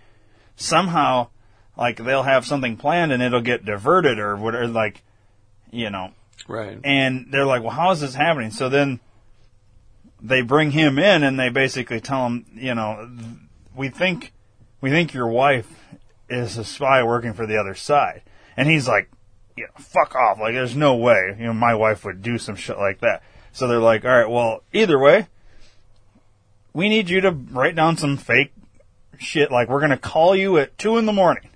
[0.55, 1.27] somehow
[1.75, 5.03] like they'll have something planned and it'll get diverted or whatever like
[5.71, 6.11] you know.
[6.47, 6.79] Right.
[6.83, 8.51] and they're like well how is this happening?
[8.51, 8.99] So then
[10.21, 13.09] they bring him in and they basically tell him you know
[13.75, 14.33] we think
[14.81, 15.83] we think your wife
[16.29, 18.21] is a spy working for the other side
[18.57, 19.09] and he's like
[19.59, 20.39] you know, fuck off.
[20.39, 23.21] Like, there's no way, you know, my wife would do some shit like that.
[23.51, 25.27] So they're like, all right, well, either way,
[26.73, 28.53] we need you to write down some fake
[29.17, 29.51] shit.
[29.51, 31.49] Like, we're going to call you at two in the morning.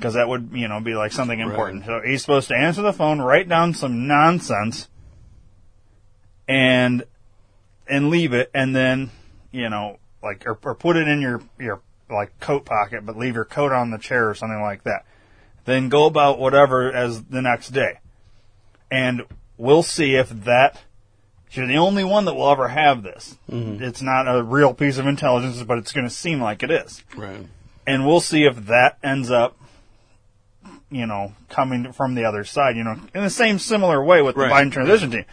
[0.00, 1.84] Cause that would, you know, be like something important.
[1.84, 4.88] So he's supposed to answer the phone, write down some nonsense,
[6.46, 7.04] and,
[7.88, 9.10] and leave it, and then,
[9.50, 13.34] you know, like, or, or put it in your, your, like, coat pocket, but leave
[13.34, 15.04] your coat on the chair or something like that.
[15.64, 18.00] Then go about whatever as the next day.
[18.90, 19.22] And
[19.56, 20.80] we'll see if that,
[21.50, 23.36] you're the only one that will ever have this.
[23.50, 23.82] Mm-hmm.
[23.82, 27.02] It's not a real piece of intelligence, but it's going to seem like it is
[27.16, 27.46] Right.
[27.86, 29.56] and we'll see if that ends up,
[30.90, 34.36] you know, coming from the other side, you know, in the same similar way with
[34.36, 35.24] Right, the Biden transition team.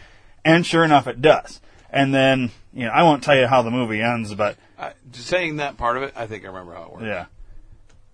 [0.44, 1.60] And sure enough, it does.
[1.96, 5.56] And then, you know, I won't tell you how the movie ends, but I, saying
[5.56, 7.04] that part of it, I think I remember how it works.
[7.04, 7.26] yeah.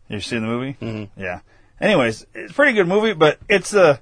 [0.08, 0.76] You seen the movie?
[0.80, 1.20] Mm-hmm.
[1.20, 1.40] Yeah.
[1.80, 4.00] Anyways, it's a pretty good movie, but it's a,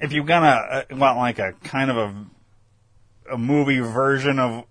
[0.00, 4.64] if you're gonna uh, want like a kind of a, a movie version of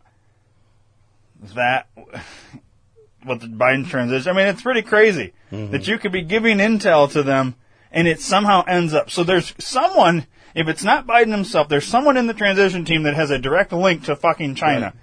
[1.56, 1.88] that,
[3.26, 7.12] with the Biden transition, I mean, it's pretty crazy that you could be giving intel
[7.12, 7.56] to them
[7.92, 9.10] and it somehow ends up.
[9.10, 13.16] So there's someone, if it's not Biden himself, there's someone in the transition team that
[13.16, 14.86] has a direct link to fucking China.
[14.86, 14.94] Right.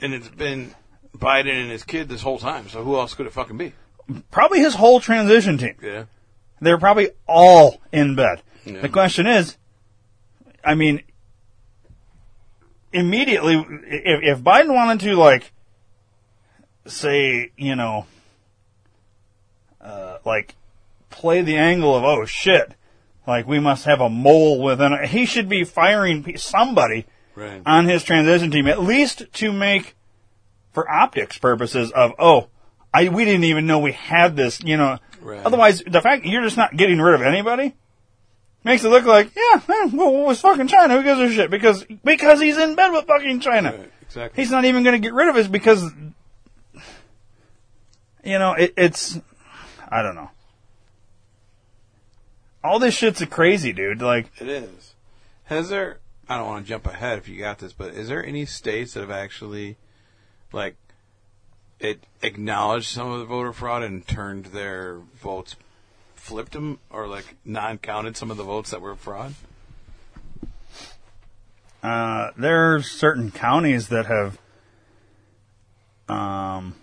[0.00, 0.74] And it's been
[1.16, 2.68] Biden and his kid this whole time.
[2.68, 3.72] So who else could it fucking be?
[4.30, 5.76] Probably his whole transition team.
[5.80, 6.04] Yeah.
[6.60, 8.42] They're probably all in bed.
[8.64, 8.80] Yeah.
[8.80, 9.56] The question is,
[10.64, 11.02] I mean,
[12.92, 15.52] immediately, if, if Biden wanted to, like,
[16.86, 18.06] say, you know,
[19.80, 20.54] uh, like,
[21.12, 22.74] play the angle of, oh shit,
[23.26, 27.62] like, we must have a mole within it, he should be firing somebody Right.
[27.64, 29.94] on his transition team, at least to make,
[30.72, 32.48] for optics purposes, of, oh,
[32.92, 34.98] I, we didn't even know we had this, you know.
[35.22, 35.40] Right.
[35.42, 37.74] Otherwise, the fact you're just not getting rid of anybody
[38.64, 40.96] makes it look like, yeah, well, what was fucking China?
[40.96, 41.50] Who gives a shit?
[41.50, 43.70] Because, because he's in bed with fucking China.
[43.72, 44.42] Right, exactly.
[44.42, 45.82] He's not even going to get rid of us because,
[48.24, 49.18] you know, it, it's,
[49.88, 50.30] I don't know.
[52.64, 54.00] All this shit's a crazy, dude.
[54.00, 54.94] Like, It is.
[55.44, 55.98] Has there?
[56.28, 58.94] I don't want to jump ahead if you got this, but is there any states
[58.94, 59.76] that have actually,
[60.52, 60.76] like,
[61.80, 65.56] it acknowledged some of the voter fraud and turned their votes,
[66.14, 69.34] flipped them, or like non-counted some of the votes that were fraud?
[71.82, 74.38] Uh, are certain counties that have,
[76.08, 76.76] um,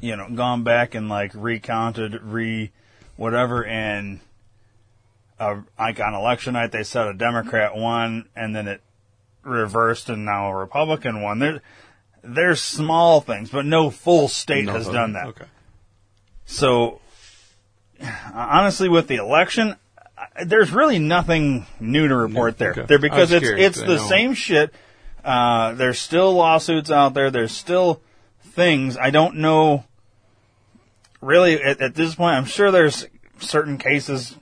[0.00, 2.70] you know, gone back and like recounted, re,
[3.16, 4.20] whatever, and
[5.38, 8.80] uh, like on election night they said a Democrat won, and then it
[9.42, 11.38] reversed, and now a Republican won.
[11.38, 11.62] There,
[12.22, 15.28] there's small things, but no full state has done that.
[15.28, 15.44] Okay.
[16.44, 17.00] So,
[18.32, 19.76] honestly, with the election,
[20.44, 22.72] there's really nothing new to report there.
[22.72, 22.86] okay.
[22.86, 24.72] There because it's curious, it's the same shit.
[25.24, 27.30] Uh, there's still lawsuits out there.
[27.30, 28.00] There's still
[28.42, 28.96] things.
[28.96, 29.84] I don't know.
[31.20, 33.06] Really, at, at this point, I'm sure there's
[33.40, 34.36] certain cases.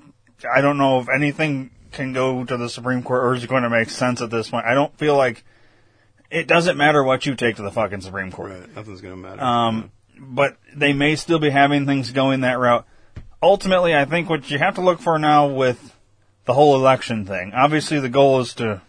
[0.44, 3.70] I don't know if anything can go to the Supreme Court or is going to
[3.70, 4.66] make sense at this point.
[4.66, 5.44] I don't feel like
[6.30, 8.50] it doesn't matter what you take to the fucking Supreme Court.
[8.50, 8.76] Right.
[8.76, 9.42] Nothing's gonna matter.
[9.42, 12.86] Um, but they may still be having things going that route.
[13.42, 15.96] Ultimately, I think what you have to look for now with
[16.44, 18.82] the whole election thing, obviously the goal is to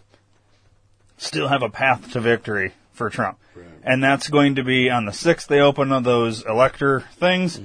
[1.18, 3.38] still have a path to victory for Trump.
[3.82, 7.60] And that's going to be on the 6th, they open up those elector things.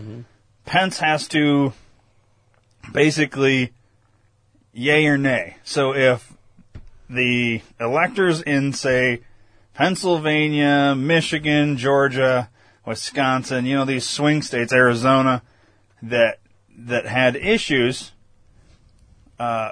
[0.65, 1.73] Pence has to
[2.93, 3.71] basically
[4.73, 5.57] yay or nay.
[5.63, 6.33] So if
[7.09, 9.21] the electors in, say,
[9.73, 12.49] Pennsylvania, Michigan, Georgia,
[12.85, 15.41] Wisconsin, you know, these swing states, Arizona,
[16.01, 16.39] that,
[16.77, 18.11] that had issues,
[19.39, 19.71] uh,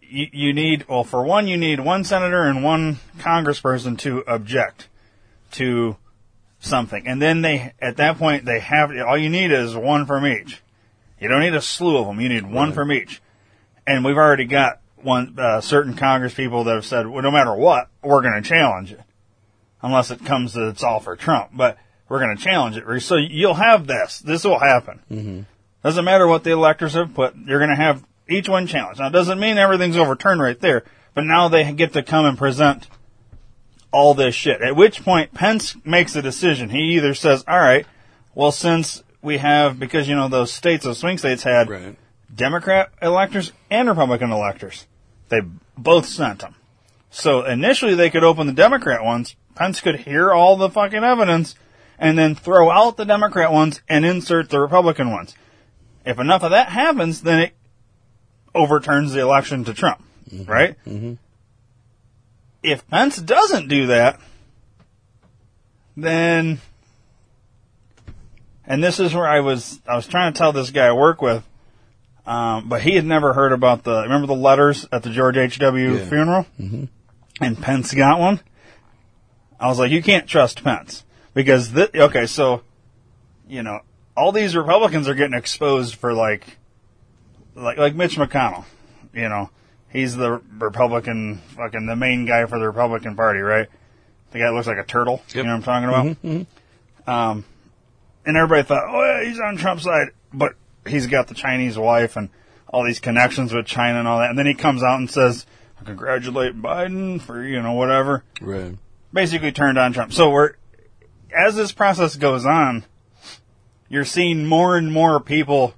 [0.00, 4.88] you, you need, well, for one, you need one senator and one congressperson to object
[5.52, 5.96] to
[6.60, 7.06] something.
[7.06, 10.62] And then they, at that point, they have, all you need is one from each.
[11.20, 12.20] You don't need a slew of them.
[12.20, 13.20] You need one from each.
[13.86, 17.54] And we've already got one, uh, certain Congress people that have said, well, no matter
[17.54, 19.02] what, we're going to challenge it.
[19.82, 21.50] Unless it comes that it's all for Trump.
[21.52, 21.76] But
[22.08, 23.00] we're going to challenge it.
[23.00, 24.18] So you'll have this.
[24.20, 25.00] This will happen.
[25.10, 25.40] Mm-hmm.
[25.82, 27.36] Doesn't matter what the electors have put.
[27.36, 29.00] You're going to have each one challenged.
[29.00, 30.84] Now, it doesn't mean everything's overturned right there.
[31.12, 32.88] But now they get to come and present
[33.92, 34.62] all this shit.
[34.62, 36.70] At which point Pence makes a decision.
[36.70, 37.86] He either says, all right,
[38.34, 41.96] well, since we have, because, you know, those states, those swing states had right.
[42.34, 44.86] Democrat electors and Republican electors.
[45.28, 45.40] They
[45.76, 46.54] both sent them.
[47.10, 49.36] So initially they could open the Democrat ones.
[49.54, 51.54] Pence could hear all the fucking evidence
[51.98, 55.34] and then throw out the Democrat ones and insert the Republican ones.
[56.04, 57.52] If enough of that happens, then it
[58.54, 60.04] overturns the election to Trump,
[60.46, 60.76] right?
[60.86, 61.14] Mm-hmm.
[62.62, 64.20] If Pence doesn't do that,
[65.96, 66.60] then,
[68.66, 71.22] and this is where I was, I was trying to tell this guy I work
[71.22, 71.44] with,
[72.26, 75.96] um, but he had never heard about the, remember the letters at the George H.W.
[75.96, 76.04] Yeah.
[76.08, 76.46] funeral?
[76.60, 76.84] Mm-hmm.
[77.40, 78.40] And Pence got one?
[79.58, 81.04] I was like, you can't trust Pence.
[81.34, 82.62] Because, thi- okay, so,
[83.48, 83.80] you know,
[84.16, 86.58] all these Republicans are getting exposed for like,
[87.54, 88.64] like, like Mitch McConnell,
[89.12, 89.50] you know,
[89.90, 93.68] he's the Republican, fucking the main guy for the Republican Party, right?
[94.30, 95.22] The guy that looks like a turtle.
[95.32, 96.46] You know what I'm talking about?
[97.06, 97.44] Um,
[98.26, 100.54] and everybody thought, oh yeah, he's on Trump's side, but
[100.86, 102.28] he's got the Chinese wife and
[102.68, 104.30] all these connections with China and all that.
[104.30, 105.46] And then he comes out and says,
[105.80, 108.76] I congratulate Biden for, you know, whatever Right.
[109.12, 110.12] basically turned on Trump.
[110.12, 110.52] So we're
[111.36, 112.84] as this process goes on,
[113.88, 115.74] you're seeing more and more people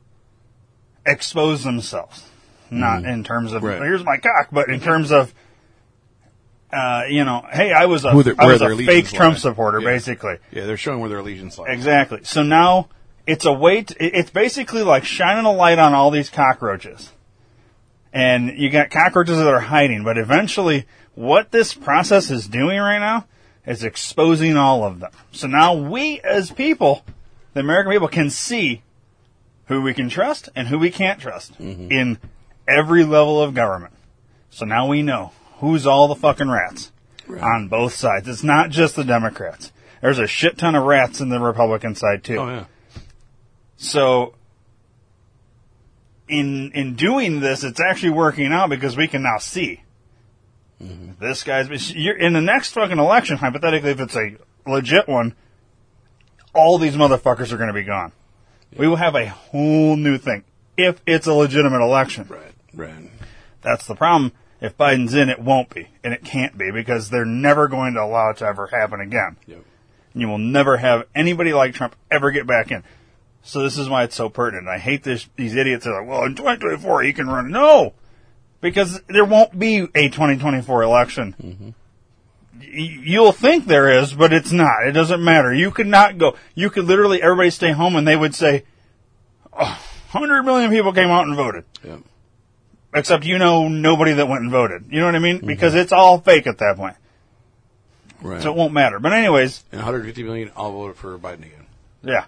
[1.05, 2.25] expose themselves.
[2.71, 3.81] Not in terms of Right.
[3.81, 5.33] here's my cock, but in terms of
[6.73, 9.39] uh, you know, hey, I was a their- I was a fake Trump lie.
[9.41, 9.87] supporter, Yeah.
[9.89, 10.39] basically.
[10.51, 11.69] Yeah, they're showing where their allegiance lies.
[11.71, 12.21] Exactly.
[12.25, 12.89] So now
[13.27, 13.83] it's a way.
[13.83, 17.11] To, it's basically like shining a light on all these cockroaches,
[18.13, 20.05] and you got cockroaches that are hiding.
[20.05, 23.27] But eventually, what this process is doing right now
[23.67, 25.11] is exposing all of them.
[25.33, 27.05] So now we, as people,
[27.55, 28.83] the American people, can see
[29.67, 31.91] who we can trust and who we can't trust mm-hmm.
[31.91, 32.19] in
[32.69, 33.93] every level of government.
[34.51, 36.93] So now we know who's all the fucking rats
[37.41, 38.29] on both sides.
[38.29, 39.73] It's not just the Democrats.
[40.01, 42.37] There's a shit ton of rats in the Republican side too.
[42.37, 42.65] Oh yeah.
[43.77, 44.35] So
[46.29, 49.83] in in doing this, it's actually working out because we can now see
[50.83, 51.13] mm-hmm.
[51.21, 51.95] this guy's.
[51.95, 54.37] You're, in the next fucking election, hypothetically, if it's a
[54.67, 55.35] legit one,
[56.55, 58.13] all these motherfuckers are going to be gone.
[58.77, 60.45] We will have a whole new thing
[60.77, 62.27] if it's a legitimate election.
[62.29, 62.53] Right.
[62.75, 63.11] Right.
[63.63, 64.33] That's the problem.
[64.61, 68.03] If Biden's in, it won't be, and it can't be because they're never going to
[68.03, 69.37] allow it to ever happen again.
[69.47, 69.65] Yep.
[70.15, 72.83] And you will never have anybody like Trump ever get back in.
[73.47, 74.67] So this is why it's so pertinent.
[74.69, 77.51] I hate this, these idiots that are like, well, in 2024 he can run.
[77.51, 77.95] No!
[78.61, 81.35] Because there won't be a 2024 election.
[81.41, 81.69] Mm-hmm.
[82.61, 84.87] Y- You'll think there is, but it's not.
[84.87, 85.55] It doesn't matter.
[85.55, 86.37] You could not go.
[86.57, 88.65] You could literally, everybody stay home and they would say,
[89.53, 91.65] oh, 100 million people came out and voted.
[91.85, 92.01] Yep.
[92.95, 94.87] Except you know nobody that went and voted.
[94.91, 95.37] You know what I mean?
[95.39, 95.47] Mm-hmm.
[95.47, 96.97] Because it's all fake at that point.
[98.23, 98.43] Right.
[98.43, 98.99] So it won't matter.
[98.99, 101.67] But anyways, and 150 million all voted for Biden again.
[102.03, 102.25] Yeah.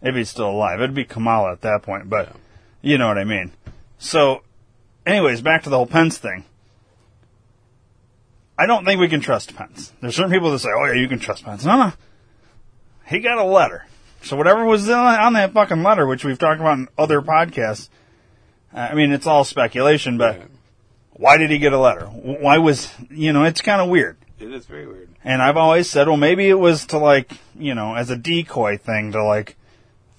[0.00, 0.80] If he's still alive.
[0.80, 2.32] It'd be Kamala at that point, but
[2.82, 3.52] you know what I mean.
[3.98, 4.42] So,
[5.04, 6.44] anyways, back to the whole Pence thing.
[8.56, 9.92] I don't think we can trust Pence.
[10.00, 11.64] There's certain people that say, oh yeah, you can trust Pence.
[11.64, 11.92] No, no.
[13.06, 13.86] He got a letter.
[14.22, 17.88] So whatever was on that fucking letter, which we've talked about in other podcasts,
[18.72, 20.42] I mean, it's all speculation, but
[21.12, 22.06] why did he get a letter?
[22.06, 24.16] Why was, you know, it's kind of weird.
[24.38, 25.08] It is very weird.
[25.24, 28.76] And I've always said, well, maybe it was to like, you know, as a decoy
[28.78, 29.56] thing to like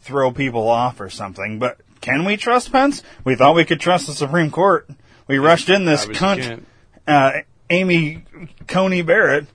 [0.10, 1.60] throw people off or something.
[1.60, 3.04] But can we trust Pence?
[3.24, 4.90] We thought we could trust the Supreme Court.
[5.28, 6.64] We rushed in this cunt,
[7.08, 7.32] uh,
[7.70, 8.24] Amy
[8.68, 9.46] Coney Barrett.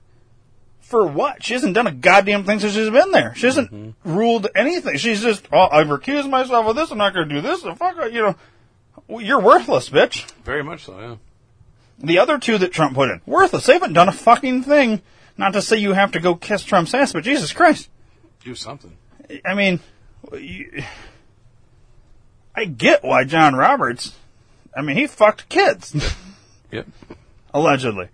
[0.81, 1.43] For what?
[1.43, 3.35] She hasn't done a goddamn thing since she's been there.
[3.35, 4.17] She hasn't Mm-hmm.
[4.17, 4.97] ruled anything.
[4.99, 6.93] She's just, oh, I've recused myself of this.
[6.93, 7.65] I'm not going to do this.
[7.65, 8.37] And fuck, you know,
[9.09, 10.31] Well, you're worthless, bitch.
[10.45, 11.01] Very much so.
[11.01, 11.17] Yeah.
[11.99, 13.67] The other two that Trump put in, worthless.
[13.67, 15.03] They haven't done a fucking thing.
[15.37, 17.89] Not to say you have to go kiss Trump's ass, but Jesus Christ.
[18.45, 18.97] Do something.
[19.45, 19.81] I mean,
[22.57, 24.15] I get why John Roberts,
[24.77, 26.15] I mean, he fucked kids,
[26.71, 26.87] Yep.
[27.53, 28.09] allegedly.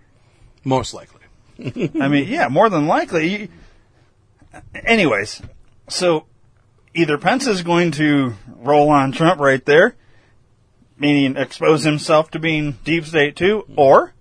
[0.63, 1.19] Most likely.
[1.99, 3.49] I mean, yeah, more than likely.
[4.73, 5.41] Anyways,
[5.89, 6.25] so
[6.95, 9.95] either Pence is going to roll on Trump right there,
[10.97, 14.13] meaning expose himself to being deep state too, or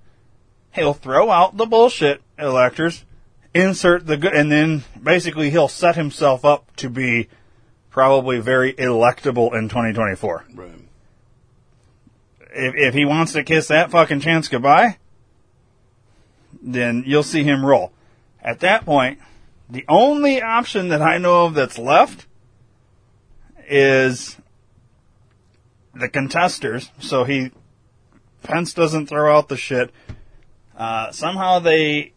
[0.72, 3.04] he'll throw out the bullshit electors,
[3.54, 7.28] insert the good, and then basically he'll set himself up to be
[7.90, 10.46] probably very electable in 2024.
[10.54, 10.70] Right.
[12.52, 14.98] If, if he wants to kiss that fucking chance goodbye,
[16.62, 17.92] then you'll see him roll.
[18.42, 19.18] At that point,
[19.68, 22.26] the only option that I know of that's left
[23.68, 24.36] is
[25.94, 26.90] the contesters.
[26.98, 27.52] So he,
[28.42, 29.92] Pence doesn't throw out the shit.
[30.76, 32.14] Uh, somehow they,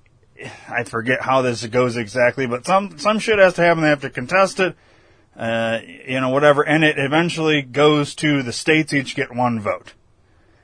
[0.69, 3.83] I forget how this goes exactly, but some, some shit has to happen.
[3.83, 4.75] They have to contest it,
[5.38, 9.93] uh, you know, whatever, and it eventually goes to the states each get one vote.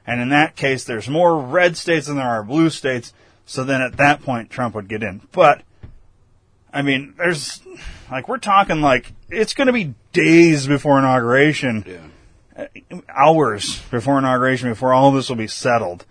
[0.06, 3.14] And in that case, there's more red states than there are blue states.
[3.46, 5.22] So then at that point, Trump would get in.
[5.32, 5.64] But,
[6.74, 7.62] I mean, there's,
[8.12, 11.84] like, we're talking like, it's going to be days before inauguration.
[11.88, 12.02] Yeah.
[13.08, 16.06] hours before inauguration, before all this will be settled.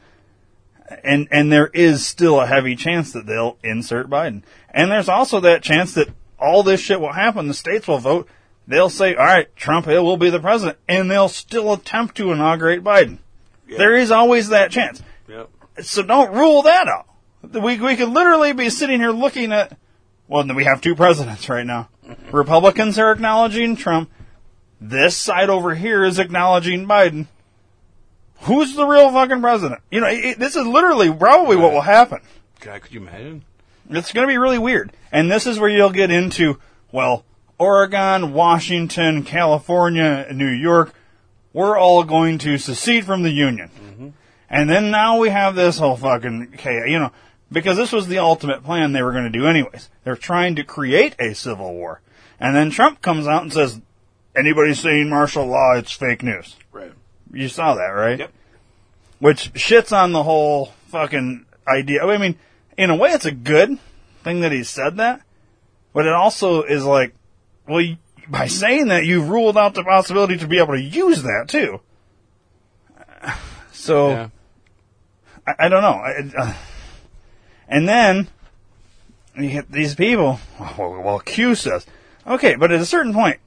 [1.05, 4.43] And, and there is still a heavy chance that they'll insert Biden.
[4.70, 6.09] And there's also that chance that
[6.39, 7.48] all this shit will happen.
[7.48, 8.28] The states will vote.
[8.69, 10.78] They'll say, all right, Trump will be the president.
[10.86, 13.19] And they'll still attempt to inaugurate Biden.
[13.66, 15.03] There is always that chance.
[15.27, 15.51] Yep.
[15.82, 17.07] So don't rule that out.
[17.43, 19.77] We, we could literally be sitting here looking at,
[20.27, 21.89] well, we have two presidents right now.
[22.31, 24.11] Republicans are acknowledging Trump.
[24.81, 27.27] This side over here is acknowledging Biden.
[28.43, 29.81] Who's the real fucking president?
[29.90, 32.20] You know, it, this is literally probably what will happen.
[32.61, 33.45] God, could you imagine?
[33.90, 34.93] It's going to be really weird.
[35.11, 36.59] And this is where you'll get into,
[36.93, 37.24] well,
[37.59, 40.94] Oregon, Washington, California, New York,
[41.52, 43.70] we're all going to secede from the Union.
[43.74, 44.09] Mm-hmm.
[44.48, 47.12] And then now we have this whole fucking chaos, you know,
[47.51, 49.90] because this was the ultimate plan they were going to do anyways.
[50.05, 52.01] They're trying to create a civil war.
[52.39, 53.80] And then Trump comes out and says,
[54.36, 56.56] anybody saying martial law, it's fake news.
[56.70, 56.93] Right.
[57.32, 58.20] You saw that, right?
[58.20, 58.32] Yep.
[59.18, 62.05] Which shits on the whole fucking idea.
[62.05, 62.39] I mean,
[62.76, 63.78] in a way, it's a good
[64.22, 65.22] thing that he said that,
[65.93, 67.14] but it also is like,
[67.69, 67.85] well,
[68.28, 71.81] by saying that, you've ruled out the possibility to be able to use that too.
[73.73, 74.28] So, Yeah.
[75.47, 75.89] I, I don't know.
[75.89, 76.55] I, uh,
[77.69, 78.28] and then
[79.36, 80.40] you get these people.
[80.59, 81.86] Well, well, Q says,
[82.27, 83.39] okay, but at a certain point,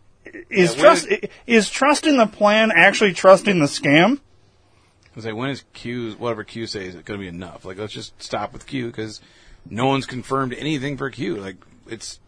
[0.50, 1.08] is Yeah, trust
[1.46, 4.20] is trusting the plan actually trusting the scam?
[4.20, 7.66] I was like, when is Q, whatever Q says, it going to be enough?
[7.66, 9.20] Like, let's just stop with Q because
[9.70, 11.36] no one's confirmed anything for Q.
[11.36, 11.58] Like,
[11.88, 12.21] it's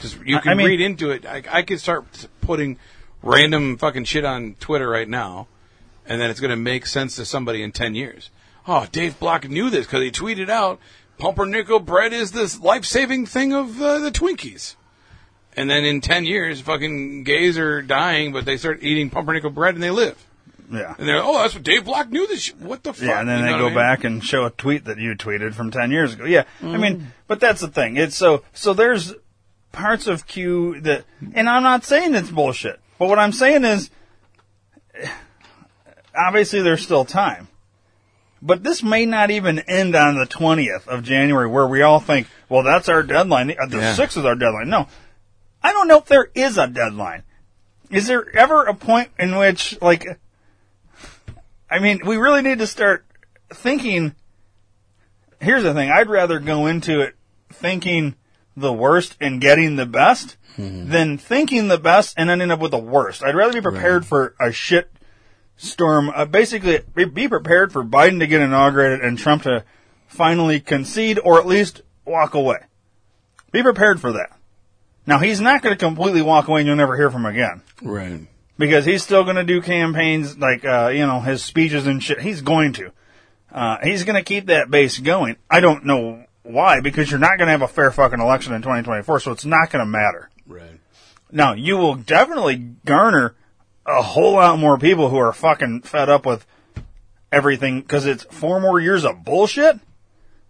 [0.00, 1.26] just, you can I mean- read into it.
[1.26, 2.04] I, I could start
[2.40, 2.78] putting
[3.22, 5.48] random fucking shit on Twitter right now,
[6.06, 8.30] and then it's going to make sense to somebody in 10 years.
[8.66, 10.78] Oh, Dave Block knew this because he tweeted out,
[11.18, 14.76] pumpernickel bread is this life saving thing of uh, the Twinkies.
[15.56, 19.74] And then in 10 years, fucking gays are dying, but they start eating pumpernickel bread
[19.74, 20.22] and they live.
[20.72, 20.94] Yeah.
[20.98, 22.42] And they're, oh, that's what Dave Block knew this.
[22.44, 22.56] Shit.
[22.56, 23.06] What the fuck?
[23.06, 23.74] Yeah, and then You they go I mean?
[23.74, 26.24] back and show a tweet that you tweeted from ten years ago.
[26.24, 27.96] Yeah, I mean, but that's the thing.
[27.98, 28.72] It's so so.
[28.72, 29.12] There's
[29.74, 33.90] parts of Q that, and I'm not saying it's bullshit, but what I'm saying is,
[36.16, 37.48] obviously there's still time.
[38.40, 42.26] But this may not even end on the 20th of January where we all think,
[42.48, 43.46] well, that's our deadline.
[43.48, 43.94] The the Yeah.
[43.94, 44.68] 6th is our deadline.
[44.68, 44.86] No.
[45.62, 47.22] I don't know if there is a deadline.
[47.90, 50.06] Is there ever a point in which, like,
[51.70, 53.06] I mean, we really need to start
[53.50, 54.14] thinking.
[55.40, 57.14] Here's the thing: I'd rather go into it
[57.50, 58.14] thinking
[58.56, 62.78] the worst and getting the best than thinking the best and ending up with the
[62.78, 63.24] worst.
[63.24, 64.88] I'd rather be prepared for a shit
[65.56, 66.10] storm.
[66.14, 69.64] Uh, basically, be- be prepared for Biden to get inaugurated and Trump to
[70.06, 72.58] finally concede or at least walk away.
[73.50, 74.30] Be prepared for that.
[75.06, 77.62] Now he's not going to completely walk away and you'll never hear from him again
[77.82, 78.20] Right.
[78.58, 82.20] because he's still going to do campaigns like uh, you know his speeches and shit.
[82.20, 82.92] He's going to.
[83.52, 85.36] Uh, he's going to keep that base going.
[85.50, 88.62] I don't know why because you're not going to have a fair fucking election in
[88.62, 90.30] 2024, so it's not going to matter.
[90.46, 90.78] Right.
[91.32, 93.34] Now you will definitely garner
[93.86, 96.46] a whole lot more people who are fucking fed up with
[97.32, 99.80] everything because it's four more years of bullshit,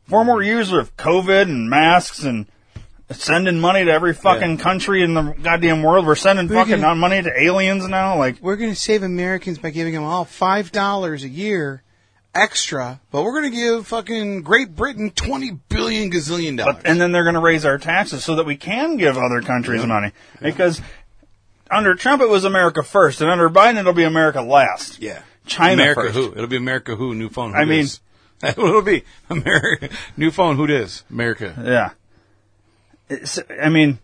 [0.05, 0.47] four more mm-hmm.
[0.47, 2.47] years of COVID and masks and
[3.11, 6.07] sending money to every fucking country in the goddamn world.
[6.07, 8.19] We're sending We're fucking gonna- money to aliens now.
[8.19, 11.84] Like We're going to save Americans by giving them all five dollars a year
[12.35, 16.77] extra, but we're going to give fucking Great Britain twenty billion gazillion dollars.
[16.77, 19.41] But, and then they're going to raise our taxes so that we can give other
[19.41, 20.13] countries money.
[20.41, 20.81] Because
[21.71, 25.01] under Trump it was America first, and under Biden it'll be America last.
[25.01, 25.23] Yeah.
[25.47, 26.15] China America first.
[26.15, 26.33] who?
[26.33, 27.15] It'll be America who?
[27.15, 27.53] New phone.
[27.53, 27.87] Who I mean-
[28.43, 29.89] it'll be America.
[30.17, 30.57] New phone.
[30.57, 31.05] Who dis?
[31.11, 31.55] America.
[31.65, 31.91] Yeah.
[33.09, 33.99] It's, I mean,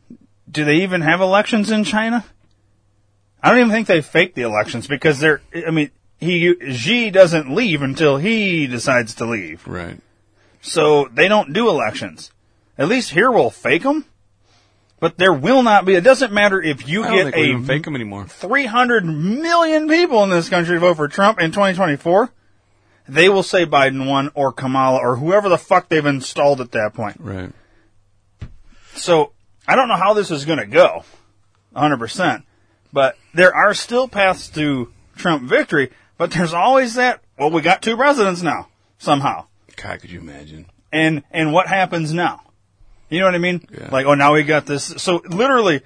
[0.51, 2.24] do they even have elections in China?
[3.43, 5.40] I don't even think they fake the elections because they're.
[5.66, 5.90] I mean,
[6.20, 9.98] he Xi doesn't leave until he decides to leave, Right.
[10.60, 12.30] so they don't do elections.
[12.78, 14.05] At least here we'll fake them,
[15.01, 15.94] but there will not be.
[15.94, 18.26] It doesn't matter if you get a even fake them anymore.
[18.26, 22.30] 300 million people in this country vote for Trump in 2024,
[23.09, 26.94] they will say Biden won or Kamala or whoever the fuck they've installed at that
[26.94, 27.16] point.
[27.18, 27.51] Right.
[28.94, 29.32] So
[29.66, 31.05] I don't know how this is going to go,
[31.74, 32.42] 100%.
[32.92, 35.90] But there are still paths to Trump victory.
[36.20, 37.22] But there's always that.
[37.38, 38.68] Well, we got two presidents now
[38.98, 40.66] somehow, God, could you imagine?
[40.92, 42.42] and and what happens now?
[43.09, 43.66] You know what I mean?
[43.72, 43.88] Yeah.
[43.90, 44.84] Like, oh, now we got this.
[44.98, 45.80] So literally,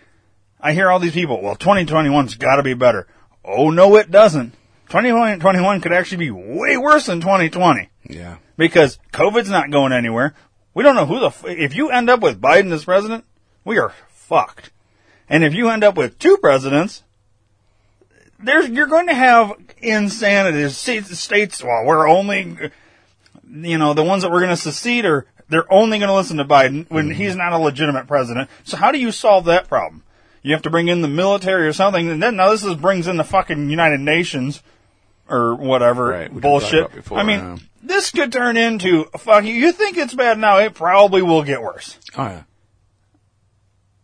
[0.61, 1.40] I hear all these people.
[1.40, 3.06] Well, 2021's got to be better.
[3.44, 4.55] Oh no, it doesn't.
[4.89, 8.39] 2021 could actually be way worse than 2020 Yeah.
[8.56, 10.35] because COVID's not going anywhere.
[10.74, 13.24] We don't know who the, f- if you end up with Biden as president,
[13.65, 14.73] we are fucked.
[15.28, 17.05] And if you end up with two presidents,
[18.43, 20.69] there's you're going to have insanity.
[20.69, 22.70] States, well, we're only,
[23.51, 26.39] you know, the ones that we're going to secede are they're only going to listen
[26.39, 28.48] to Biden when he's not a legitimate president.
[28.65, 30.02] So how do you solve that problem?
[30.43, 33.06] You have to bring in the military or something, and then now this is brings
[33.06, 34.62] in the fucking United Nations
[35.28, 36.93] or whatever Right, bullshit.
[36.93, 37.56] before, I mean, yeah.
[37.82, 39.44] this could turn into fuck.
[39.44, 40.59] You think it's bad now?
[40.59, 41.98] It probably will get worse.
[42.16, 42.43] Oh yeah.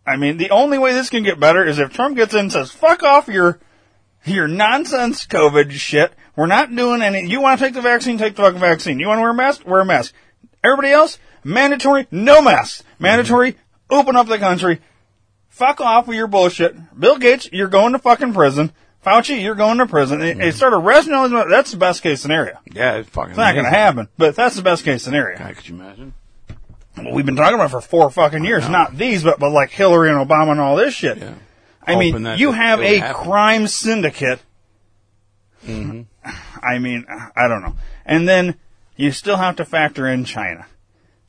[0.07, 2.53] I mean, the only way this can get better is if Trump gets in and
[2.53, 3.61] says, fuck off your,
[4.25, 6.13] your nonsense COVID shit.
[6.37, 8.99] We're not doing any, you want to take the vaccine, take the fucking vaccine.
[8.99, 9.67] You want to wear a mask?
[9.67, 10.15] Wear a mask.
[10.63, 12.83] Everybody else, mandatory, no masks.
[12.99, 13.95] Mandatory, mm-hmm.
[13.95, 14.81] open up the country.
[15.49, 16.99] Fuck off with your bullshit.
[16.99, 18.73] Bill Gates, you're going to fucking prison.
[19.05, 20.21] Fauci, you're going to prison.
[20.21, 20.57] They- They mm-hmm.
[20.57, 22.59] start arresting all these, that's the best case scenario.
[22.73, 23.31] Yeah, it's fucking.
[23.31, 25.39] It's not going to happen, but that's the best case scenario.
[25.39, 26.15] God, could you imagine?
[26.97, 28.69] Well, we've been talking about it for four fucking years.
[28.69, 31.19] Not these, but, but like Hillary and Obama and all this shit.
[31.19, 31.35] Yeah.
[31.87, 33.23] I mean, you have a happen.
[33.25, 34.41] crime syndicate.
[35.67, 36.03] Mm-hmm.
[36.63, 37.77] I mean, I don't know.
[38.07, 38.55] And then
[38.97, 40.67] you still have to factor in China.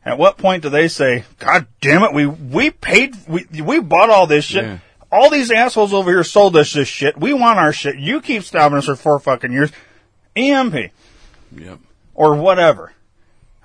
[0.03, 4.09] At what point do they say, God damn it, we, we paid, we, we bought
[4.09, 4.63] all this shit.
[4.63, 4.79] Yeah.
[5.11, 7.17] All these assholes over here sold us this shit.
[7.17, 7.97] We want our shit.
[7.97, 9.71] You keep stopping us for four fucking years.
[10.35, 10.91] EMP
[11.55, 11.79] Yep.
[12.13, 12.93] or whatever.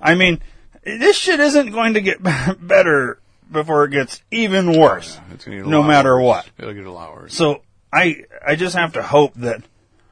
[0.00, 0.42] I mean,
[0.84, 2.18] this shit isn't going to get
[2.60, 3.18] better
[3.50, 5.18] before it gets even worse.
[5.32, 6.24] It's gonna get a no lot matter worse.
[6.24, 6.50] what.
[6.58, 7.34] It'll get a lot worse.
[7.34, 7.62] So
[7.92, 9.62] I I just have to hope that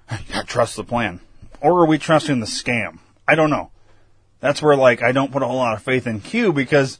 [0.09, 1.21] I trust the plan,
[1.61, 2.99] or are we trusting the scam?
[3.27, 3.71] I don't know.
[4.41, 6.99] That's where like I don't put a whole lot of faith in Q because,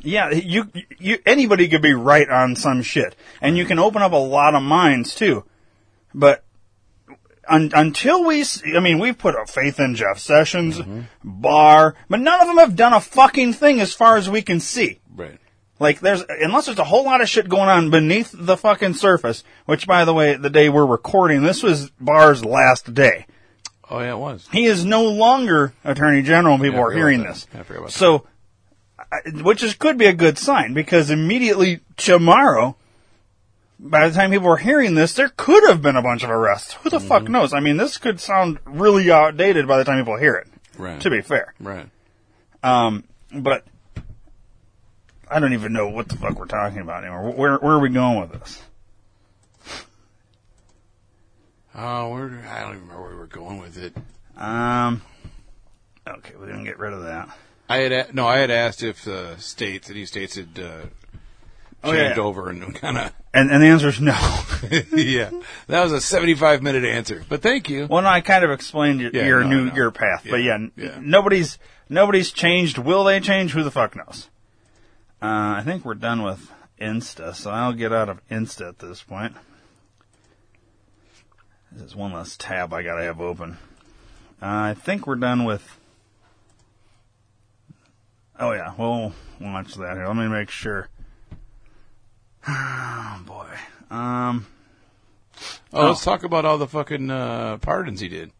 [0.00, 4.12] yeah, you you anybody could be right on some shit, and you can open up
[4.12, 5.44] a lot of minds too,
[6.14, 6.42] but.
[7.48, 8.44] Un, until we,
[8.74, 10.80] I mean, we've put a faith in Jeff Sessions,
[11.22, 14.58] Barr, but none of them have done a fucking thing as far as we can
[14.60, 15.00] see.
[15.14, 15.38] Right.
[15.78, 19.44] Like there's unless there's a whole lot of shit going on beneath the fucking surface.
[19.66, 23.26] Which, by the way, the day we're recording, this was Barr's last day.
[23.90, 24.48] Oh yeah, it was.
[24.50, 26.54] He is no longer Attorney General.
[26.54, 27.60] and People Yeah, are hearing this, that.
[27.60, 27.98] I forgot about that.
[27.98, 28.26] so
[29.42, 32.76] which is could be a good sign because immediately tomorrow,
[33.78, 36.74] by the time people are hearing this, there could have been a bunch of arrests.
[36.74, 37.08] Who the Mm-hmm.
[37.08, 37.52] fuck knows?
[37.52, 40.46] I mean, this could sound really outdated by the time people hear it.
[40.78, 41.00] Right.
[41.00, 41.88] To be fair, Right.
[42.62, 43.64] um, but
[45.30, 47.32] I don't even know what the fuck we're talking about anymore.
[47.32, 48.62] Where where are we going with this?
[51.74, 53.94] Oh, where, I don't even remember where we were going with it.
[54.36, 55.02] Um,
[56.06, 57.28] okay, we're gonna get rid of that.
[57.68, 60.86] I had no, I had asked if the states, any states had uh,
[61.86, 62.22] Oh, changed yeah.
[62.22, 63.12] over and kind of.
[63.32, 64.12] And and the answer is no.
[64.92, 65.30] yeah,
[65.68, 67.24] that was a seventy-five minute answer.
[67.28, 67.86] But thank you.
[67.86, 69.74] well, no, I kind of explained your, Yeah, your no, new no.
[69.74, 71.58] your path, but Yeah, yeah, nobody's
[71.88, 72.78] nobody's changed.
[72.78, 73.52] Will they change?
[73.52, 74.28] Who the fuck knows?
[75.22, 76.50] Uh, I think we're done with
[76.80, 79.34] Insta, so I'll get out of Insta at this point.
[81.72, 83.58] This is one less tab I gotta have open.
[84.40, 85.78] Uh, I think we're done with.
[88.38, 90.06] Oh yeah, we'll watch that here.
[90.06, 90.88] Let me make sure.
[92.48, 93.94] Oh boy.
[93.94, 94.46] Um.
[95.72, 98.30] Oh, let's talk about all the fucking uh, pardons he did.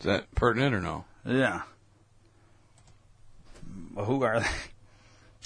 [0.00, 1.04] Is that pertinent or no?
[1.26, 1.62] Yeah.
[3.94, 4.46] Well, who are they?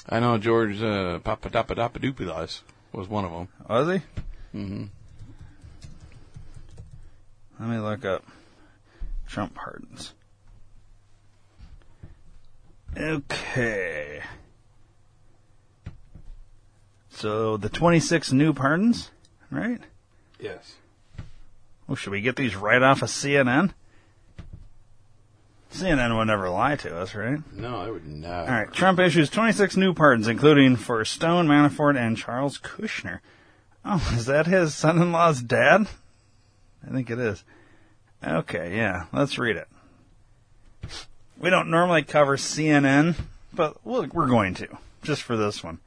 [0.08, 3.48] I know George uh, Papadopoulos was one of them.
[3.68, 4.58] Was he?
[4.58, 4.84] Mm-hmm.
[7.58, 8.24] Let me look up
[9.26, 10.12] Trump pardons.
[12.96, 14.20] Okay.
[17.14, 19.10] So the 26 new pardons,
[19.50, 19.80] right?
[20.40, 20.74] Yes.
[21.86, 23.72] Well, should we get these right off of CNN?
[25.72, 27.40] CNN would never lie to us, right?
[27.52, 28.48] No, I would not.
[28.48, 28.72] All right.
[28.72, 33.20] Trump issues 26 new pardons, including for Stone, Manafort, and Charles Kushner.
[33.84, 35.86] Oh, is that his son-in-law's dad?
[36.86, 37.44] I think it is.
[38.24, 39.06] Okay, yeah.
[39.12, 39.68] Let's read it.
[41.38, 43.16] We don't normally cover CNN,
[43.52, 45.78] but we're going to, just for this one.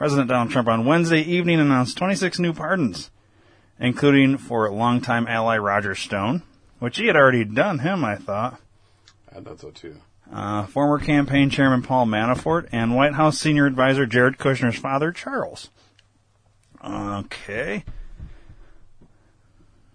[0.00, 3.10] President Donald Trump on Wednesday evening announced 26 new pardons,
[3.78, 6.42] including for longtime ally Roger Stone,
[6.78, 8.58] which he had already done him, I thought
[9.30, 9.96] I thought so too.
[10.32, 15.68] uh, former campaign chairman Paul Manafort, and White House senior advisor Jared Kushner's father, Charles.
[16.82, 17.84] Okay.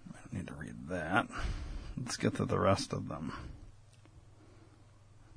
[0.08, 1.26] I don't need to read that.
[1.98, 3.32] Let's get to the rest of them.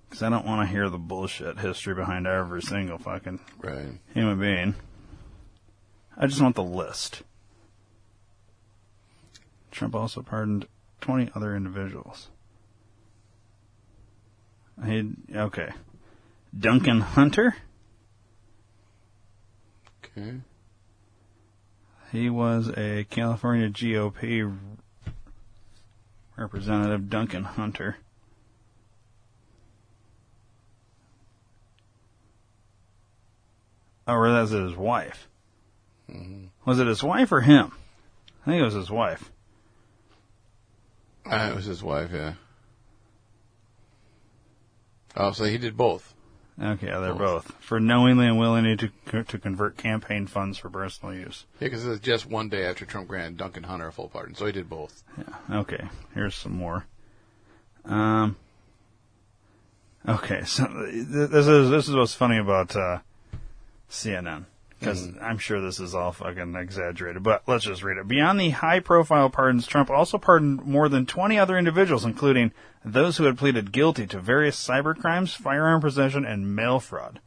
[0.09, 3.99] Because I don't want to hear the bullshit history behind every single fucking Right.
[4.13, 4.75] human being.
[6.17, 7.21] I just want the list.
[9.71, 10.67] Trump also pardoned
[11.01, 12.29] 20 other individuals.
[14.83, 15.69] He, okay.
[16.57, 17.55] Duncan Hunter,
[20.17, 20.39] Okay.
[22.11, 24.57] He was a California GOP
[26.35, 27.97] representative, Duncan Hunter.
[34.15, 35.27] Or that's it his wife.
[36.65, 37.71] Was it his wife or him?
[38.43, 39.31] I think it was his wife.
[41.29, 42.33] Uh, it was his wife, yeah.
[45.15, 46.13] Oh, so he did both.
[46.61, 51.45] Okay, they're both for knowingly and willingly to to convert campaign funds for personal use.
[51.59, 54.35] Yeah, because it was just one day after Trump granted Duncan Hunter a full pardon,
[54.35, 55.01] so he did both.
[55.17, 55.59] Yeah.
[55.59, 55.87] Okay.
[56.13, 56.85] Here's some more.
[57.85, 58.35] Um.
[60.07, 60.43] Okay.
[60.43, 62.99] So th- this is this is what's funny about uh,
[63.89, 64.45] CNN
[64.79, 68.07] because I'm sure this is all fucking exaggerated, but let's just read it.
[68.07, 72.53] Beyond the high-profile pardons, Trump also pardoned more than 20 other individuals, including
[72.85, 77.19] those who had pleaded guilty to various cyber crimes, firearm possession, and mail fraud.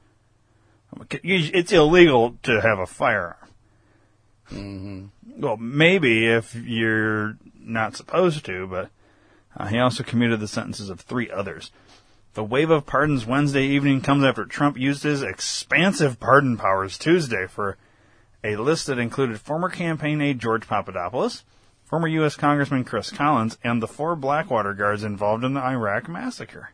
[1.23, 3.37] It's illegal to have a firearm.
[5.37, 8.91] Well, maybe if you're not supposed to, but
[9.57, 11.71] uh, he also commuted the sentences of three others.
[12.35, 17.47] The wave of pardons Wednesday evening comes after Trump used his expansive pardon powers Tuesday
[17.47, 17.77] for
[18.43, 21.45] a list that included former campaign aide George Papadopoulos,
[21.85, 22.35] former U.S.
[22.35, 26.71] Congressman Chris Collins, and the four Blackwater guards involved in the Iraq massacre.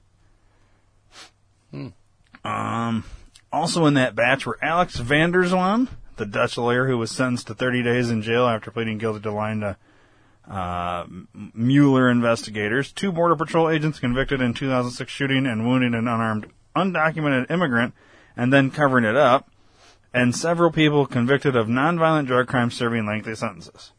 [2.45, 3.05] Um,
[3.53, 5.49] also in that batch were Alex van der
[6.17, 9.33] the Dutch lawyer who was sentenced to 30 days in jail after pleading guilty to
[9.33, 9.77] lying to
[10.49, 11.07] uh,
[11.55, 17.51] Mueller investigators, two Border Patrol agents convicted in 2006 shooting and wounding an unarmed, undocumented
[17.51, 17.95] immigrant
[18.37, 19.51] and then covering it up,
[20.15, 23.93] and several people convicted of nonviolent drug crimes serving lengthy sentences.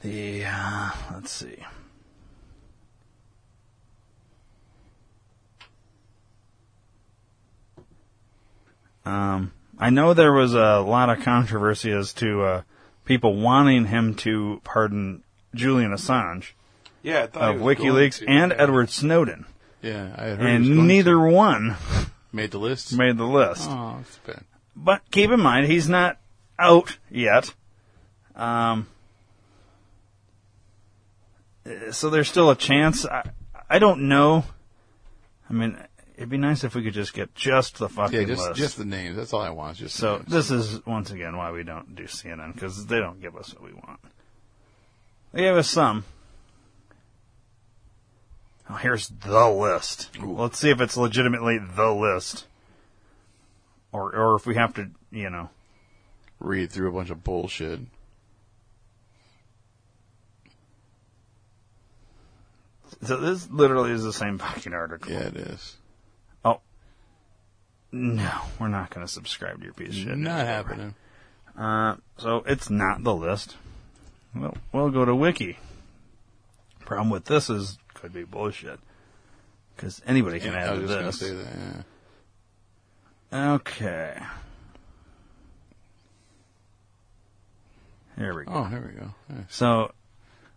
[0.00, 1.58] The, uh, let's see.
[9.04, 12.62] Um, I know there was a lot of controversy as to uh,
[13.10, 15.22] people wanting him to pardon
[15.54, 16.52] Julian Assange
[17.02, 18.62] Yeah, I thought of he was going WikiLeaks to, and yeah.
[18.62, 19.46] Edward Snowden,
[19.82, 21.18] Yeah, I had heard and neither to.
[21.30, 21.76] one
[22.32, 22.92] made the list.
[22.96, 23.68] made the list.
[23.70, 24.44] Oh, that's bad.
[24.76, 26.18] But keep in mind, he's not
[26.58, 27.52] out yet.
[28.36, 28.86] Um,
[31.90, 33.04] so there's still a chance.
[33.04, 33.30] I,
[33.68, 34.44] I don't know.
[35.48, 35.76] I mean,
[36.20, 38.60] it'd be nice if we could just get just the fucking Yeah, just list.
[38.60, 39.16] just the names.
[39.16, 39.72] That's all I want.
[39.72, 40.28] is Just the so names.
[40.30, 43.62] this is once again why we don't do CNN because they don't give us what
[43.64, 43.98] we want.
[45.32, 46.04] They gave us some.
[48.68, 50.16] Oh, here's the list.
[50.22, 52.46] Let's see if it's legitimately the list,
[53.90, 55.48] or or if we have to, you know.
[56.38, 57.80] read through a bunch of bullshit.
[63.02, 65.10] So this literally is the same fucking article.
[65.12, 65.76] Yeah, it is.
[67.92, 70.16] No, we're not going to subscribe to your piece of shit.
[70.16, 70.94] Not happening.
[71.58, 73.56] Uh, so it's not the list.
[74.34, 75.58] Well, we'll go to Wiki.
[76.80, 78.78] Problem with this is could be bullshit
[79.76, 81.18] because anybody can Yeah, add to was just gonna this.
[81.18, 81.84] say that.
[83.32, 83.52] Yeah.
[83.54, 84.18] Okay.
[88.16, 88.52] Here we go.
[88.52, 89.10] Oh, here we go.
[89.30, 89.36] Yeah.
[89.48, 89.92] So,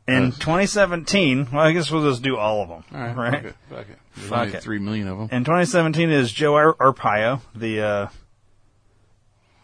[0.07, 0.37] in Nice.
[0.39, 3.53] 2017, well, I guess we'll just do all of them, All right, right?
[3.69, 3.97] fuck it.
[4.15, 4.61] There's Fuck it.
[4.63, 5.29] three million of them.
[5.31, 8.07] In 2017 is Joe Ar- Arpaio, the uh,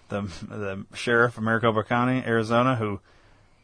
[0.10, 3.00] the the sheriff of Maricopa County, Arizona, who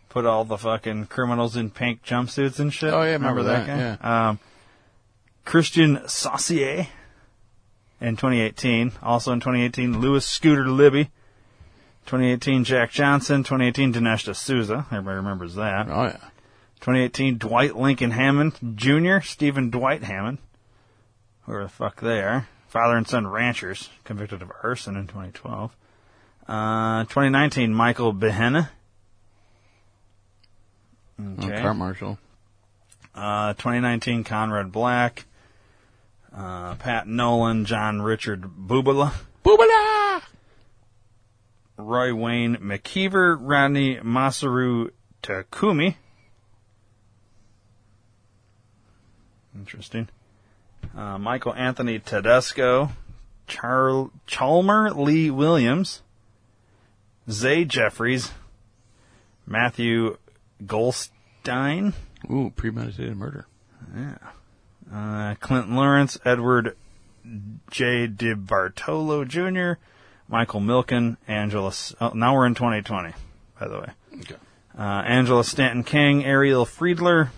[0.09, 2.93] put all the fucking criminals in pink jumpsuits and shit.
[2.93, 4.29] Oh, yeah, remember that, guy?
[4.29, 4.39] Um,
[5.43, 6.87] Christian Saucier
[7.99, 8.93] in 2018.
[9.01, 11.05] Also in 2018, Lewis Scooter Libby.
[12.05, 13.43] 2018, Jack Johnson.
[13.43, 14.85] 2018, Dinesh D'Souza.
[14.91, 15.87] Everybody remembers that.
[15.89, 16.17] Oh yeah.
[16.81, 20.37] 2018, Dwight Lincoln Hammond Jr., Stephen Dwight Hammond,
[21.45, 22.47] whoever the fuck they are.
[22.67, 25.75] Father and son ranchers, convicted of arson in 2012.
[26.47, 28.69] Uh, 2019, Michael Behenna.
[31.19, 31.61] Oh, Okay.
[31.61, 32.17] Car.
[33.15, 35.25] Uh, 2019, Conrad Black.
[36.35, 39.13] Uh, Pat Nolan, John Richard Bubala.
[39.45, 40.21] Bubala!
[41.77, 44.89] Roy Wayne McKeever, Rodney Masaru
[45.23, 45.95] Takumi.
[49.55, 50.09] Interesting.
[50.95, 52.89] Uh, Michael Anthony Tedesco,
[53.47, 56.01] Char- Chalmer Lee Williams,
[57.29, 58.31] Zay Jeffries,
[59.45, 60.17] Matthew
[60.65, 61.93] Goldstein,
[62.31, 63.45] Ooh, premeditated murder.
[64.93, 66.75] uh, Clint Lawrence, Edward
[67.69, 68.07] J.
[68.07, 69.79] DiBartolo Jr.,
[70.27, 71.73] Michael Milken, Angela.
[72.01, 73.13] Oh, now we're in 2020,
[73.59, 73.89] by the way.
[74.21, 74.35] Okay.
[74.77, 77.31] Uh, Angela Stanton King, Ariel Friedler,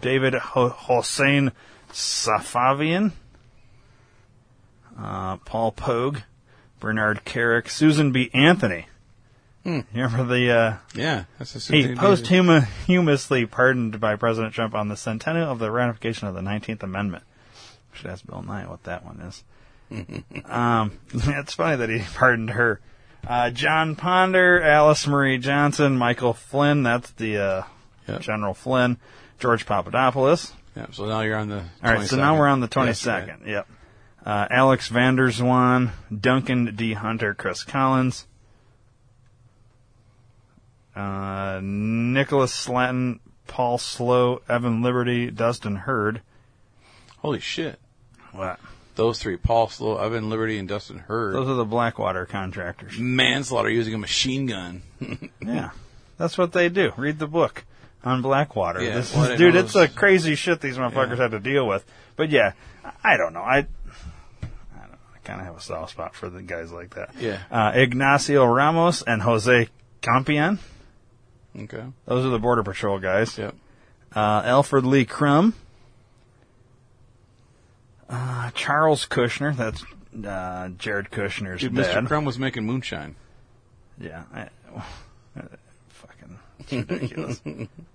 [0.00, 1.52] David Ho- Hossein
[1.94, 3.12] Safavian,
[4.98, 6.18] uh, Paul Pogue,
[6.80, 8.30] Bernard Kerik, Susan B.
[8.34, 8.86] Anthony,
[9.64, 9.80] Hmm.
[9.94, 14.96] You remember the uh, Yeah, that's a he posthumously pardoned by President Trump on the
[14.96, 17.24] centennial of the ratification of the 19th Amendment.
[17.94, 19.42] Should ask Bill Nye what that one is.
[20.44, 22.80] um, it's funny that he pardoned her.
[23.26, 27.62] Uh, John Ponder, Alice Marie Johnson, Michael Flynn, that's the uh,
[28.06, 28.20] Yep.
[28.20, 28.98] General Flynn,
[29.38, 30.52] George Papadopoulos.
[30.76, 31.64] Yeah, so now you're on the.
[31.82, 33.46] All right, so now we're on the Yes, 22nd.
[33.46, 33.68] Yep.
[34.26, 36.94] Uh, Alex van der Zwaan, Duncan D.
[36.94, 38.26] Hunter, Chris Collins,
[40.96, 46.22] uh, Nicholas Slatten, Paul Slough, Evan Liberty, Dustin Heard.
[47.18, 47.78] Holy shit!
[48.32, 48.58] What?
[48.96, 51.34] Those three: Paul Slough, Evan Liberty, and Dustin Heard.
[51.34, 52.98] Those are the Blackwater contractors.
[52.98, 54.82] manslaughter using a machine gun.
[55.44, 55.70] Yeah,
[56.16, 56.92] that's what they do.
[56.96, 57.64] Read the book
[58.04, 58.82] on Blackwater.
[58.82, 61.22] Yeah, This is, dude, it's a crazy shit these motherfuckers Yeah.
[61.22, 61.84] had to deal with.
[62.16, 62.52] But yeah,
[63.02, 63.40] I don't know.
[63.40, 64.98] I, I don't know.
[65.14, 67.10] I kind of have a soft spot for the guys like that.
[67.18, 67.40] Yeah.
[67.50, 69.68] Uh, Ignacio Ramos and Jose
[70.02, 70.58] Compean.
[71.58, 71.84] okay.
[72.06, 73.36] Those are the Border Patrol guys.
[73.38, 73.54] Yep.
[74.14, 75.54] Uh, Alfred Lee Crum.
[78.08, 79.56] Uh, Charles Kushner.
[79.56, 79.82] That's
[80.26, 82.04] uh, Jared Kushner's Dude, dad.
[82.04, 82.06] Mr.
[82.06, 83.16] Crum was making moonshine.
[83.98, 84.24] Yeah.
[84.32, 84.48] I,
[85.88, 86.38] fucking
[86.70, 87.40] ridiculous.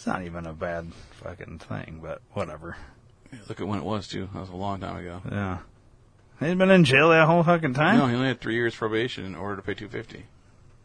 [0.00, 0.90] it's not even a bad
[1.22, 2.74] fucking thing, but whatever.
[3.50, 4.30] Look at when it was too.
[4.32, 5.20] That was a long time ago.
[5.30, 5.58] Yeah.
[6.38, 7.98] He's been in jail that whole fucking time?
[7.98, 10.24] No, he only had three years probation in order to pay two fifty.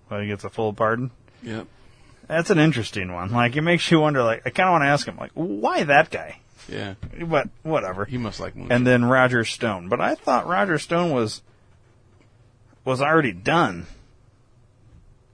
[0.10, 1.12] Well, he gets a full pardon?
[1.44, 1.66] Yep.
[2.28, 3.32] That's an interesting one.
[3.32, 5.86] Like, it makes you wonder, like, I kind of want to ask him, like, why
[5.86, 6.40] that guy?
[6.68, 6.96] Yeah.
[7.22, 8.04] But, whatever.
[8.04, 8.76] He must like moonshine.
[8.76, 9.88] And then Roger Stone.
[9.88, 11.42] But I thought Roger Stone was,
[12.84, 13.86] was already done.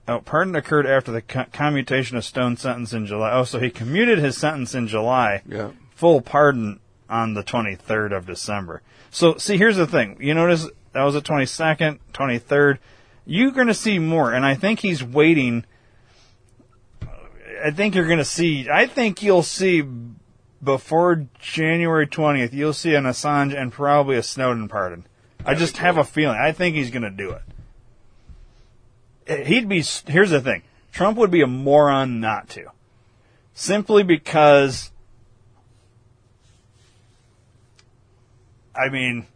[0.08, 3.32] Oh, pardon occurred after the co- commutation of Stone's sentence in July.
[3.32, 5.42] Oh, so he commuted his sentence in July.
[5.46, 5.70] Yeah.
[5.94, 8.82] Full pardon on the 23rd of December.
[9.10, 10.16] So, see, here's the thing.
[10.20, 12.78] You notice that was the 22nd, 23rd.
[13.24, 15.64] You're going to see more, and I think he's waiting.
[17.64, 19.84] I think you're going to see, I think you'll see
[20.62, 25.06] before January 20th, you'll see an Assange and probably a Snowden pardon.
[25.44, 26.38] I just have a feeling.
[26.38, 27.42] I think he's going to do it.
[29.46, 30.62] He'd be, here's the thing.
[30.92, 32.66] Trump would be a moron not to.
[33.54, 34.90] Simply because,
[38.74, 39.26] I mean,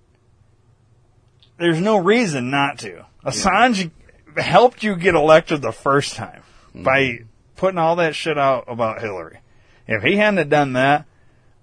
[1.58, 3.06] there's no reason not to.
[3.24, 3.90] Assange
[4.36, 6.82] helped you get elected the first time mm-hmm.
[6.82, 7.20] by
[7.56, 9.38] putting all that shit out about Hillary.
[9.86, 11.06] If he hadn't done that,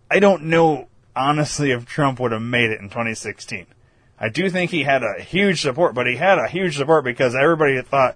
[0.09, 3.67] I don't know honestly if Trump would have made it in 2016.
[4.19, 7.35] I do think he had a huge support, but he had a huge support because
[7.35, 8.15] everybody thought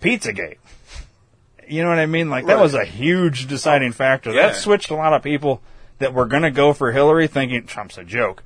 [0.00, 0.56] Pizzagate.
[1.68, 2.28] You know what I mean?
[2.28, 2.62] Like that Right.
[2.62, 4.32] was a huge deciding factor.
[4.32, 4.48] Yeah.
[4.48, 5.62] That switched a lot of people
[5.98, 8.42] that were going to go for Hillary thinking Trump's a joke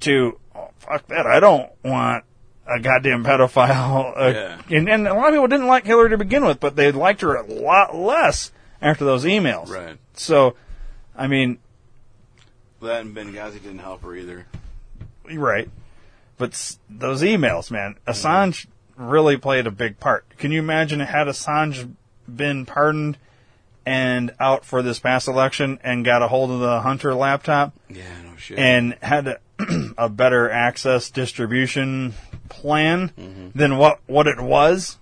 [0.00, 1.26] to oh, fuck that.
[1.26, 2.24] I don't want
[2.66, 4.12] a goddamn pedophile.
[4.16, 4.32] Uh,
[4.70, 4.76] Yeah.
[4.78, 7.20] and, and a lot of people didn't like Hillary to begin with, but they liked
[7.20, 9.68] her a lot less after those emails.
[9.68, 9.98] Right.
[10.14, 10.56] So,
[11.14, 11.58] I mean,
[12.80, 14.46] That and Benghazi didn't help her either.
[15.34, 15.70] Right.
[16.38, 18.66] But s- those emails, man, Assange
[18.96, 20.24] really played a big part.
[20.38, 21.90] Can you imagine had Assange
[22.28, 23.18] been pardoned
[23.84, 27.72] and out for this past election and got a hold of the Hunter laptop?
[27.88, 28.58] Yeah, no shit.
[28.58, 29.38] and had a,
[29.98, 32.14] a better access distribution
[32.48, 33.58] plan mm-hmm.
[33.58, 34.98] than what what it was.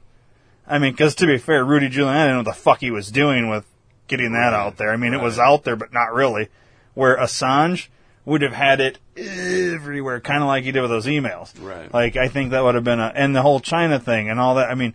[0.66, 3.10] I mean, because to be fair, Rudy Giuliani didn't know what the fuck he was
[3.10, 3.66] doing with
[4.06, 4.92] getting that out there.
[4.92, 6.48] I mean, it was out there, but not really.
[6.94, 7.88] Where Assange
[8.24, 11.52] would have had it everywhere, kind of like he did with those emails.
[11.60, 11.92] Right.
[11.92, 14.56] Like I think that would have been a and the whole China thing and all
[14.56, 14.70] that.
[14.70, 14.94] I mean,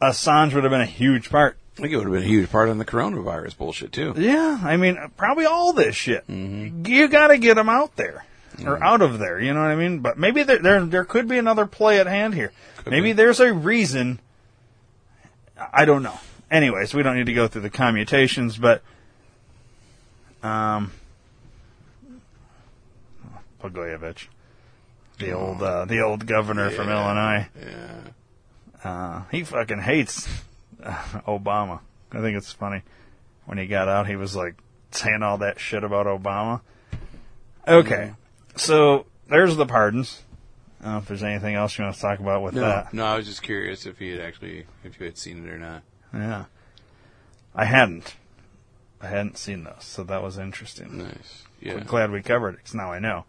[0.00, 1.56] Assange would have been a huge part.
[1.76, 4.12] I think it would have been a huge part on the coronavirus bullshit too.
[4.16, 6.24] Yeah, I mean, probably all this shit.
[6.28, 8.24] You got to get them out there
[8.66, 9.40] or out of there.
[9.40, 10.00] You know what I mean?
[10.00, 12.52] But maybe there there, there could be another play at hand here.
[12.86, 13.12] maybe be.
[13.12, 14.20] there's a reason.
[15.72, 16.18] I don't know.
[16.50, 18.82] Anyways, we don't need to go through the commutations, but
[20.42, 20.92] um,
[23.62, 24.26] Blagojevich,
[25.18, 27.48] the old uh, the old governor from Illinois.
[27.60, 28.00] Yeah.
[28.82, 30.26] Uh, he fucking hates
[30.82, 30.92] uh,
[31.26, 31.80] Obama.
[32.12, 32.82] I think it's funny.
[33.46, 34.54] When he got out, he was like
[34.90, 36.60] saying all that shit about Obama.
[37.68, 38.12] Okay.
[38.56, 40.22] So there's the pardons.
[40.80, 42.94] I don't know if there's anything else you want to talk about with No, that.
[42.94, 45.58] no, I was just curious if he had actually, if you had seen it or
[45.58, 45.82] not.
[46.14, 46.46] Yeah.
[47.54, 48.14] I hadn't.
[49.02, 50.98] I hadn't seen those, so that was interesting.
[50.98, 51.42] Nice.
[51.60, 51.74] Yeah.
[51.74, 53.24] I'm glad we covered it, because now I know.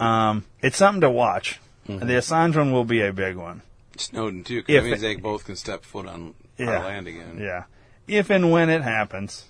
[0.00, 1.60] Um, it's something to watch.
[1.88, 2.06] Mm-hmm.
[2.06, 3.62] The Assange one will be a big one.
[3.96, 6.78] Snowden too, because that means they both can step foot on Yeah.
[6.78, 7.38] our land again.
[7.40, 7.64] Yeah.
[8.08, 9.44] If and when it happens,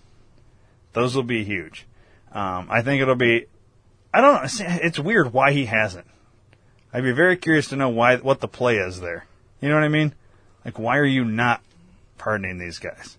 [0.92, 1.86] those will be huge.
[2.32, 3.46] Um, I think it'll be.
[4.12, 4.48] I don't know.
[4.82, 6.06] It's weird why he hasn't.
[6.92, 9.26] I'd be very curious to know why what the play is there.
[9.60, 10.14] You know what I mean?
[10.64, 11.62] Like, why are you not
[12.18, 13.16] pardoning these guys?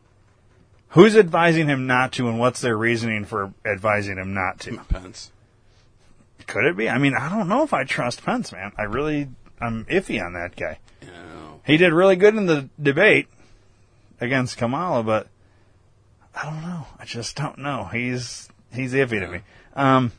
[0.89, 4.77] Who's advising him not to, and what's their reasoning for advising him not to?
[4.89, 5.31] Pence.
[6.47, 6.89] Could it be?
[6.89, 8.71] I mean, I don't know if I trust Pence, man.
[8.77, 10.79] I really, I'm iffy on that guy.
[11.65, 13.27] He did really good in the debate
[14.21, 15.27] against Kamala, but
[16.35, 16.85] I don't know.
[16.99, 17.85] I just don't know.
[17.91, 19.41] He's he's iffy to me.
[19.73, 20.11] Um,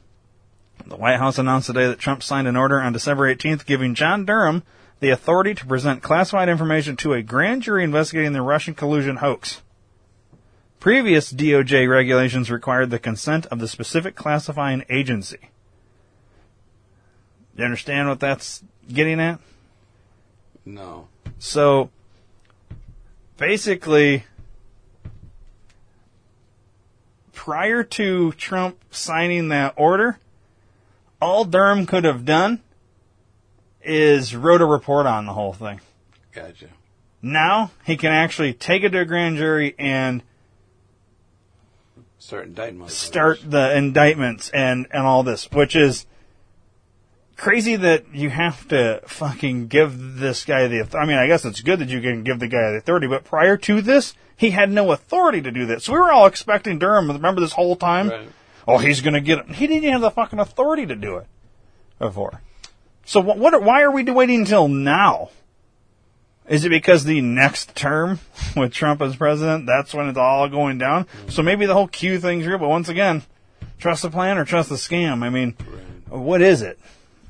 [0.86, 4.24] the White House announced today that Trump signed an order on December 18th giving John
[4.24, 4.64] Durham
[5.00, 9.62] the authority to present classified information to a grand jury investigating the Russian collusion hoax.
[10.80, 15.50] Previous DOJ regulations required the consent of the specific classifying agency.
[17.56, 18.62] You understand what that's
[18.92, 19.40] getting at?
[20.64, 21.08] No.
[21.38, 21.90] So
[23.38, 24.24] basically,
[27.32, 30.18] prior to Trump signing that order,
[31.20, 32.60] all Durham could have done
[33.82, 35.80] is wrote a report on the whole thing.
[36.32, 36.68] Gotcha.
[37.22, 40.22] Now he can actually take it to a grand jury and
[42.18, 42.90] Start motherfuckers.
[42.90, 46.06] start the indictments and, and all this, which is
[47.36, 51.60] crazy that you have to fucking give this guy the, I mean, I guess it's
[51.60, 54.70] good that you can give the guy the authority, but prior to this, he had
[54.70, 55.82] no authority to do that.
[55.82, 58.08] So we were all expecting Durham, remember this whole time?
[58.08, 58.28] Right.
[58.68, 59.48] Oh, he's gonna get it.
[59.50, 61.26] He didn't even have the fucking authority to do it
[61.98, 62.42] before.
[63.04, 65.30] So what, what, why are we waiting until now?
[66.48, 68.20] Is it because the next term
[68.56, 71.06] with Trump as president, that's when it's all going down?
[71.28, 73.22] So maybe the whole Q thing's real, but once again,
[73.78, 75.22] trust the plan or trust the scam?
[75.22, 75.52] I mean,
[76.08, 76.78] what is it?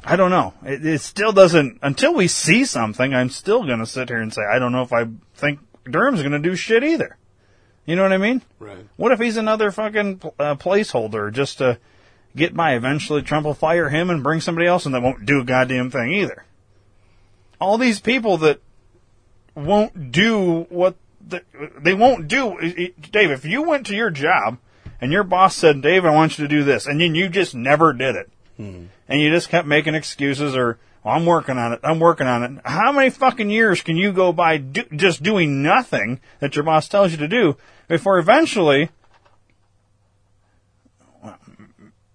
[0.06, 0.54] I don't know.
[0.64, 4.42] It, it still doesn't, until we see something, I'm still gonna sit here and say,
[4.42, 7.18] I don't know if I think Durham's gonna do shit either.
[7.86, 8.42] You know what I mean?
[8.58, 8.86] Right.
[8.96, 11.78] What if he's another fucking uh, placeholder just to
[12.34, 12.74] get by?
[12.74, 15.90] Eventually, Trump will fire him and bring somebody else, and that won't do a goddamn
[15.90, 16.44] thing either.
[17.60, 18.60] All these people that
[19.54, 20.96] won't do what
[21.26, 21.42] the,
[21.78, 22.92] they won't do.
[23.10, 24.58] Dave, if you went to your job
[25.00, 27.54] and your boss said, "Dave, I want you to do this," and then you just
[27.54, 31.80] never did it, and you just kept making excuses or well, I'm working on it.
[31.84, 32.60] I'm working on it.
[32.64, 36.88] How many fucking years can you go by do, just doing nothing that your boss
[36.88, 37.56] tells you to do
[37.86, 38.90] before eventually,
[41.22, 41.38] well,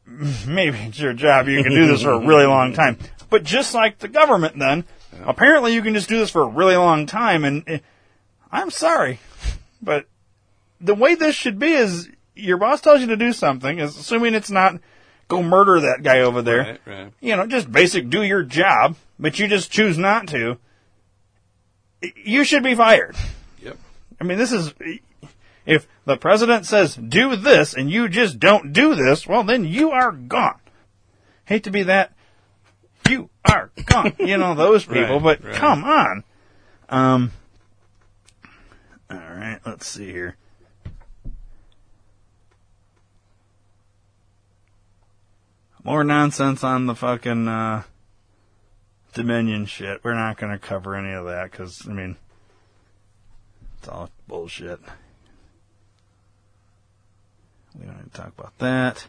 [0.47, 2.97] maybe it's your job, you can do this for a really long time.
[3.29, 4.83] But just like the government then,
[5.23, 7.79] apparently you can just do this for a really long time and eh,
[8.51, 9.19] I'm sorry,
[9.81, 10.05] but
[10.81, 14.33] the way this should be is your boss tells you to do something, is assuming
[14.33, 14.81] it's not
[15.31, 16.59] go murder that guy over there.
[16.59, 17.13] Right, right.
[17.21, 20.57] You know, just basic do your job, but you just choose not to.
[22.23, 23.15] You should be fired.
[23.63, 23.77] Yep.
[24.19, 24.73] I mean, this is
[25.65, 29.91] if the president says do this and you just don't do this, well, then you
[29.91, 30.59] are gone.
[31.45, 32.13] Hate to be that.
[33.09, 34.15] You are gone.
[34.19, 36.23] you know those people, Right, but come on.
[36.89, 37.31] Um.
[39.09, 40.37] All right, let's see here.
[45.83, 47.83] More nonsense on the fucking uh,
[49.13, 50.03] Dominion shit.
[50.03, 52.17] We're not going to cover any of that because I mean,
[53.77, 54.79] it's all bullshit.
[57.77, 59.07] We don't need to talk about that.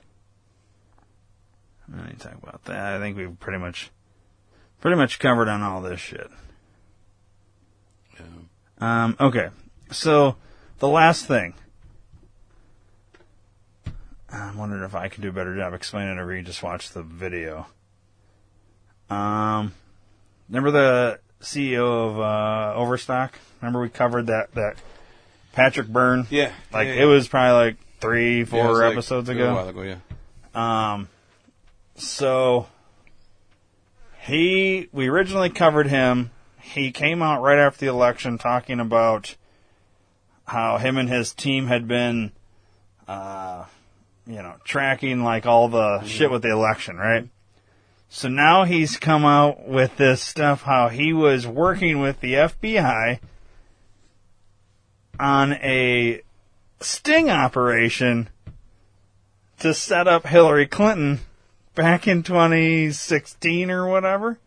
[1.89, 2.95] We don't need to talk about that.
[2.95, 3.91] I think we've pretty much,
[4.81, 6.31] pretty much covered on all this shit.
[8.19, 8.25] Yeah.
[8.79, 9.51] Um, okay,
[9.91, 10.37] so
[10.79, 11.55] the last thing.
[14.33, 16.91] I'm wondering if I can do a better job explaining it or you just watch
[16.91, 17.67] the video.
[19.11, 19.75] Um,
[20.49, 23.39] remember the CEO of uh, Overstock?
[23.61, 24.77] Remember we covered that that
[25.53, 26.27] Patrick Byrne?
[26.31, 29.33] Yeah, like yeah, it was probably like three, Yeah, four it was like episodes a
[29.33, 29.55] ago.
[29.55, 29.97] while ago, yeah.
[30.95, 31.09] Um,
[31.97, 32.67] so
[34.23, 36.31] he, we originally covered him.
[36.61, 39.37] He came out right after the election talking about
[40.47, 42.33] how him and his team had been,
[43.09, 43.65] uh,
[44.27, 47.29] you know, tracking like all the shit with the election, right?
[48.09, 53.21] So now he's come out with this stuff how he was working with the FBI
[55.19, 56.23] on a
[56.81, 58.29] sting operation
[59.61, 61.21] to set up Hillary Clinton
[61.75, 64.39] back in 2016 or whatever.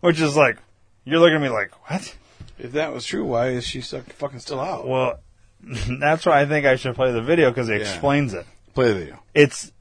[0.00, 0.58] Which is like,
[1.04, 2.16] you're looking at me like, what?
[2.58, 4.86] If that was true, why is she fucking still out?
[4.86, 5.20] Well,
[6.00, 7.88] that's why I think I should play the video because it Yeah.
[7.92, 8.46] explains it.
[8.74, 9.22] Play the video.
[9.34, 9.72] It's,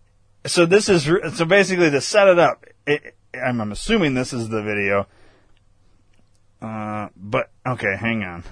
[0.45, 1.03] so this is,
[1.35, 5.07] so basically to set it up, it, I'm, I'm assuming this is the video.
[6.61, 8.43] Uh, but, okay, hang on.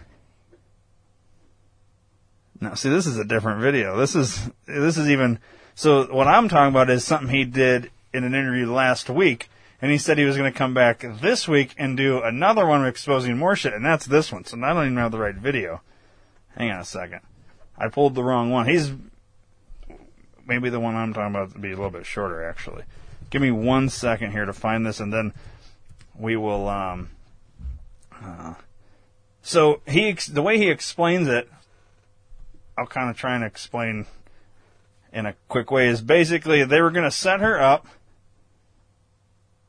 [2.61, 3.97] Now, see, this is a different video.
[3.97, 5.39] This is, this is even,
[5.75, 9.49] so what I'm talking about is something he did in an interview last week,
[9.81, 12.85] And he said he was going to come back this week and do another one
[12.85, 14.43] exposing more shit, and that's this one.
[14.43, 15.81] So I don't even have the right video.
[16.55, 17.21] Hang on a second.
[17.77, 18.67] I pulled the wrong one.
[18.67, 18.91] He's
[20.49, 22.83] maybe the one I'm talking about to be a little bit shorter, actually.
[23.29, 25.33] Give me one second here to find this, and then
[26.17, 26.67] we will.
[26.67, 27.11] Um,
[28.21, 28.55] uh,
[29.41, 31.49] so he, ex- the way he explains it,
[32.77, 34.07] I'll kind of try and explain
[35.13, 35.87] in a quick way.
[35.87, 37.87] Is basically they were going to set her up.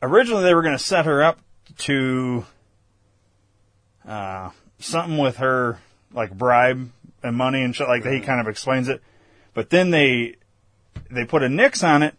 [0.02, 1.39] Originally, they were going to set her up
[1.78, 2.47] to
[4.09, 5.78] uh, something with her,
[6.12, 6.90] like bribe
[7.23, 8.15] and money and shit like that.
[8.15, 9.02] He kind of explains it,
[9.52, 10.36] but then they
[11.11, 12.15] they put a nix on it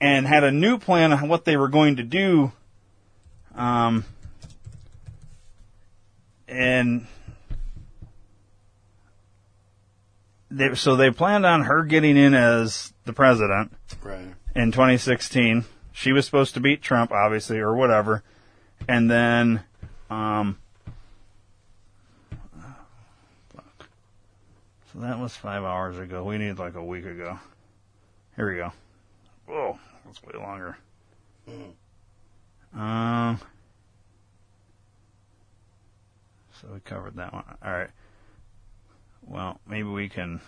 [0.00, 2.52] and had a new plan on what they were going to do.
[3.54, 4.04] Um,
[6.48, 7.06] and
[10.50, 13.72] they, so they planned on her getting in as the president
[14.02, 14.34] Right.
[14.54, 15.64] in 2016.
[15.92, 18.22] She was supposed to beat Trump, obviously, or whatever.
[18.88, 19.62] And then,
[20.10, 20.58] um,
[23.54, 23.88] fuck.
[24.92, 26.24] so that was five hours ago.
[26.24, 27.38] We need like a week ago.
[28.36, 28.72] Here we go.
[29.46, 30.76] Whoa, that's way longer.
[32.74, 33.38] Um,
[36.60, 37.44] so we covered that one.
[37.62, 37.90] All right.
[39.26, 40.40] Well, maybe we can.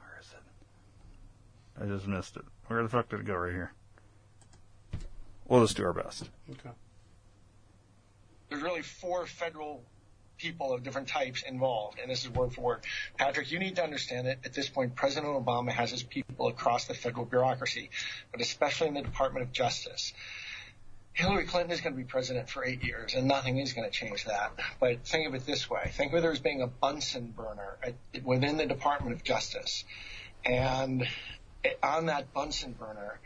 [0.00, 1.82] Where is it?
[1.82, 2.44] I just missed it.
[2.66, 3.36] Where the fuck did it go?
[3.36, 3.72] Right here.
[5.46, 6.28] We'll just do our best.
[6.50, 6.70] Okay.
[8.48, 9.82] There's really four federal
[10.38, 12.80] people of different types involved, and this is word for word.
[13.16, 16.86] Patrick, you need to understand that at this point, President Obama has his people across
[16.86, 17.90] the federal bureaucracy,
[18.32, 20.12] but especially in the Department of Justice.
[21.12, 23.90] Hillary Clinton is going to be president for eight years, and nothing is going to
[23.90, 24.52] change that.
[24.78, 28.22] But think of it this way: think of it as being a Bunsen burner at,
[28.22, 29.84] within the Department of Justice,
[30.44, 31.08] and
[31.82, 33.18] on that Bunsen burner,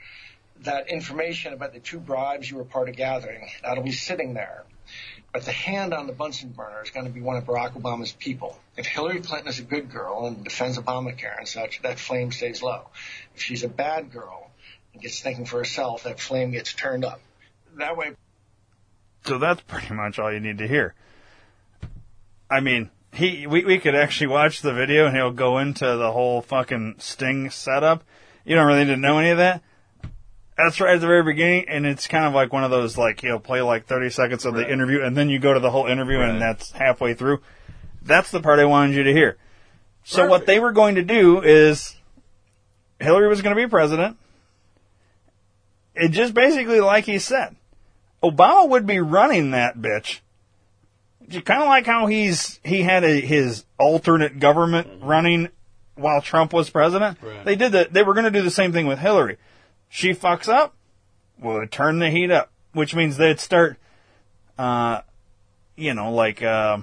[0.61, 4.65] that information about the two bribes you were part of gathering that'll be sitting there.
[5.33, 8.13] But the hand on the Bunsen burner is going to be one of Barack Obama's
[8.13, 8.59] people.
[8.77, 12.63] If Hillary Clinton is a good girl and defends Obamacare and such, that flame stays
[12.63, 12.89] low.
[13.35, 14.51] If she's a bad girl
[14.93, 17.21] and gets thinking for herself, that flame gets turned up.
[17.79, 18.13] That way,
[19.25, 20.95] So that's pretty much all you need to hear.
[22.51, 26.13] I mean, he we we could actually watch the video and he'll go into the
[26.13, 28.05] whole fucking sting setup.
[28.45, 29.63] You don't really need to know any of that.
[30.57, 33.21] That's right at the very beginning, and it's kind of like one of those like
[33.21, 35.87] he'll play like thirty seconds of the interview, and then you go to the whole
[35.87, 36.31] interview, Right.
[36.31, 37.41] and that's halfway through.
[38.03, 39.39] That's the part I wanted you to hear.
[40.05, 41.97] So what they were going to do is
[43.01, 44.17] Hillary was going to be president.
[45.95, 47.57] It just basically like he said.
[48.23, 50.21] Obama would be running that bitch.
[51.31, 55.07] Kind of like how he's he had a, his alternate government mm-hmm.
[55.07, 55.49] running
[55.95, 57.19] while Trump was president.
[57.23, 57.45] Right.
[57.45, 57.93] They did that.
[57.93, 59.39] They were going to do the same thing with Hillary.
[59.95, 60.75] She fucks up,
[61.39, 63.77] would turn the heat up, which means they'd start,
[64.57, 65.03] uh,
[65.77, 66.79] you know, like uh,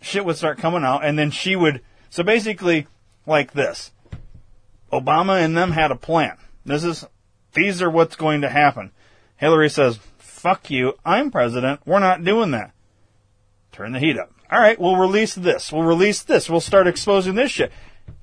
[0.00, 1.82] shit would start coming out, and then she would.
[2.10, 2.86] So basically,
[3.26, 3.90] like this,
[4.92, 6.36] Obama and them had a plan.
[6.64, 7.04] This is
[7.54, 8.92] these are what's going to happen.
[9.36, 11.80] Hillary says, "Fuck you, I'm president.
[11.84, 12.70] We're not doing that."
[13.72, 14.30] Turn the heat up.
[14.48, 15.72] All right, we'll release this.
[15.72, 16.48] We'll release this.
[16.48, 17.72] We'll start exposing this shit,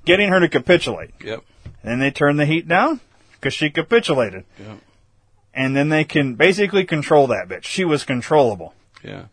[0.06, 1.10] getting her to capitulate.
[1.22, 1.44] Yep.
[1.84, 3.00] Then they turn the heat down
[3.46, 4.78] because she capitulated, Yep.
[5.54, 7.62] and then they can basically control that bitch.
[7.62, 8.74] She was controllable.
[9.04, 9.26] Yeah.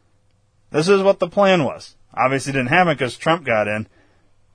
[0.69, 1.95] This is what the plan was.
[2.13, 3.87] Obviously didn't happen because Trump got in.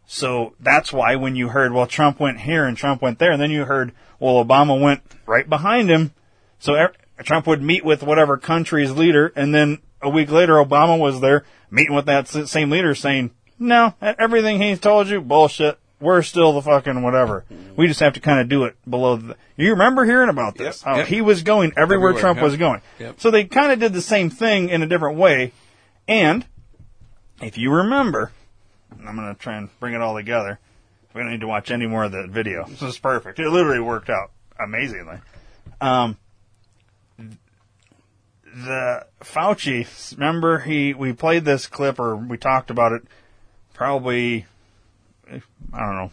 [0.06, 3.42] So that's why when you heard, well, Trump went here and Trump went there, and
[3.42, 3.90] then you heard,
[4.20, 6.12] well, Obama went right behind him.
[6.60, 6.94] So er-
[7.24, 11.44] Trump would meet with whatever country's leader, and then a week later, Obama was there
[11.68, 15.80] meeting with that same leader saying, no, everything he's told you, bullshit.
[16.00, 17.44] We're still the fucking whatever.
[17.76, 19.36] We just have to kind of do it below the.
[19.56, 20.80] You remember hearing about this?
[20.80, 21.08] Yep, How yep.
[21.08, 22.44] he was going everywhere, Everywhere, Trump yep.
[22.44, 22.82] was going.
[23.16, 25.52] So they kind of did the same thing in a different way.
[26.06, 26.46] And
[27.42, 28.30] if you remember,
[29.04, 30.60] I'm going to try and bring it all together.
[31.14, 32.66] We don't need to watch any more of the video.
[32.68, 33.40] This is perfect.
[33.40, 34.30] It literally worked out
[34.60, 35.18] amazingly.
[35.80, 36.16] Um,
[38.54, 43.02] the Fauci, remember he we played this clip or we talked about it
[43.74, 44.46] probably
[45.72, 46.10] I don't know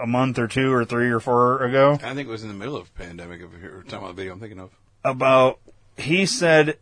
[0.00, 2.54] a month or two or three or four ago I think it was in the
[2.54, 3.40] middle of pandemic.
[3.42, 4.70] If you're talking about the video I'm thinking of.
[5.04, 5.58] about
[5.96, 6.78] he said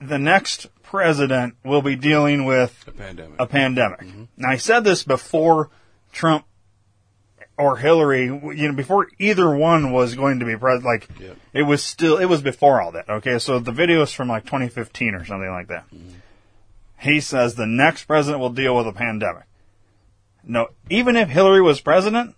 [0.00, 3.36] the next president will be dealing with A pandemic.
[3.38, 4.00] a pandemic.
[4.00, 4.24] Mm-hmm.
[4.36, 5.70] Now I said this before
[6.12, 6.44] Trump
[7.56, 10.84] or Hillary, you know, before either one was going to be president.
[10.84, 11.36] Like Yep.
[11.52, 13.08] it was still, it was before all that.
[13.08, 15.84] Okay, so the video is from like 2015 or something like that.
[15.92, 16.10] Mm-hmm.
[17.00, 19.44] He says the next president will deal with a pandemic.
[20.48, 22.34] No, even if Hillary was president,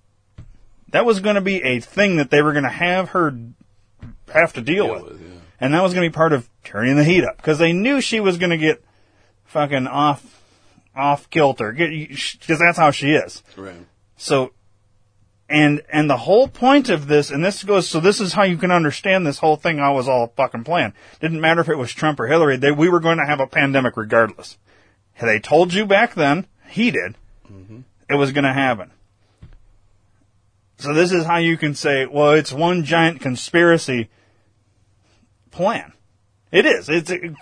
[0.91, 3.33] that was going to be a thing that they were going to have her
[4.33, 5.13] have to deal, Deal with.
[5.13, 5.39] with, yeah.
[5.61, 8.01] And that was going to be part of turning the heat up because they knew
[8.01, 8.83] she was going to get
[9.45, 10.43] fucking off,
[10.95, 13.43] off kilter because that's how she is.
[13.57, 13.87] Right.
[14.17, 14.53] So,
[15.49, 18.57] and, and the whole point of this, and this goes, so this is how you
[18.57, 20.95] can understand this whole thing, I was all fucking plan.
[21.21, 23.47] Didn't matter if it was Trump or Hillary, they, we were going to have a
[23.47, 24.57] pandemic regardless.
[25.21, 27.17] They told you back then, he did,
[27.51, 27.81] mm-hmm.
[28.13, 28.91] It was going to happen.
[30.79, 34.09] So this is how you can say, well, it's one giant conspiracy
[35.51, 35.93] plan.
[36.51, 36.89] It is.
[36.89, 37.35] It's, it,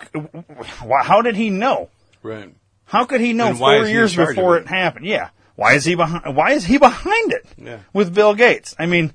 [1.03, 1.89] how did he know?
[2.21, 2.53] Right.
[2.85, 4.61] How could he know four years before it?
[4.61, 5.05] it happened?
[5.05, 5.29] Yeah.
[5.55, 6.35] Why is he behind?
[6.35, 7.45] Why is he behind it?
[7.57, 7.79] Yeah.
[7.93, 8.75] With Bill Gates.
[8.79, 9.13] I mean,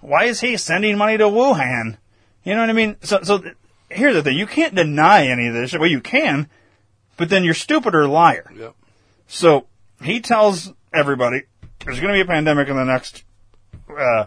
[0.00, 1.96] why is he sending money to Wuhan?
[2.44, 2.96] You know what I mean?
[3.02, 3.42] So, so
[3.88, 5.72] here's the thing: you can't deny any of this.
[5.72, 6.50] Well, you can,
[7.16, 8.50] but then you're stupid or liar.
[8.54, 8.74] Yep.
[9.28, 9.66] So
[10.04, 11.42] he tells everybody
[11.84, 13.24] there's going to be a pandemic in the next,
[13.88, 14.26] uh,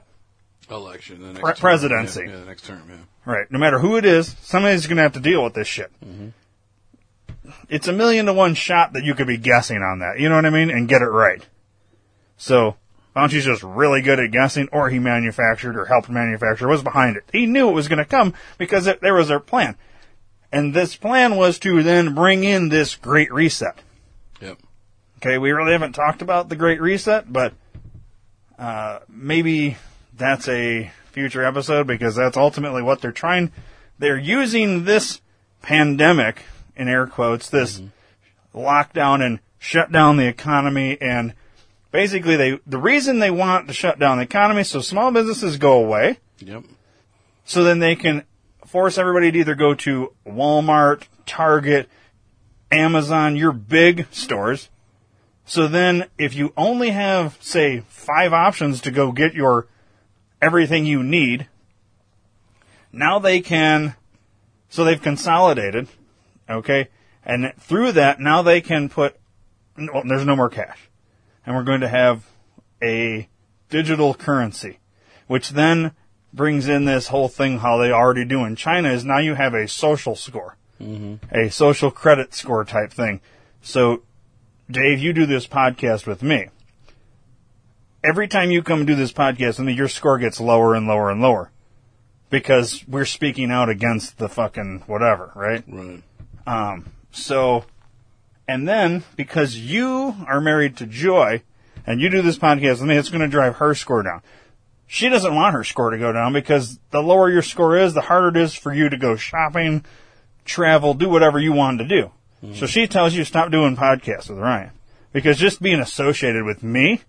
[0.69, 1.21] Election.
[1.21, 2.21] The next Pre- presidency.
[2.21, 2.81] Yeah, yeah, the next term.
[2.89, 3.31] Yeah.
[3.31, 3.51] right?
[3.51, 5.91] No matter who it is, somebody's going to have to deal with this shit.
[7.69, 10.19] It's a million to one shot that you could be guessing on that.
[10.19, 10.71] You know what I mean?
[10.71, 11.45] And get it right.
[12.37, 12.75] So
[13.15, 17.23] Fauci's just really good at guessing, or he manufactured or helped manufacture, was behind it.
[17.31, 19.77] He knew it was going to come because it, there was their plan.
[20.51, 23.77] And this plan was to then bring in this great reset.
[25.25, 27.55] Okay, we really haven't talked about the Great Reset, but
[28.59, 29.75] uh, maybe
[30.15, 33.51] that's a future episode because that's ultimately what they're trying.
[33.97, 35.21] They're using this
[35.63, 36.43] pandemic,
[36.75, 37.81] in air quotes, this
[38.53, 41.33] lockdown and shut down the economy and
[41.91, 45.83] basically they the reason they want to shut down the economy so small businesses go
[45.83, 46.65] away Yep.
[47.45, 48.23] so then they can
[48.67, 51.89] force everybody to either go to Walmart, Target,
[52.71, 54.69] Amazon, your big stores.
[55.45, 59.67] So then if you only have, say, five options to go get your
[60.41, 61.47] everything you need,
[62.91, 63.95] now they can,
[64.69, 65.87] so they've consolidated,
[66.49, 66.89] okay?
[67.23, 69.15] And through that, now they can put,
[69.77, 70.89] well, there's no more cash.
[71.45, 72.25] And we're going to have
[72.81, 73.29] a
[73.69, 74.79] digital currency,
[75.27, 75.91] which then
[76.33, 79.53] brings in this whole thing how they already do in China is now you have
[79.53, 81.15] a social score, mm-hmm.
[81.35, 83.21] a social credit score type thing.
[83.61, 84.03] So,
[84.69, 86.47] Dave, you do this podcast with me.
[88.03, 91.11] Every time you come and do this podcast, and your score gets lower and lower
[91.11, 91.51] and lower
[92.31, 95.63] because we're speaking out against the fucking whatever, right?
[95.67, 96.01] Right.
[96.47, 97.65] Um, so,
[98.47, 101.43] and then because you are married to Joy
[101.85, 104.23] and you do this podcast with me, it's going to drive her score down.
[104.87, 108.01] She doesn't want her score to go down because the lower your score is, the
[108.01, 109.85] harder it is for you to go shopping,
[110.43, 112.11] travel, do whatever you want to do.
[112.53, 114.71] So she tells you to stop doing podcasts with Ryan
[115.11, 117.01] because just being associated with me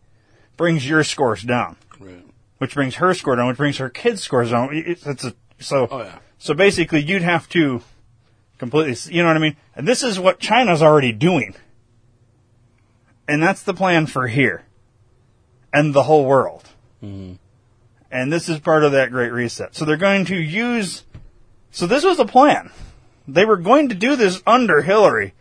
[0.56, 2.24] brings your scores down, Right.
[2.58, 4.70] which brings her score down, which brings her kids' scores down.
[4.72, 6.18] It's, it's a, so, Oh yeah.
[6.38, 7.82] so basically, you'd have to
[8.58, 9.56] completely, you know what I mean?
[9.74, 11.54] And this is what China's already doing.
[13.28, 14.64] And that's the plan for here.
[15.72, 16.64] And the whole world.
[17.02, 17.34] Mm-hmm.
[18.10, 19.74] And this is part of that great reset.
[19.74, 21.04] So they're going to use,
[21.70, 22.70] so this was a plan.
[23.28, 25.34] They were going to do this under Hillary.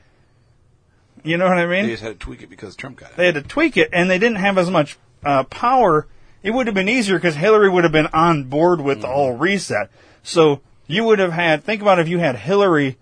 [1.24, 1.86] You know what I mean?
[1.86, 3.18] They just had to tweak it because Trump got it.
[3.18, 6.08] they had to tweak it, and they didn't have as much uh, power.
[6.44, 9.34] It would have been easier because Hillary would have been on board with the whole
[9.34, 9.90] reset.
[10.22, 11.64] So you would have had.
[11.64, 12.98] Think about if you had Hillary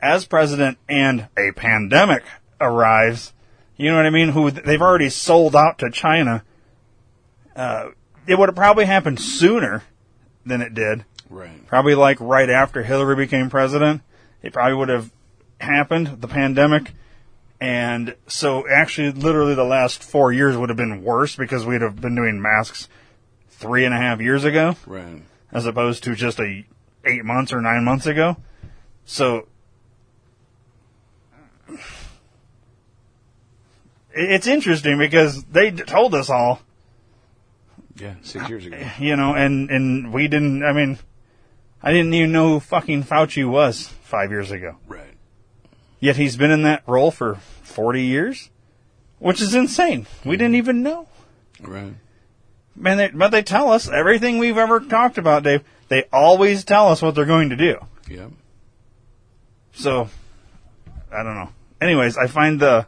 [0.00, 2.24] as president and a pandemic
[2.60, 3.32] arrives.
[3.76, 4.30] You know what I mean?
[4.30, 6.44] Who they've already sold out to China.
[7.54, 7.90] Uh,
[8.26, 9.84] it would have probably happened sooner
[10.44, 11.04] than it did.
[11.30, 11.66] Right.
[11.66, 14.02] Probably like right after Hillary became president.
[14.42, 15.10] It probably would have
[15.60, 16.92] happened, the pandemic.
[17.60, 22.00] And so actually literally the last four years would have been worse because we'd have
[22.00, 22.88] been doing masks
[23.50, 25.22] three and a half years ago Right.
[25.52, 26.64] as opposed to just a
[27.04, 28.36] eight months or nine months ago.
[29.04, 29.46] So
[34.12, 36.60] it's interesting because they told us all,
[37.96, 38.14] Yeah.
[38.22, 38.76] Six years ago.
[38.98, 40.98] you know, and, and we didn't, I mean,
[41.82, 44.76] I didn't even know who fucking Fauci was five years ago.
[44.86, 45.14] Right.
[45.98, 48.50] Yet he's been in that role for 40 years,
[49.18, 50.06] which is insane.
[50.22, 51.08] We didn't even know.
[51.62, 51.94] Right.
[52.76, 55.62] Man, they, but they tell us everything we've ever talked about, Dave.
[55.88, 57.78] They always tell us what they're going to do.
[58.06, 58.28] Yeah.
[59.72, 60.10] So,
[61.10, 61.48] I don't know.
[61.80, 62.86] Anyways, I find the,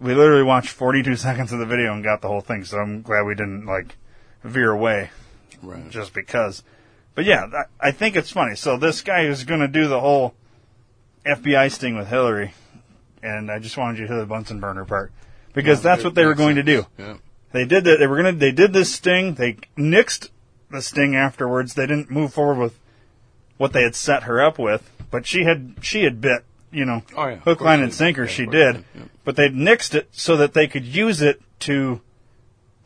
[0.00, 3.02] we literally watched 42 seconds of the video and got the whole thing, so I'm
[3.02, 3.96] glad we didn't, like,
[4.44, 5.10] veer away
[5.60, 5.90] Right.
[5.90, 6.62] just because.
[7.14, 7.46] But yeah,
[7.80, 8.56] I I think it's funny.
[8.56, 10.34] So this guy is going to do the whole
[11.24, 12.54] FBI sting with Hillary,
[13.22, 15.12] and I just wanted you to hear the Bunsen burner part
[15.52, 16.86] because that's what they were going to do.
[16.98, 17.16] Yeah.
[17.52, 17.98] They did that.
[18.00, 18.32] They were gonna.
[18.32, 19.34] They did this sting.
[19.34, 20.30] They nixed
[20.70, 21.74] the sting afterwards.
[21.74, 22.78] They didn't move forward with
[23.58, 27.02] what they had set her up with, but she had she had bit, you know,
[27.16, 28.22] Oh, yeah, hook, line, and sinker.
[28.24, 29.02] Yeah, she did, yeah.
[29.24, 32.00] but they nixed it so that they could use it to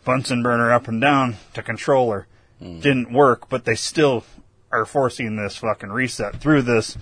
[0.04, 2.26] Bunsen burner up and down to control her.
[2.62, 2.82] Mm.
[2.82, 4.24] Didn't work, but they still
[4.72, 6.98] are forcing this fucking reset through this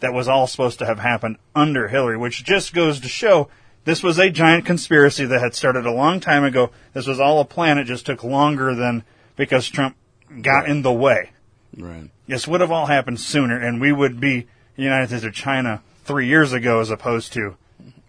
[0.00, 3.48] that was all supposed to have happened under Hillary, which just goes to show
[3.84, 6.70] this was a giant conspiracy that had started a long time ago.
[6.94, 7.78] This was all a plan.
[7.78, 9.04] It just took longer than
[9.36, 9.96] because Trump
[10.40, 11.30] got in the way.
[11.76, 12.10] Right.
[12.26, 16.26] This would have all happened sooner, and we would be United States or China three
[16.26, 17.56] years ago as opposed to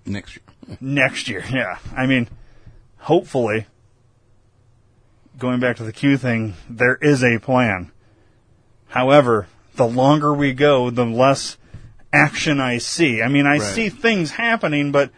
[0.06, 0.78] Next year.
[0.80, 1.44] next year.
[1.52, 1.78] Yeah.
[1.96, 2.30] I mean,
[3.00, 3.66] hopefully,
[5.38, 7.92] going back to the Q thing, there is a plan.
[8.90, 11.58] However, the longer we go, the less
[12.14, 13.22] action I see.
[13.22, 13.62] I mean, I Right.
[13.62, 15.12] see things happening, but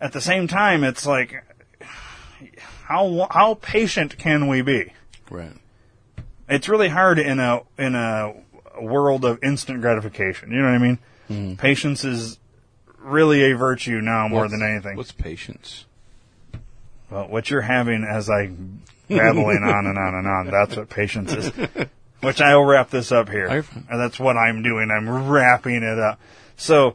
[0.00, 1.44] at the same time, it's like,
[2.84, 4.92] how how patient can we be?
[5.30, 5.52] Right.
[6.48, 8.32] It's really hard in a in a
[8.80, 10.52] world of instant gratification.
[10.52, 10.98] You know what I mean?
[11.26, 11.54] Hmm.
[11.56, 12.38] Patience is
[12.98, 14.96] really a virtue now more What's- than anything.
[14.96, 15.84] What's patience?
[17.10, 18.50] Well, what you're having as I
[19.08, 21.52] babbling on and on and on, that's what patience is.
[22.20, 23.46] Which I will wrap this up here.
[23.46, 24.90] And that's what I'm doing.
[24.90, 26.20] I'm wrapping it up.
[26.56, 26.94] So,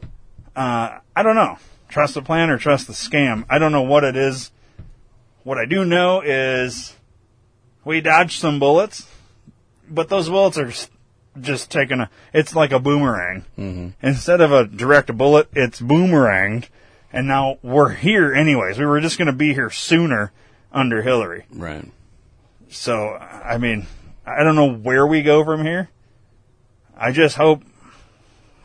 [0.54, 1.56] uh, I don't know.
[1.88, 3.44] Trust the plan or trust the scam.
[3.48, 4.50] I don't know what it is.
[5.44, 6.94] What I do know is
[7.84, 9.08] we dodged some bullets,
[9.88, 10.72] but those bullets are
[11.40, 13.44] just taking a, it's like a boomerang.
[13.58, 14.06] Mm-hmm.
[14.06, 16.68] Instead of a direct bullet, it's boomeranged.
[17.12, 18.78] And now we're here anyways.
[18.78, 20.32] We were just going to be here sooner
[20.72, 21.46] under Hillary.
[21.50, 21.90] Right.
[22.74, 23.86] So, I mean,
[24.26, 25.90] I don't know where we go from here.
[26.96, 27.62] I just hope,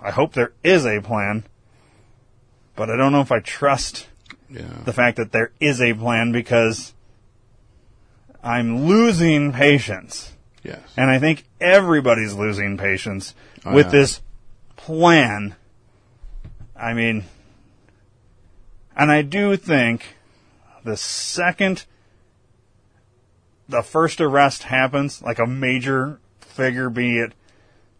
[0.02, 1.44] I hope there is a plan,
[2.76, 4.07] but I don't know if I trust
[4.49, 4.64] Yeah.
[4.84, 6.94] the fact that there is a plan because
[8.44, 10.34] I'm losing patience.
[10.64, 10.80] Yes.
[10.98, 13.91] And I think everybody's losing patience Oh, with yeah.
[13.91, 14.22] this
[14.76, 15.56] plan.
[16.76, 17.26] I mean,
[18.98, 20.15] and I do think
[20.84, 21.86] the second
[23.70, 27.34] the first arrest happens, like a major figure, be it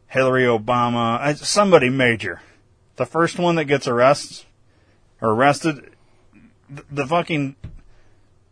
[0.08, 2.42] Hillary Obama, somebody major,
[2.98, 4.46] the first one that gets arrested
[5.22, 5.92] or arrested,
[6.68, 7.56] th- the fucking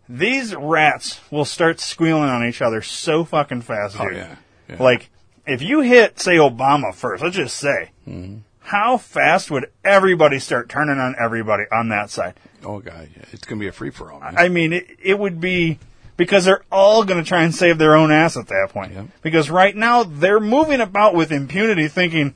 [0.10, 4.18] these rats will start squealing on each other so fucking fast, Oh, dude.
[4.18, 4.36] yeah.
[4.70, 4.76] Yeah.
[4.82, 5.10] Like,
[5.46, 8.38] if you hit, say, Obama first, let's just say, Mm-hmm.
[8.60, 12.36] how fast would everybody start turning on everybody on that side?
[12.64, 13.24] Oh god, yeah.
[13.32, 14.22] it's gonna be a free for all.
[14.24, 15.80] I mean, it, it would be
[16.18, 18.94] because they're all going to try and save their own ass at that point.
[18.94, 19.06] Yep.
[19.22, 22.36] Because right now they're moving about with impunity, thinking,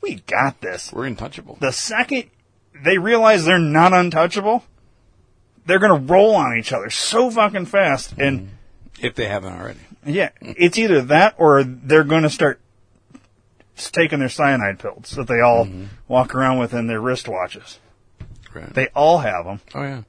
[0.00, 1.56] "We got this." We're untouchable.
[1.60, 2.30] The second
[2.84, 4.64] they realize they're not untouchable,
[5.66, 9.06] they're going to roll on each other so fucking fast, and mm-hmm.
[9.06, 9.80] if they haven't already.
[10.04, 10.54] yeah, mm.
[10.56, 12.60] it's either that or they're going to start
[13.76, 15.86] taking their cyanide pills that they all mm-hmm.
[16.06, 17.78] walk around with in their wristwatches.
[18.52, 18.72] Right.
[18.72, 20.02] They all have them oh yeah.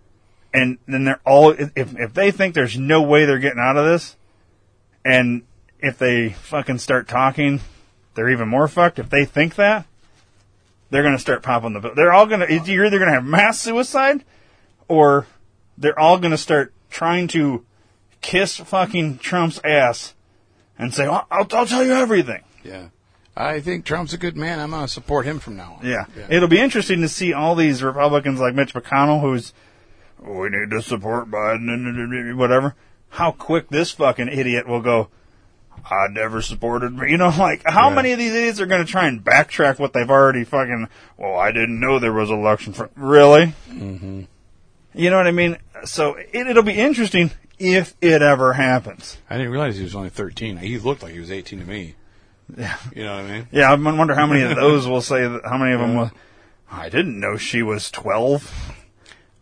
[0.55, 3.85] And then they're all if if they think there's no way they're getting out of
[3.85, 4.15] this,
[5.03, 5.43] and
[5.79, 7.61] if they fucking start talking,
[8.15, 8.99] they're even more fucked.
[8.99, 9.85] If they think that,
[10.89, 11.91] they're gonna start popping the.
[11.95, 12.47] They're all gonna.
[12.49, 14.23] You're either gonna have mass suicide,
[14.87, 15.27] or
[15.77, 17.65] they're all gonna start trying to
[18.21, 20.13] kiss fucking Trump's ass
[20.79, 22.87] and say, "I'll, I'll, I'll tell you everything." Yeah.
[23.37, 24.59] I think Trump's a good man.
[24.59, 25.85] I'm gonna support him from now on.
[25.85, 26.05] Yeah.
[26.29, 29.59] It'll be interesting to see all these Republicans like Mitch McConnell, who's, "Oh,
[30.25, 32.75] we need to support Biden, and whatever.
[33.09, 35.09] How quick this fucking idiot will go,
[35.89, 37.95] I never supported, you know, like, how Yeah.
[37.95, 40.87] many of these idiots are going to try and backtrack what they've already fucking,
[41.17, 43.53] well, I didn't know there was election for, really?
[43.69, 44.23] Mm-hmm.
[44.93, 45.57] You know what I mean?
[45.83, 49.17] So it, it'll be interesting if it ever happens.
[49.29, 50.57] I didn't realize he was only 13.
[50.57, 51.95] He looked like he was 18 to me.
[52.57, 52.77] Yeah.
[52.95, 53.47] You know what I mean?
[53.51, 56.11] Yeah, I wonder how many of those will say that, how many of them will,
[56.71, 58.71] I didn't know she was 12.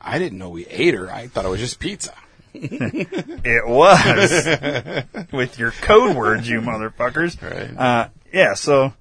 [0.03, 1.11] I didn't know we ate her.
[1.11, 2.13] I thought it was just pizza.
[2.55, 7.41] It was with your code words, you motherfuckers.
[7.41, 7.75] Right.
[7.75, 8.53] Uh, yeah.
[8.53, 8.93] So,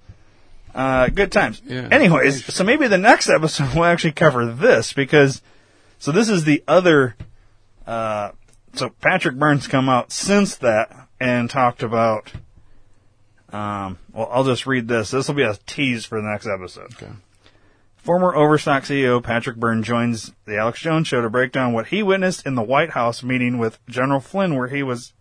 [0.75, 1.61] uh, good times.
[1.67, 1.89] Yeah.
[1.91, 5.43] Anyways, so maybe the next episode will actually cover this because,
[5.99, 7.15] so this is the other.
[7.87, 8.31] Uh,
[8.75, 12.33] so Patrick Byrne's come out since that and talked about.
[13.51, 15.11] Um, well, I'll just read this.
[15.11, 16.95] This will be a tease for the next episode.
[16.95, 17.13] Okay.
[18.03, 22.03] Former Overstock CEO Patrick Byrne joins the Alex Jones show to break down what he
[22.03, 25.13] witnessed in the White House meeting with General Flynn, where he was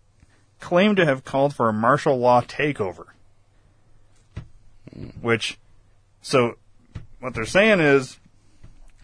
[0.58, 3.06] claimed to have called for a martial law takeover.
[5.20, 5.58] Which,
[6.22, 6.56] so,
[7.20, 8.18] what they're saying is,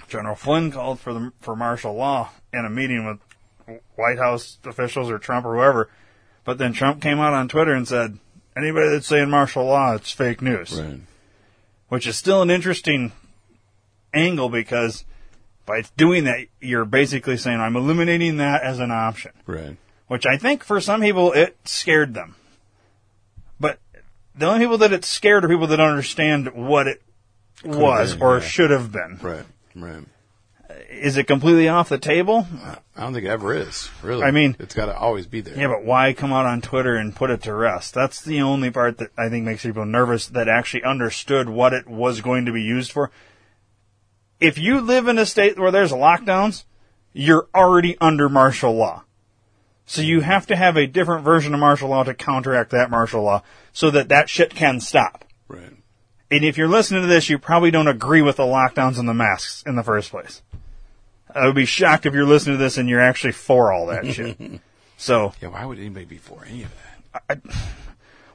[0.09, 5.09] General Flynn called for the for martial law in a meeting with White House officials
[5.09, 5.89] or Trump or whoever,
[6.45, 8.19] But then Trump came out on Twitter and said,
[8.57, 10.81] anybody that's saying martial law, it's fake news.
[10.81, 11.01] Right.
[11.89, 13.13] Which is still an interesting
[14.13, 15.05] angle because
[15.69, 19.33] by doing that, you're basically saying, I'm eliminating that as an option.
[19.47, 19.77] Right.
[20.09, 22.35] Which I think for some people, it scared them.
[23.61, 23.79] But
[24.35, 27.03] the only people that it scared are people that don't understand what it
[27.63, 28.45] was been, or yeah.
[28.45, 29.19] should have been.
[29.21, 29.45] Right.
[29.77, 30.05] Right.
[30.91, 32.47] Is it completely off the table?
[32.97, 33.91] I don't think it ever is.
[34.03, 34.23] Really.
[34.23, 35.57] I mean- it's got to always be there.
[35.57, 37.93] Yeah, but why come out on Twitter and put it to rest?
[37.93, 41.87] That's the only part that I think makes people nervous that actually understood what it
[41.87, 43.11] was going to be used for.
[44.41, 46.65] If you live in a state where there's lockdowns,
[47.13, 49.05] you're already under martial law.
[49.87, 53.23] So you have to have a different version of martial law to counteract that martial
[53.23, 53.43] law
[53.73, 55.25] so that that shit can stop.
[55.49, 55.73] Right.
[56.31, 59.15] And if you're listening to this, you probably don't agree with the lockdowns and the
[59.15, 60.43] masks in the first place.
[61.35, 64.07] I would be shocked if you're listening to this and you're actually for all that
[64.13, 64.39] shit.
[64.99, 65.49] So Yeah.
[65.49, 66.71] Why would anybody be for any of
[67.29, 67.41] that?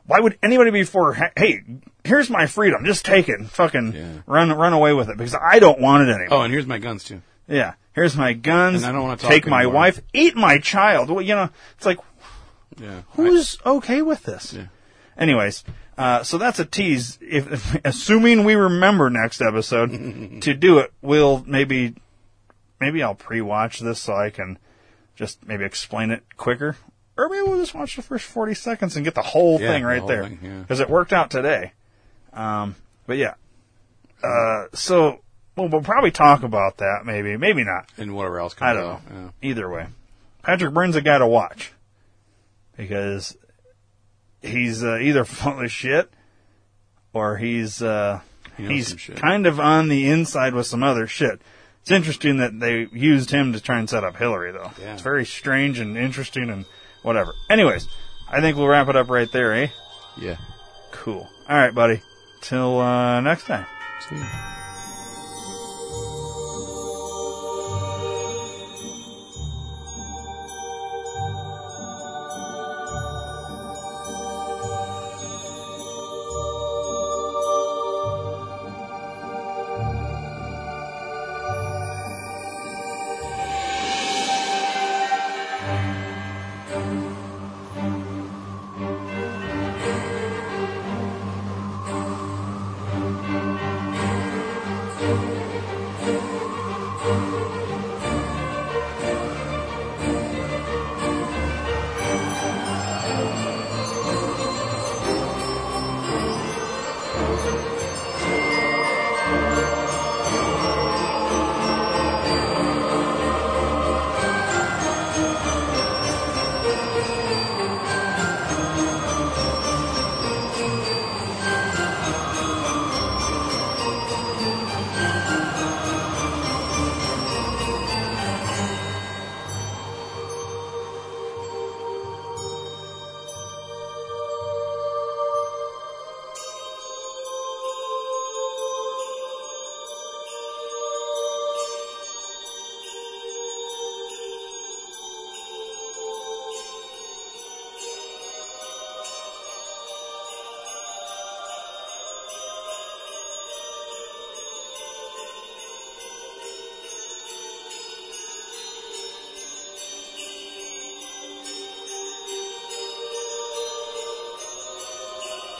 [0.07, 1.13] why would anybody be for?
[1.37, 1.61] Hey,
[2.03, 2.85] here's my freedom.
[2.85, 3.39] Just take it.
[3.39, 4.11] And fucking Yeah.
[4.25, 6.39] run run away with it because I don't want it anymore.
[6.39, 7.21] Oh, and here's my guns too.
[7.47, 8.77] Yeah, here's my guns.
[8.77, 9.75] And I don't wanna talk take my anymore.
[9.75, 10.01] wife.
[10.13, 11.09] Eat my child.
[11.09, 11.99] Well, you know, it's like
[12.79, 13.01] Yeah.
[13.11, 14.53] who's okay with this?
[14.53, 14.65] Yeah.
[15.17, 15.63] Anyways,
[15.97, 17.19] uh, so that's a tease.
[17.21, 19.91] If assuming we remember next episode
[20.41, 21.95] to do it, we'll maybe
[22.81, 24.57] maybe I'll pre-watch this so I can
[25.15, 26.75] just maybe explain it quicker,
[27.17, 29.83] or maybe we'll just watch the first forty seconds and get the whole Yeah, thing
[29.83, 30.59] the right whole there thing, yeah.
[30.61, 31.73] because it worked out today.
[32.33, 32.75] Um,
[33.07, 33.35] but yeah,
[34.23, 35.21] uh, so
[35.55, 37.01] well, we'll probably talk about that.
[37.05, 37.89] Maybe, maybe not.
[37.97, 38.91] And whatever else comes I don't know.
[38.91, 39.01] out.
[39.41, 39.49] Yeah.
[39.49, 39.87] Either way,
[40.41, 41.73] Patrick Byrne's a guy to watch
[42.75, 43.37] because
[44.41, 46.09] he's uh, either full of shit
[47.13, 48.21] or he's uh,
[48.57, 51.41] He he's kind of on the inside with some other shit.
[51.81, 54.71] It's interesting that they used him to try and set up Hillary, though.
[54.81, 54.93] Yeah.
[54.93, 56.65] It's very strange and interesting and
[57.01, 57.33] whatever.
[57.49, 57.89] Anyways,
[58.29, 59.67] I think we'll wrap it up right there, eh?
[60.17, 60.37] Yeah.
[60.91, 61.29] Cool.
[61.49, 62.01] All right, buddy.
[62.43, 63.65] Till uh, next time.
[64.03, 64.62] See ya.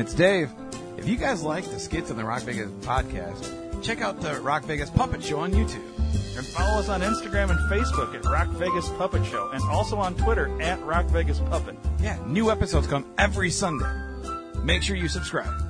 [0.00, 0.50] And it's Dave.
[0.96, 4.64] If you guys like the skits on the Rock Vegas podcast, check out the Rock
[4.64, 5.84] Vegas Puppet Show on YouTube.
[6.38, 10.14] And follow us on Instagram and Facebook at Rock Vegas Puppet Show, and also on
[10.14, 11.76] Twitter at Rock Vegas Puppet.
[12.00, 13.84] Yeah, new episodes come every Sunday.
[14.64, 15.69] Make sure you subscribe.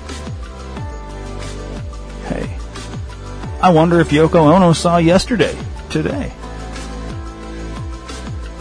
[3.61, 5.55] I wonder if Yoko Ono saw yesterday,
[5.91, 6.33] today.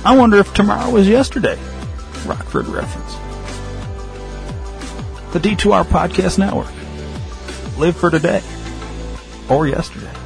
[0.04, 1.58] I wonder if tomorrow is yesterday.
[2.26, 3.14] Rockford reference.
[5.32, 6.70] The D2R Podcast Network.
[7.78, 8.42] Live for today
[9.48, 10.19] or yesterday.